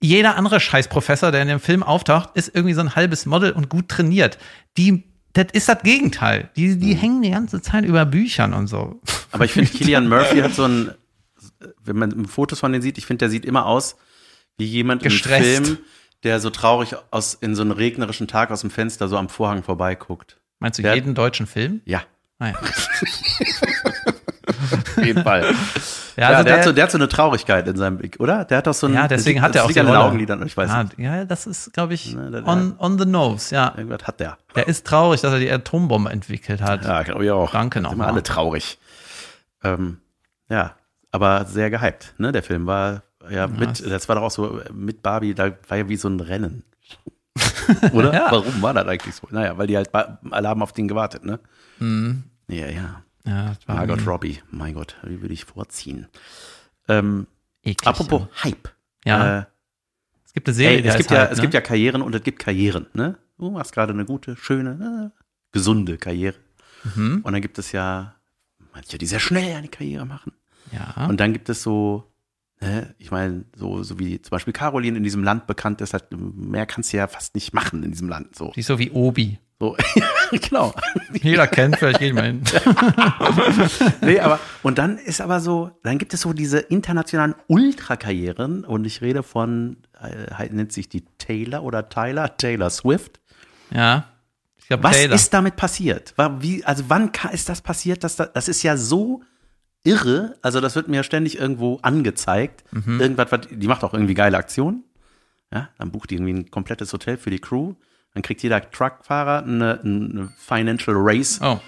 [0.00, 3.68] jeder andere Scheißprofessor, der in dem Film auftaucht, ist irgendwie so ein halbes Model und
[3.68, 4.38] gut trainiert.
[4.76, 5.04] Die,
[5.34, 6.50] das ist das Gegenteil.
[6.56, 9.00] Die, die hängen die ganze Zeit über Büchern und so.
[9.32, 10.92] Aber ich finde, Killian Murphy hat so ein,
[11.84, 13.96] wenn man Fotos von dem sieht, ich finde, der sieht immer aus
[14.58, 15.58] wie jemand Gestresst.
[15.58, 15.78] im Film,
[16.24, 19.62] der so traurig aus, in so einem regnerischen Tag aus dem Fenster so am Vorhang
[19.62, 20.38] vorbeiguckt.
[20.58, 21.80] Meinst du Der- jeden deutschen Film?
[21.86, 22.02] Ja,
[22.38, 22.54] Nein.
[24.96, 25.54] auf jeden Fall.
[26.16, 28.16] Ja, Ja, also der, hat der, so, der hat so eine Traurigkeit in seinem Blick,
[28.20, 28.44] oder?
[28.44, 30.00] Der hat doch so ein, ja deswegen das hat er auch Rolle.
[30.00, 30.98] Augenlidern, ich weiß ja, nicht.
[30.98, 33.72] ja, das ist, glaube ich, Ne, der- on, on the nose, ja.
[33.76, 34.38] Irgendwas hat der.
[34.54, 36.84] Der ist traurig, dass er die Atombombe entwickelt hat.
[36.84, 37.52] Ja, glaube ich auch.
[37.52, 38.06] Danke Sind nochmal.
[38.08, 38.78] Immer alle traurig.
[39.62, 39.98] Ähm,
[40.48, 40.74] ja,
[41.12, 42.32] aber sehr gehypt, ne?
[42.32, 45.88] Der Film war ja mit, das war doch auch so mit Barbie, da war ja
[45.88, 46.64] wie so ein Rennen.
[47.92, 48.12] Oder?
[48.14, 48.26] Ja.
[48.30, 49.26] Warum war das eigentlich so?
[49.30, 51.38] Naja, weil die halt alle haben auf den gewartet, ne?
[52.48, 53.02] Ja, ja.
[53.30, 56.08] Ja, Margot Robbie, mein Gott, wie würde ich vorziehen?
[56.88, 57.28] Ähm,
[57.62, 57.86] eklig.
[57.86, 58.70] apropos Hype.
[59.04, 59.38] Ja.
[59.38, 59.44] Äh,
[60.24, 61.42] es gibt eine Serie, ey, es, gibt ja, es ne?
[61.42, 63.18] gibt ja Karrieren und es gibt Karrieren, ne?
[63.38, 65.22] Du machst gerade eine gute, schöne, äh,
[65.52, 66.34] gesunde Karriere.
[66.96, 67.20] Mhm.
[67.22, 68.16] Und dann gibt es ja
[68.74, 70.32] manche, die sehr schnell eine Karriere machen.
[70.72, 71.06] ja.
[71.06, 72.12] Und dann gibt es so,
[72.60, 76.06] ne, ich meine, so, so wie zum Beispiel Caroline in diesem Land bekannt ist, halt,
[76.10, 78.34] mehr kannst du ja fast nicht machen in diesem Land.
[78.34, 79.38] So, die ist so wie Obi.
[79.60, 79.76] So
[80.30, 80.74] genau.
[81.12, 82.42] Jeder kennt, vielleicht geht mal hin.
[84.00, 88.86] Nee, aber, und dann ist aber so, dann gibt es so diese internationalen Ultrakarrieren und
[88.86, 93.20] ich rede von, äh, halt nennt sich die Taylor oder Tyler, Taylor Swift.
[93.70, 94.06] Ja.
[94.56, 95.14] Ich glaube, Was Taylor.
[95.14, 96.14] ist damit passiert?
[96.16, 98.02] War, wie, also wann ist das passiert?
[98.02, 99.22] Dass da, das ist ja so
[99.84, 100.36] irre.
[100.40, 102.64] Also das wird mir ständig irgendwo angezeigt.
[102.72, 103.00] Mhm.
[103.00, 104.84] Irgendwas, was, die macht auch irgendwie geile Aktionen.
[105.52, 107.74] Ja, dann bucht die irgendwie ein komplettes Hotel für die Crew.
[108.14, 111.40] Dann kriegt jeder Truckfahrer eine, eine Financial Race.
[111.42, 111.58] Oh.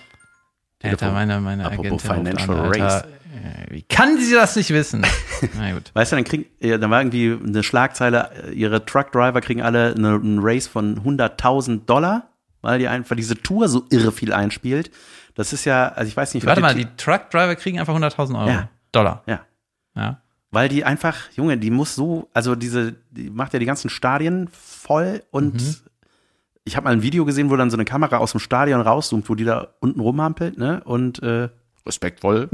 [0.83, 2.67] Alter, meine, meine Apropos Agentin Financial an.
[2.83, 3.03] Race.
[3.03, 5.07] Äh, Wie kann sie das nicht wissen?
[5.57, 5.91] Na gut.
[5.95, 9.95] Weißt du, dann kriegt, ja, dann war irgendwie eine Schlagzeile, äh, ihre Truckdriver kriegen alle
[9.95, 12.29] eine, einen Race von 100.000 Dollar,
[12.61, 14.91] weil die einfach diese Tour so irre viel einspielt.
[15.35, 18.49] Das ist ja, also ich weiß nicht, Warte mal, die Truckdriver kriegen einfach 100.000 Euro.
[18.49, 18.69] Ja.
[18.91, 19.23] Dollar.
[19.27, 19.41] ja.
[19.95, 20.21] Ja.
[20.51, 24.49] weil die einfach, Junge, die muss so, also diese, die macht ja die ganzen Stadien
[24.53, 25.77] voll und Mhm.
[26.65, 29.29] Ich habe mal ein Video gesehen, wo dann so eine Kamera aus dem Stadion rauszoomt,
[29.29, 30.81] wo die da unten rumhampelt, ne?
[30.85, 31.49] Und äh,
[31.85, 32.49] respektvoll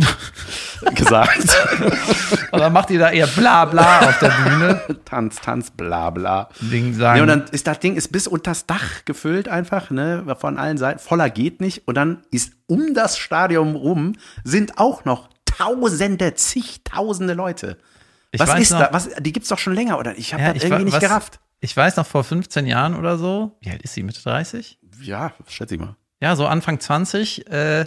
[0.94, 1.48] gesagt.
[2.52, 4.80] Und dann macht die da eher bla bla auf der Bühne.
[5.04, 6.48] Tanz, Tanz, bla bla.
[6.60, 7.18] Ding sagen.
[7.18, 10.78] Ja, und dann ist das Ding ist bis unters Dach gefüllt einfach, ne, von allen
[10.78, 10.98] Seiten.
[10.98, 11.86] Voller geht nicht.
[11.86, 17.76] Und dann ist um das Stadion rum sind auch noch Tausende, zigtausende Leute.
[18.30, 18.88] Ich was ist noch- da?
[18.92, 20.16] Was, die gibt's doch schon länger, oder?
[20.16, 21.40] Ich habe Ja, das irgendwie wa- nicht was- gerafft.
[21.60, 23.56] Ich weiß noch vor 15 Jahren oder so.
[23.60, 24.02] Wie alt ist sie?
[24.02, 24.78] Mitte 30?
[25.02, 25.96] Ja, schätze ich mal.
[26.20, 27.50] Ja, so Anfang 20.
[27.50, 27.86] Äh,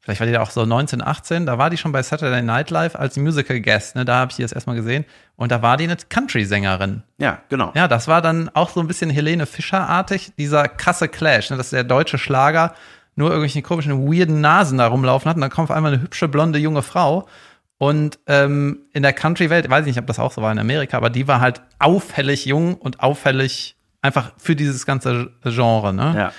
[0.00, 1.46] vielleicht war die da auch so 19, 18.
[1.46, 3.96] Da war die schon bei Saturday Night Live als Musical Guest.
[3.96, 4.04] Ne?
[4.04, 5.04] Da habe ich die jetzt erstmal gesehen.
[5.36, 7.02] Und da war die eine Country-Sängerin.
[7.18, 7.72] Ja, genau.
[7.74, 11.70] Ja, das war dann auch so ein bisschen Helene Fischer-artig, dieser krasse Clash, ne, dass
[11.70, 12.74] der deutsche Schlager
[13.14, 16.28] nur irgendwelche komischen, weirden Nasen da rumlaufen hat und dann kommt auf einmal eine hübsche,
[16.28, 17.28] blonde, junge Frau.
[17.82, 20.96] Und ähm, in der Country-Welt, weiß ich nicht, ob das auch so war in Amerika,
[20.96, 25.92] aber die war halt auffällig jung und auffällig einfach für dieses ganze Genre.
[25.92, 26.14] Ne?
[26.16, 26.32] Ja.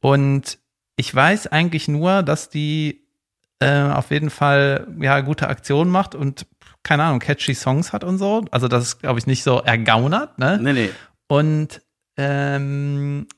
[0.00, 0.58] Und
[0.96, 3.06] ich weiß eigentlich nur, dass die
[3.60, 6.48] äh, auf jeden Fall ja gute Aktionen macht und
[6.82, 8.44] keine Ahnung, catchy Songs hat und so.
[8.50, 10.58] Also das ist, glaube ich, nicht so ergaunert, ne?
[10.60, 10.90] Nee, nee.
[11.28, 11.80] Und
[12.16, 13.28] ähm,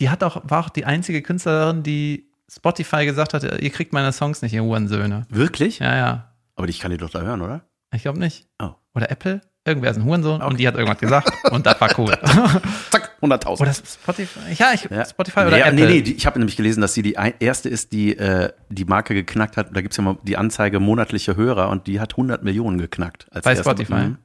[0.00, 4.12] die hat auch, war auch die einzige Künstlerin, die Spotify gesagt hat, ihr kriegt meine
[4.12, 5.24] Songs nicht, ihr Hurensöhne.
[5.30, 5.78] Wirklich?
[5.78, 6.31] Ja, ja.
[6.56, 7.62] Aber ich kann die doch da hören, oder?
[7.94, 8.46] Ich glaube nicht.
[8.62, 8.70] Oh.
[8.94, 9.40] Oder Apple?
[9.64, 12.10] Irgendwer ist ein Hurensohn und die hat irgendwas gesagt und das war cool.
[12.90, 13.60] Zack, 100.000.
[13.60, 14.40] oder Spotify?
[14.58, 15.04] Ja, ich, Ja.
[15.04, 15.74] Spotify oder nee, Apple.
[15.74, 19.14] Nee, nee, ich habe nämlich gelesen, dass sie die erste ist, die äh, die Marke
[19.14, 19.68] geknackt hat.
[19.76, 23.26] Da gibt's ja mal die Anzeige monatliche Hörer und die hat 100 Millionen geknackt.
[23.30, 23.62] Als Bei erste.
[23.62, 23.94] Spotify.
[24.08, 24.18] Mhm.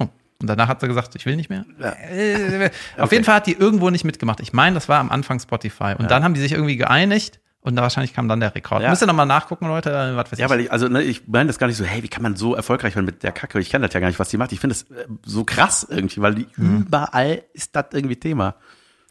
[0.00, 0.08] Oh.
[0.40, 1.64] Und danach hat sie gesagt, ich will nicht mehr.
[1.78, 1.92] Ja.
[1.92, 3.14] Äh, Auf Okay.
[3.14, 4.40] jeden Fall hat die irgendwo nicht mitgemacht.
[4.40, 5.94] Ich meine, das war am Anfang Spotify.
[5.96, 8.82] Und dann haben die sich irgendwie geeinigt und da wahrscheinlich kam dann der Rekord.
[8.82, 8.90] Ja.
[8.90, 9.90] Müsst ihr nochmal nachgucken, Leute.
[9.90, 10.50] äh, Was weiß Ja, ich.
[10.50, 12.54] weil ich, also ne, ich meine das gar nicht so, hey, wie kann man so
[12.54, 13.60] erfolgreich werden mit der Kacke?
[13.60, 14.52] Ich kenne das ja gar nicht, was die macht.
[14.52, 18.54] Ich finde das äh, so krass irgendwie, weil die überall ist das irgendwie Thema.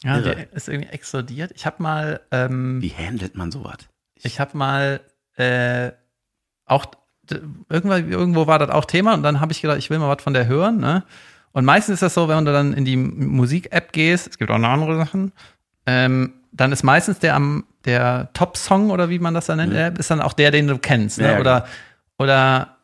[0.03, 0.35] ja, irre.
[0.35, 1.51] der ist irgendwie explodiert.
[1.55, 3.77] Ich habe mal, ähm, Wie handelt man sowas?
[4.15, 4.99] ich habe mal
[5.37, 5.91] äh,
[6.65, 6.85] auch
[7.69, 10.23] irgendwann, irgendwo war das auch Thema und dann habe ich gedacht, ich will mal was
[10.23, 10.77] von der hören.
[10.77, 11.03] Ne?
[11.51, 14.57] Und meistens ist das so, wenn du dann in die Musik-App gehst, es gibt auch
[14.57, 15.31] noch andere Sachen,
[15.85, 19.93] ähm, dann ist meistens der am der Top-Song oder wie man das dann nennt, äh,
[19.97, 21.17] ist dann auch der, den du kennst.
[21.19, 21.31] Ne?
[21.33, 21.65] Ja, oder,
[22.17, 22.75] oder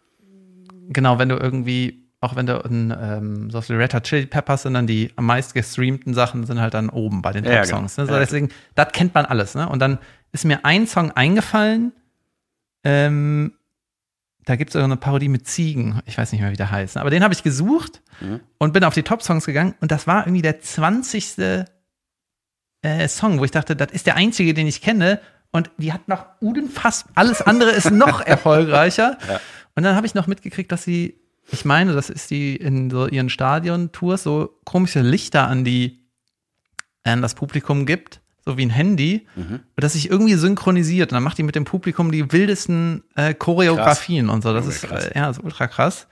[0.89, 4.63] genau, wenn du irgendwie, auch wenn du in ähm, so wie Red Hot Chili Peppers
[4.63, 7.95] sind dann die am meist gestreamten Sachen sind halt dann oben bei den ja, Top-Songs.
[7.97, 8.07] genau.
[8.07, 8.13] Ne?
[8.13, 9.53] So deswegen, das kennt man alles.
[9.55, 9.68] Ne?
[9.68, 9.99] Und dann
[10.32, 11.91] ist mir ein Song eingefallen,
[12.84, 13.53] ähm,
[14.45, 15.99] da gibt es eine Parodie mit Ziegen.
[16.05, 16.97] Ich weiß nicht mehr, wie der heißt.
[16.97, 18.39] Aber den habe ich gesucht Mhm.
[18.59, 19.74] und bin auf die Top-Songs gegangen.
[19.82, 21.66] Und das war irgendwie der 20.
[22.86, 25.20] Äh, Song, wo ich dachte, das ist der einzige, den ich kenne.
[25.52, 29.18] Und die hat noch unfassbar, alles andere ist noch erfolgreicher.
[29.28, 29.40] Ja.
[29.76, 31.16] Und dann habe ich noch mitgekriegt, dass sie,
[31.52, 36.02] ich meine, das ist die in so ihren Stadion-Tours so komische Lichter an die,
[37.04, 39.62] an das Publikum gibt, so wie ein Handy, Mhm.
[39.78, 41.12] das sich irgendwie synchronisiert.
[41.12, 44.54] Und dann macht die mit dem Publikum die wildesten äh, Choreografien und so.
[44.54, 45.06] Das ist krass.
[45.08, 46.08] äh, ja so ultra krass.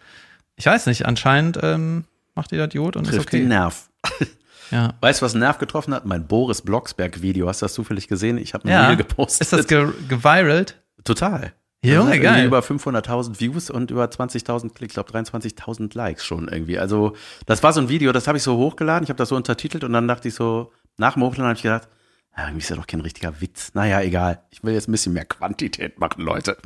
[0.56, 2.06] Ich weiß nicht, anscheinend ähm,
[2.36, 3.40] macht die das gut und Trifft ist okay.
[3.40, 3.90] den Nerv.
[4.74, 4.96] Ja.
[5.02, 6.06] Weißt du, was einen Nerv getroffen hat?
[6.06, 7.48] Mein Boris Blocksberg-Video.
[7.48, 8.38] Hast du das zufällig gesehen?
[8.38, 8.88] Ich habe ein Ja.
[8.88, 9.42] Reel gepostet.
[9.42, 10.82] Ist das ge gewiralt?
[11.04, 11.54] Total.
[11.84, 12.46] Junge, irgendwie geil.
[12.46, 16.80] Über 500.000 Views und über 20.000 Klicks, ich glaube 23.000 Likes schon irgendwie.
[16.80, 17.14] Also
[17.46, 19.84] das war so ein Video, das habe ich so hochgeladen, ich habe das so untertitelt
[19.84, 21.90] und dann dachte ich so, nach dem Hochladen habe ich gedacht,
[22.36, 23.76] ja, irgendwie ist ja doch kein richtiger Witz.
[23.76, 24.42] Naja, egal.
[24.50, 26.58] Ich will jetzt ein bisschen mehr Quantität machen, Leute.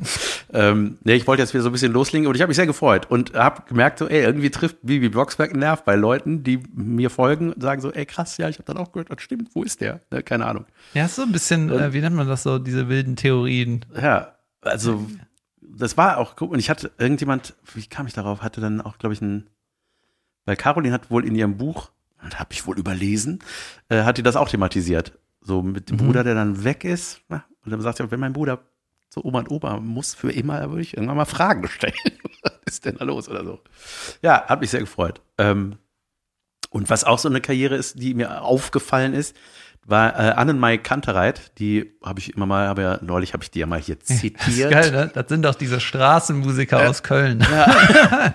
[0.52, 2.66] ähm, nee, ich wollte jetzt wieder so ein bisschen loslegen und ich habe mich sehr
[2.66, 6.60] gefreut und habe gemerkt, so, ey, irgendwie trifft Bibi Blocksberg einen Nerv bei Leuten, die
[6.72, 9.50] mir folgen und sagen so, ey, krass, ja, ich habe dann auch gehört, das stimmt,
[9.54, 10.00] wo ist der?
[10.10, 10.64] Ne, keine Ahnung.
[10.94, 13.84] Ja, ist so ein bisschen, äh, wie nennt man das so, diese wilden Theorien.
[14.00, 15.06] Ja, also
[15.60, 18.96] das war auch guck, und ich hatte irgendjemand, wie kam ich darauf, hatte dann auch,
[18.96, 19.50] glaube ich, ein,
[20.46, 21.90] weil Caroline hat wohl in ihrem Buch,
[22.22, 23.40] und habe ich wohl überlesen,
[23.88, 25.12] äh, hat die das auch thematisiert.
[25.48, 26.06] So mit dem Mhm.
[26.06, 27.22] Bruder, der dann weg ist.
[27.28, 28.58] Na, Und dann sagt sie, wenn mein Bruder
[29.08, 31.94] so Oma und Opa muss für immer, würde ich irgendwann mal Fragen stellen.
[32.42, 33.58] Was ist denn da los oder so?
[34.20, 35.22] Ja, hat mich sehr gefreut.
[35.38, 35.76] Ähm,
[36.70, 39.34] und was auch so eine Karriere ist, die mir aufgefallen ist,
[39.86, 41.58] war äh, Annenmai Kantereit.
[41.58, 44.10] Die habe ich immer mal, habe ja neulich habe ich die ja mal hier Das
[44.10, 44.70] ist zitiert.
[44.70, 45.10] geil, ne?
[45.14, 47.42] Das sind doch diese Straßenmusiker aus Köln.
[47.50, 48.34] Ja.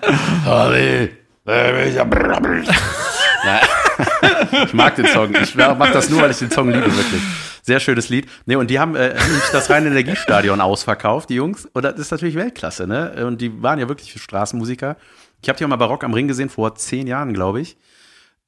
[4.64, 5.34] Ich mag den Song.
[5.34, 7.22] Ich mach das nur, weil ich den Song liebe, wirklich.
[7.62, 8.28] Sehr schönes Lied.
[8.44, 9.14] Nee, und die haben äh,
[9.52, 11.66] das reine Energiestadion ausverkauft, die Jungs.
[11.72, 13.26] Und das ist natürlich Weltklasse, ne?
[13.26, 14.96] Und die waren ja wirklich Straßenmusiker.
[15.42, 17.76] Ich habe die auch mal Barock am Ring gesehen, vor zehn Jahren, glaube ich.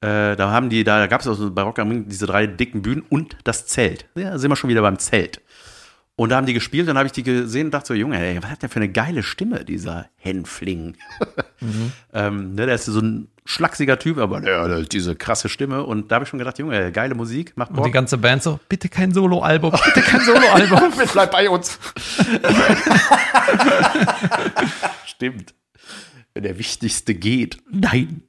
[0.01, 2.83] Äh, da haben die, da gab es auch so Barock am Ring, diese drei dicken
[2.83, 4.05] Bühnen und das Zelt.
[4.15, 5.41] Ja, sind wir schon wieder beim Zelt.
[6.19, 8.41] Und da haben die gespielt, dann habe ich die gesehen und dachte so, Junge, ey,
[8.41, 10.95] was hat der für eine geile Stimme, dieser Henfling.
[12.13, 15.83] ähm, ne, der ist so ein schlachsiger Typ, aber hat diese krasse Stimme.
[15.83, 17.85] Und da habe ich schon gedacht, Junge, geile Musik, macht Und Bock.
[17.85, 20.91] die ganze Band so, bitte kein Soloalbum, bitte kein Soloalbum.
[21.13, 21.77] Bleib bei uns.
[25.05, 25.53] Stimmt.
[26.33, 27.59] Wenn der Wichtigste geht.
[27.69, 28.23] Nein.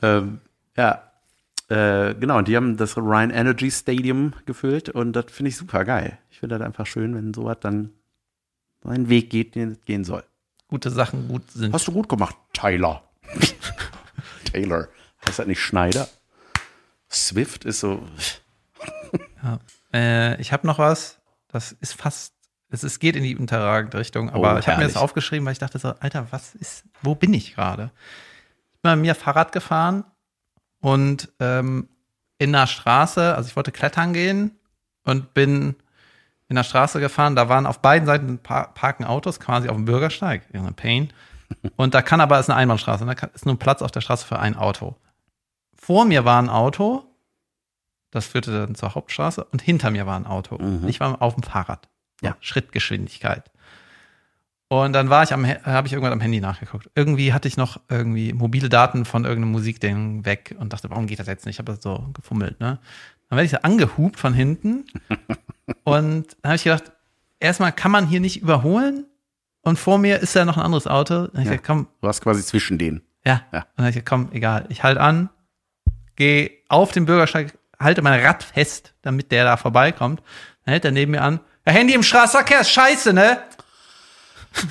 [0.00, 0.38] ähm,
[0.78, 1.02] ja.
[1.68, 5.84] Äh, genau, und die haben das Ryan Energy Stadium gefüllt und das finde ich super
[5.84, 6.16] geil.
[6.36, 7.94] Ich finde das einfach schön, wenn sowas dann
[8.84, 10.22] seinen Weg geht, den es gehen soll.
[10.68, 11.72] Gute Sachen gut sind.
[11.72, 13.02] Hast du gut gemacht, Tyler.
[14.52, 14.86] Taylor.
[15.26, 16.06] Heißt das nicht Schneider?
[17.10, 18.06] Swift ist so.
[19.94, 22.34] Äh, ich habe noch was, das ist fast,
[22.68, 25.52] es ist, geht in die unterragende Richtung, aber Oh, ich habe mir das aufgeschrieben, weil
[25.52, 27.92] ich dachte so, Alter, was ist, wo bin ich gerade?
[28.74, 30.04] Ich bin bei mir Fahrrad gefahren
[30.80, 31.88] und ähm,
[32.36, 34.50] in der Straße, also ich wollte klettern gehen
[35.02, 35.76] und bin
[36.48, 39.84] in der Straße gefahren, da waren auf beiden Seiten pa parken Autos, quasi auf dem
[39.84, 41.12] Bürgersteig, ja, Pain.
[41.76, 44.38] Und da kann aber, ist eine Einbahnstraße, da ist nur Platz auf der Straße für
[44.38, 44.96] ein Auto.
[45.74, 47.04] Vor mir war ein Auto,
[48.10, 50.58] das führte dann zur Hauptstraße und hinter mir war ein Auto.
[50.58, 50.88] Mhm.
[50.88, 51.88] Ich war auf dem Fahrrad.
[52.22, 52.36] Ja, Ja.
[52.40, 53.50] Schrittgeschwindigkeit.
[54.68, 56.90] Und dann war ich am, habe ich irgendwann am Handy nachgeguckt.
[56.96, 61.20] Irgendwie hatte ich noch irgendwie mobile Daten von irgendeinem Musikding weg und dachte, warum geht
[61.20, 61.56] das jetzt nicht?
[61.56, 62.80] Ich habe das so gefummelt, ne?
[63.28, 64.84] Dann werde ich so angehupt von hinten
[65.86, 66.84] und dann habe ich gedacht,
[67.40, 69.06] erstmal kann man hier nicht überholen
[69.62, 71.14] und vor mir ist ja noch ein anderes Auto.
[71.14, 71.50] Dann habe ich Ja.
[71.52, 73.02] gesagt, komm, Du warst quasi zwischen denen.
[73.24, 73.42] ja.
[73.52, 73.60] Ja.
[73.60, 74.66] Und dann hab ich gesagt, komm, egal.
[74.68, 75.28] Ich halte an,
[76.16, 80.20] gehe auf den Bürgersteig, halte mein Rad fest, damit der da vorbeikommt.
[80.64, 81.40] Dann hält er neben mir an.
[81.66, 83.38] Ja, Handy im Straßenverkehr ist scheiße, ne?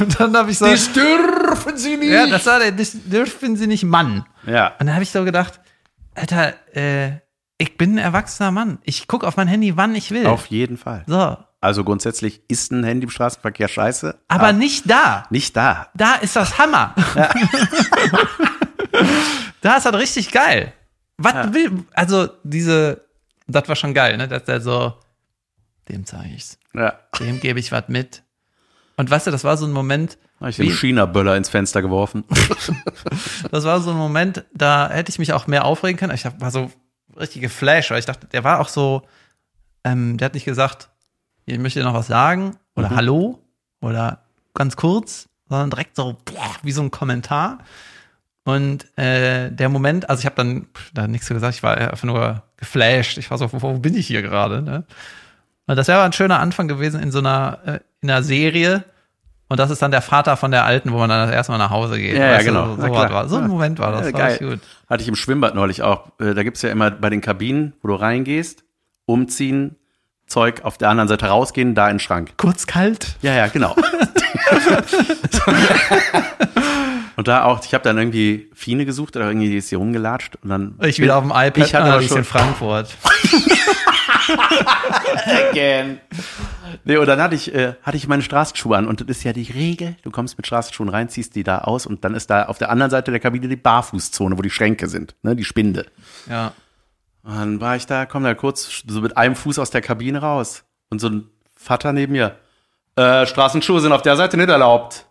[0.00, 0.66] und dann habe ich so.
[0.66, 2.10] Das dürfen sie nicht.
[2.10, 4.24] ja, das war der, das dürfen sie nicht, Mann.
[4.46, 4.68] Ja.
[4.78, 5.60] Und dann habe ich so gedacht,
[6.14, 7.20] Alter, äh,
[7.58, 8.78] ich bin ein erwachsener Mann.
[8.84, 10.26] Ich gucke auf mein Handy, wann ich will.
[10.26, 11.04] Auf jeden Fall.
[11.06, 11.36] so.
[11.60, 14.16] Also grundsätzlich ist ein Handy im Straßenverkehr scheiße.
[14.28, 15.24] Aber nicht da.
[15.30, 15.88] nicht da.
[15.96, 16.94] Da ist das Hammer.
[19.60, 20.72] da ist das richtig geil.
[21.16, 23.04] Was will, also diese,
[23.48, 24.28] das war schon geil, ne?
[24.28, 24.94] Dass der so,
[25.88, 26.94] dem zeige ich's, Ja.
[27.18, 28.22] dem gebe ich was mit.
[28.96, 32.22] Und weißt du, das war so ein Moment, Habe ich den China-Böller ins Fenster geworfen.
[33.50, 36.14] das war so ein Moment, da hätte ich mich auch mehr aufregen können.
[36.14, 36.70] Ich war so
[37.18, 39.02] richtig geflasht, weil ich dachte, der war auch so,
[39.84, 40.88] ähm, der hat nicht gesagt,
[41.46, 43.38] ich möchte noch was sagen oder Hallo
[43.80, 44.22] oder
[44.54, 46.16] ganz kurz, sondern direkt so
[46.62, 47.58] wie so ein Kommentar.
[48.44, 52.04] Und äh, der Moment, also ich habe dann da nichts so gesagt, ich war einfach
[52.04, 53.18] nur geflasht.
[53.18, 54.62] Ich war so, wo, wo bin ich hier gerade?
[54.62, 54.84] Ne?
[55.66, 58.84] Und das wäre aber ein schöner Anfang gewesen in so einer, äh, in einer Serie.
[59.50, 61.58] Und das ist dann der Vater von der Alten, wo man dann das erste Mal
[61.58, 62.14] nach Hause geht.
[62.16, 62.76] Ja, ja, genau.
[62.76, 63.28] So, so, war.
[63.28, 63.48] so ein Ja.
[63.48, 64.06] Moment war das.
[64.06, 64.30] Ja, war geil.
[64.32, 64.60] richtig gut.
[64.90, 66.08] Hatte ich im Schwimmbad neulich auch.
[66.20, 68.64] Äh, Da gibt's ja immer bei den Kabinen, wo du reingehst,
[69.06, 69.76] umziehen,
[70.26, 72.32] Zeug auf der anderen Seite rausgehen, da in den Schrank.
[72.36, 73.16] Kurz kalt.
[73.22, 73.74] Ja, ja, genau.
[77.16, 80.36] und da auch, ich habe dann irgendwie Fine gesucht oder irgendwie die ist hier rumgelatscht
[80.42, 80.74] und dann.
[80.82, 82.94] Ich wieder auf dem iPad, Ich hatte ah, ist schon- in Frankfurt.
[85.50, 86.00] again.
[86.84, 89.32] Nee, und dann hatte ich, äh, hatte ich meine Straßenschuhe an und das ist ja
[89.32, 89.96] die Regel.
[90.02, 92.70] Du kommst mit Straßenschuhen rein, ziehst die da aus und dann ist da auf der
[92.70, 95.86] anderen Seite der Kabine die Barfußzone, wo die Schränke sind, ne, die Spinde.
[96.28, 96.52] Ja.
[97.22, 100.20] Und dann war ich da, komm da kurz so mit einem Fuß aus der Kabine
[100.20, 102.36] raus und so ein Vater neben mir.
[102.96, 105.04] Äh, Straßenschuhe sind auf der Seite nicht erlaubt.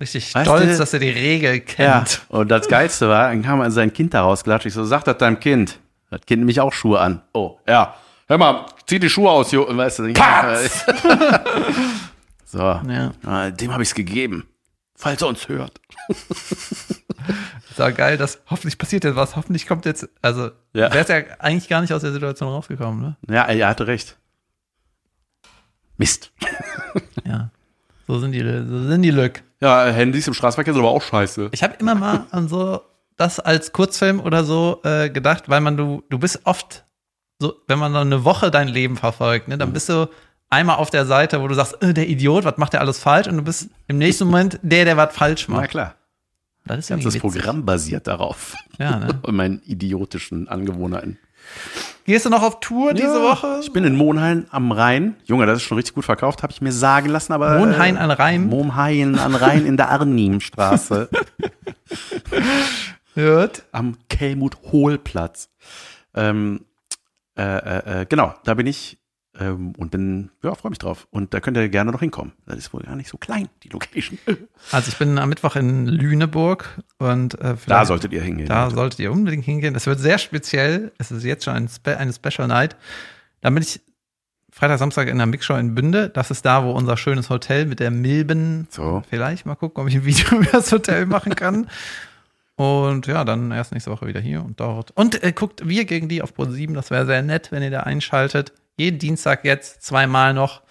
[0.00, 1.60] Richtig Weißt stolz, du- dass er die Regel Ja.
[2.00, 2.22] kennt.
[2.28, 4.66] Und das Geilste war, dann kam er sein Kind da rausgelatscht.
[4.66, 5.78] Ich so, sag das deinem Kind.
[6.10, 7.22] Das Kind nämlich auch Schuhe an.
[7.32, 7.94] Oh, ja.
[8.28, 9.66] Hör mal, zieh die Schuhe aus, Jo.
[9.68, 10.84] Weißt du, Katz!
[12.44, 12.58] so.
[12.58, 13.12] Ja.
[13.24, 14.46] Ah, Dem habe ich's gegeben.
[14.96, 15.80] Falls er uns hört.
[17.78, 19.36] Auch geil, dass hoffentlich passiert jetzt was.
[19.36, 20.92] Hoffentlich kommt jetzt, also Ja.
[20.92, 23.34] wär's ja eigentlich gar nicht aus der Situation rausgekommen, ne?
[23.34, 24.16] Ja, er hatte recht.
[25.98, 26.32] Mist.
[27.26, 27.50] Ja.
[28.06, 29.42] So sind die, so sind die Lück.
[29.60, 31.48] Ja, Handys im Straßenverkehr sind aber auch scheiße.
[31.52, 32.80] Ich habe immer mal an so
[33.16, 36.84] das als Kurzfilm oder so äh, gedacht, weil man du du bist oft
[37.40, 40.08] so, wenn man so eine Woche dein Leben verfolgt, ne, dann bist du
[40.48, 43.26] einmal auf der Seite, wo du sagst, äh, der Idiot, was macht der alles falsch?
[43.28, 45.70] Und du bist im nächsten Moment der, der was falsch Na macht.
[45.70, 45.94] klar.
[46.64, 47.42] Das ist Ganzes irgendwie witzig.
[47.42, 48.54] Programm basiert darauf.
[48.78, 49.18] Ja, ne?
[49.22, 51.16] Und meinen idiotischen Angewohnheiten.
[52.04, 53.60] Gehst du noch auf Tour diese Ja, Woche?
[53.62, 55.14] Ich bin in Monhain am Rhein.
[55.26, 57.58] Junge, das ist schon richtig gut verkauft, habe ich mir sagen lassen, aber.
[57.58, 58.46] Monhain äh, an Rhein?
[58.48, 61.08] Monhain an Rhein in der Arnimstraße.
[63.14, 63.64] Hört.
[63.72, 65.50] am Kelmut-Hohl-Platz.
[66.14, 66.64] Ähm,
[67.36, 68.98] äh, äh, äh, genau, da bin ich
[69.38, 71.06] ähm, und bin, ja, freue mich drauf.
[71.10, 72.32] Und da könnt ihr gerne noch hinkommen.
[72.46, 74.18] Das ist wohl gar nicht so klein, die Location.
[74.72, 78.48] Also ich bin am Mittwoch in Lüneburg und äh, Da solltet ihr hingehen.
[78.48, 79.74] Da solltet ihr unbedingt hingehen.
[79.74, 80.92] Es wird sehr speziell.
[80.98, 82.76] Es ist jetzt schon ein Spe eine Special Night.
[83.42, 83.80] Damit ich
[84.50, 86.08] Freitag, Samstag in der Mixshow in Bünde.
[86.08, 88.66] Das ist da, wo unser schönes Hotel mit der Milben.
[88.70, 89.02] So.
[89.08, 91.68] Vielleicht mal gucken, ob ich ein Video über das Hotel machen kann.
[92.56, 94.90] Und ja, dann erst nächste Woche wieder hier und dort.
[94.92, 96.74] Und äh, guckt wir gegen die auf Pro 7.
[96.74, 98.52] Das wäre sehr nett, wenn ihr da einschaltet.
[98.78, 100.62] Jeden Dienstag jetzt zweimal noch.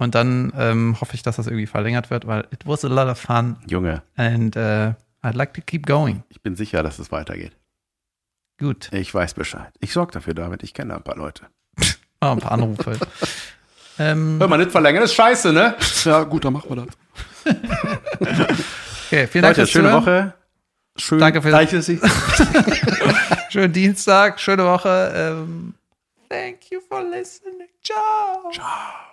[0.00, 3.06] Und dann ähm, hoffe ich, dass das irgendwie verlängert wird, weil it was a lot
[3.06, 6.22] of fun Junge, and uh, I'd like to keep going.
[6.30, 7.52] ich bin sicher, dass es weitergeht.
[8.58, 8.90] Gut.
[8.92, 9.72] Ich weiß Bescheid.
[9.78, 10.62] Ich sorge dafür, David.
[10.62, 11.44] Ich kenne da ein paar Leute.
[12.20, 12.98] Ah, ein paar Anrufe.
[13.98, 15.76] ähm, Hör mal, nicht verlängern ist scheiße, ne?
[16.04, 16.96] Ja, gut, dann machen wir das.
[19.06, 20.02] okay, vielen Dank Leute, fürs schöne Zuhören.
[20.02, 20.39] Woche.
[21.00, 21.18] Schön.
[21.18, 22.00] Danke für Gleiche sich.
[23.50, 25.12] schönen Dienstag, schöne Woche.
[25.14, 25.74] Ähm,
[26.28, 27.68] thank you for listening.
[27.82, 28.50] Ciao.
[28.52, 29.09] Ciao.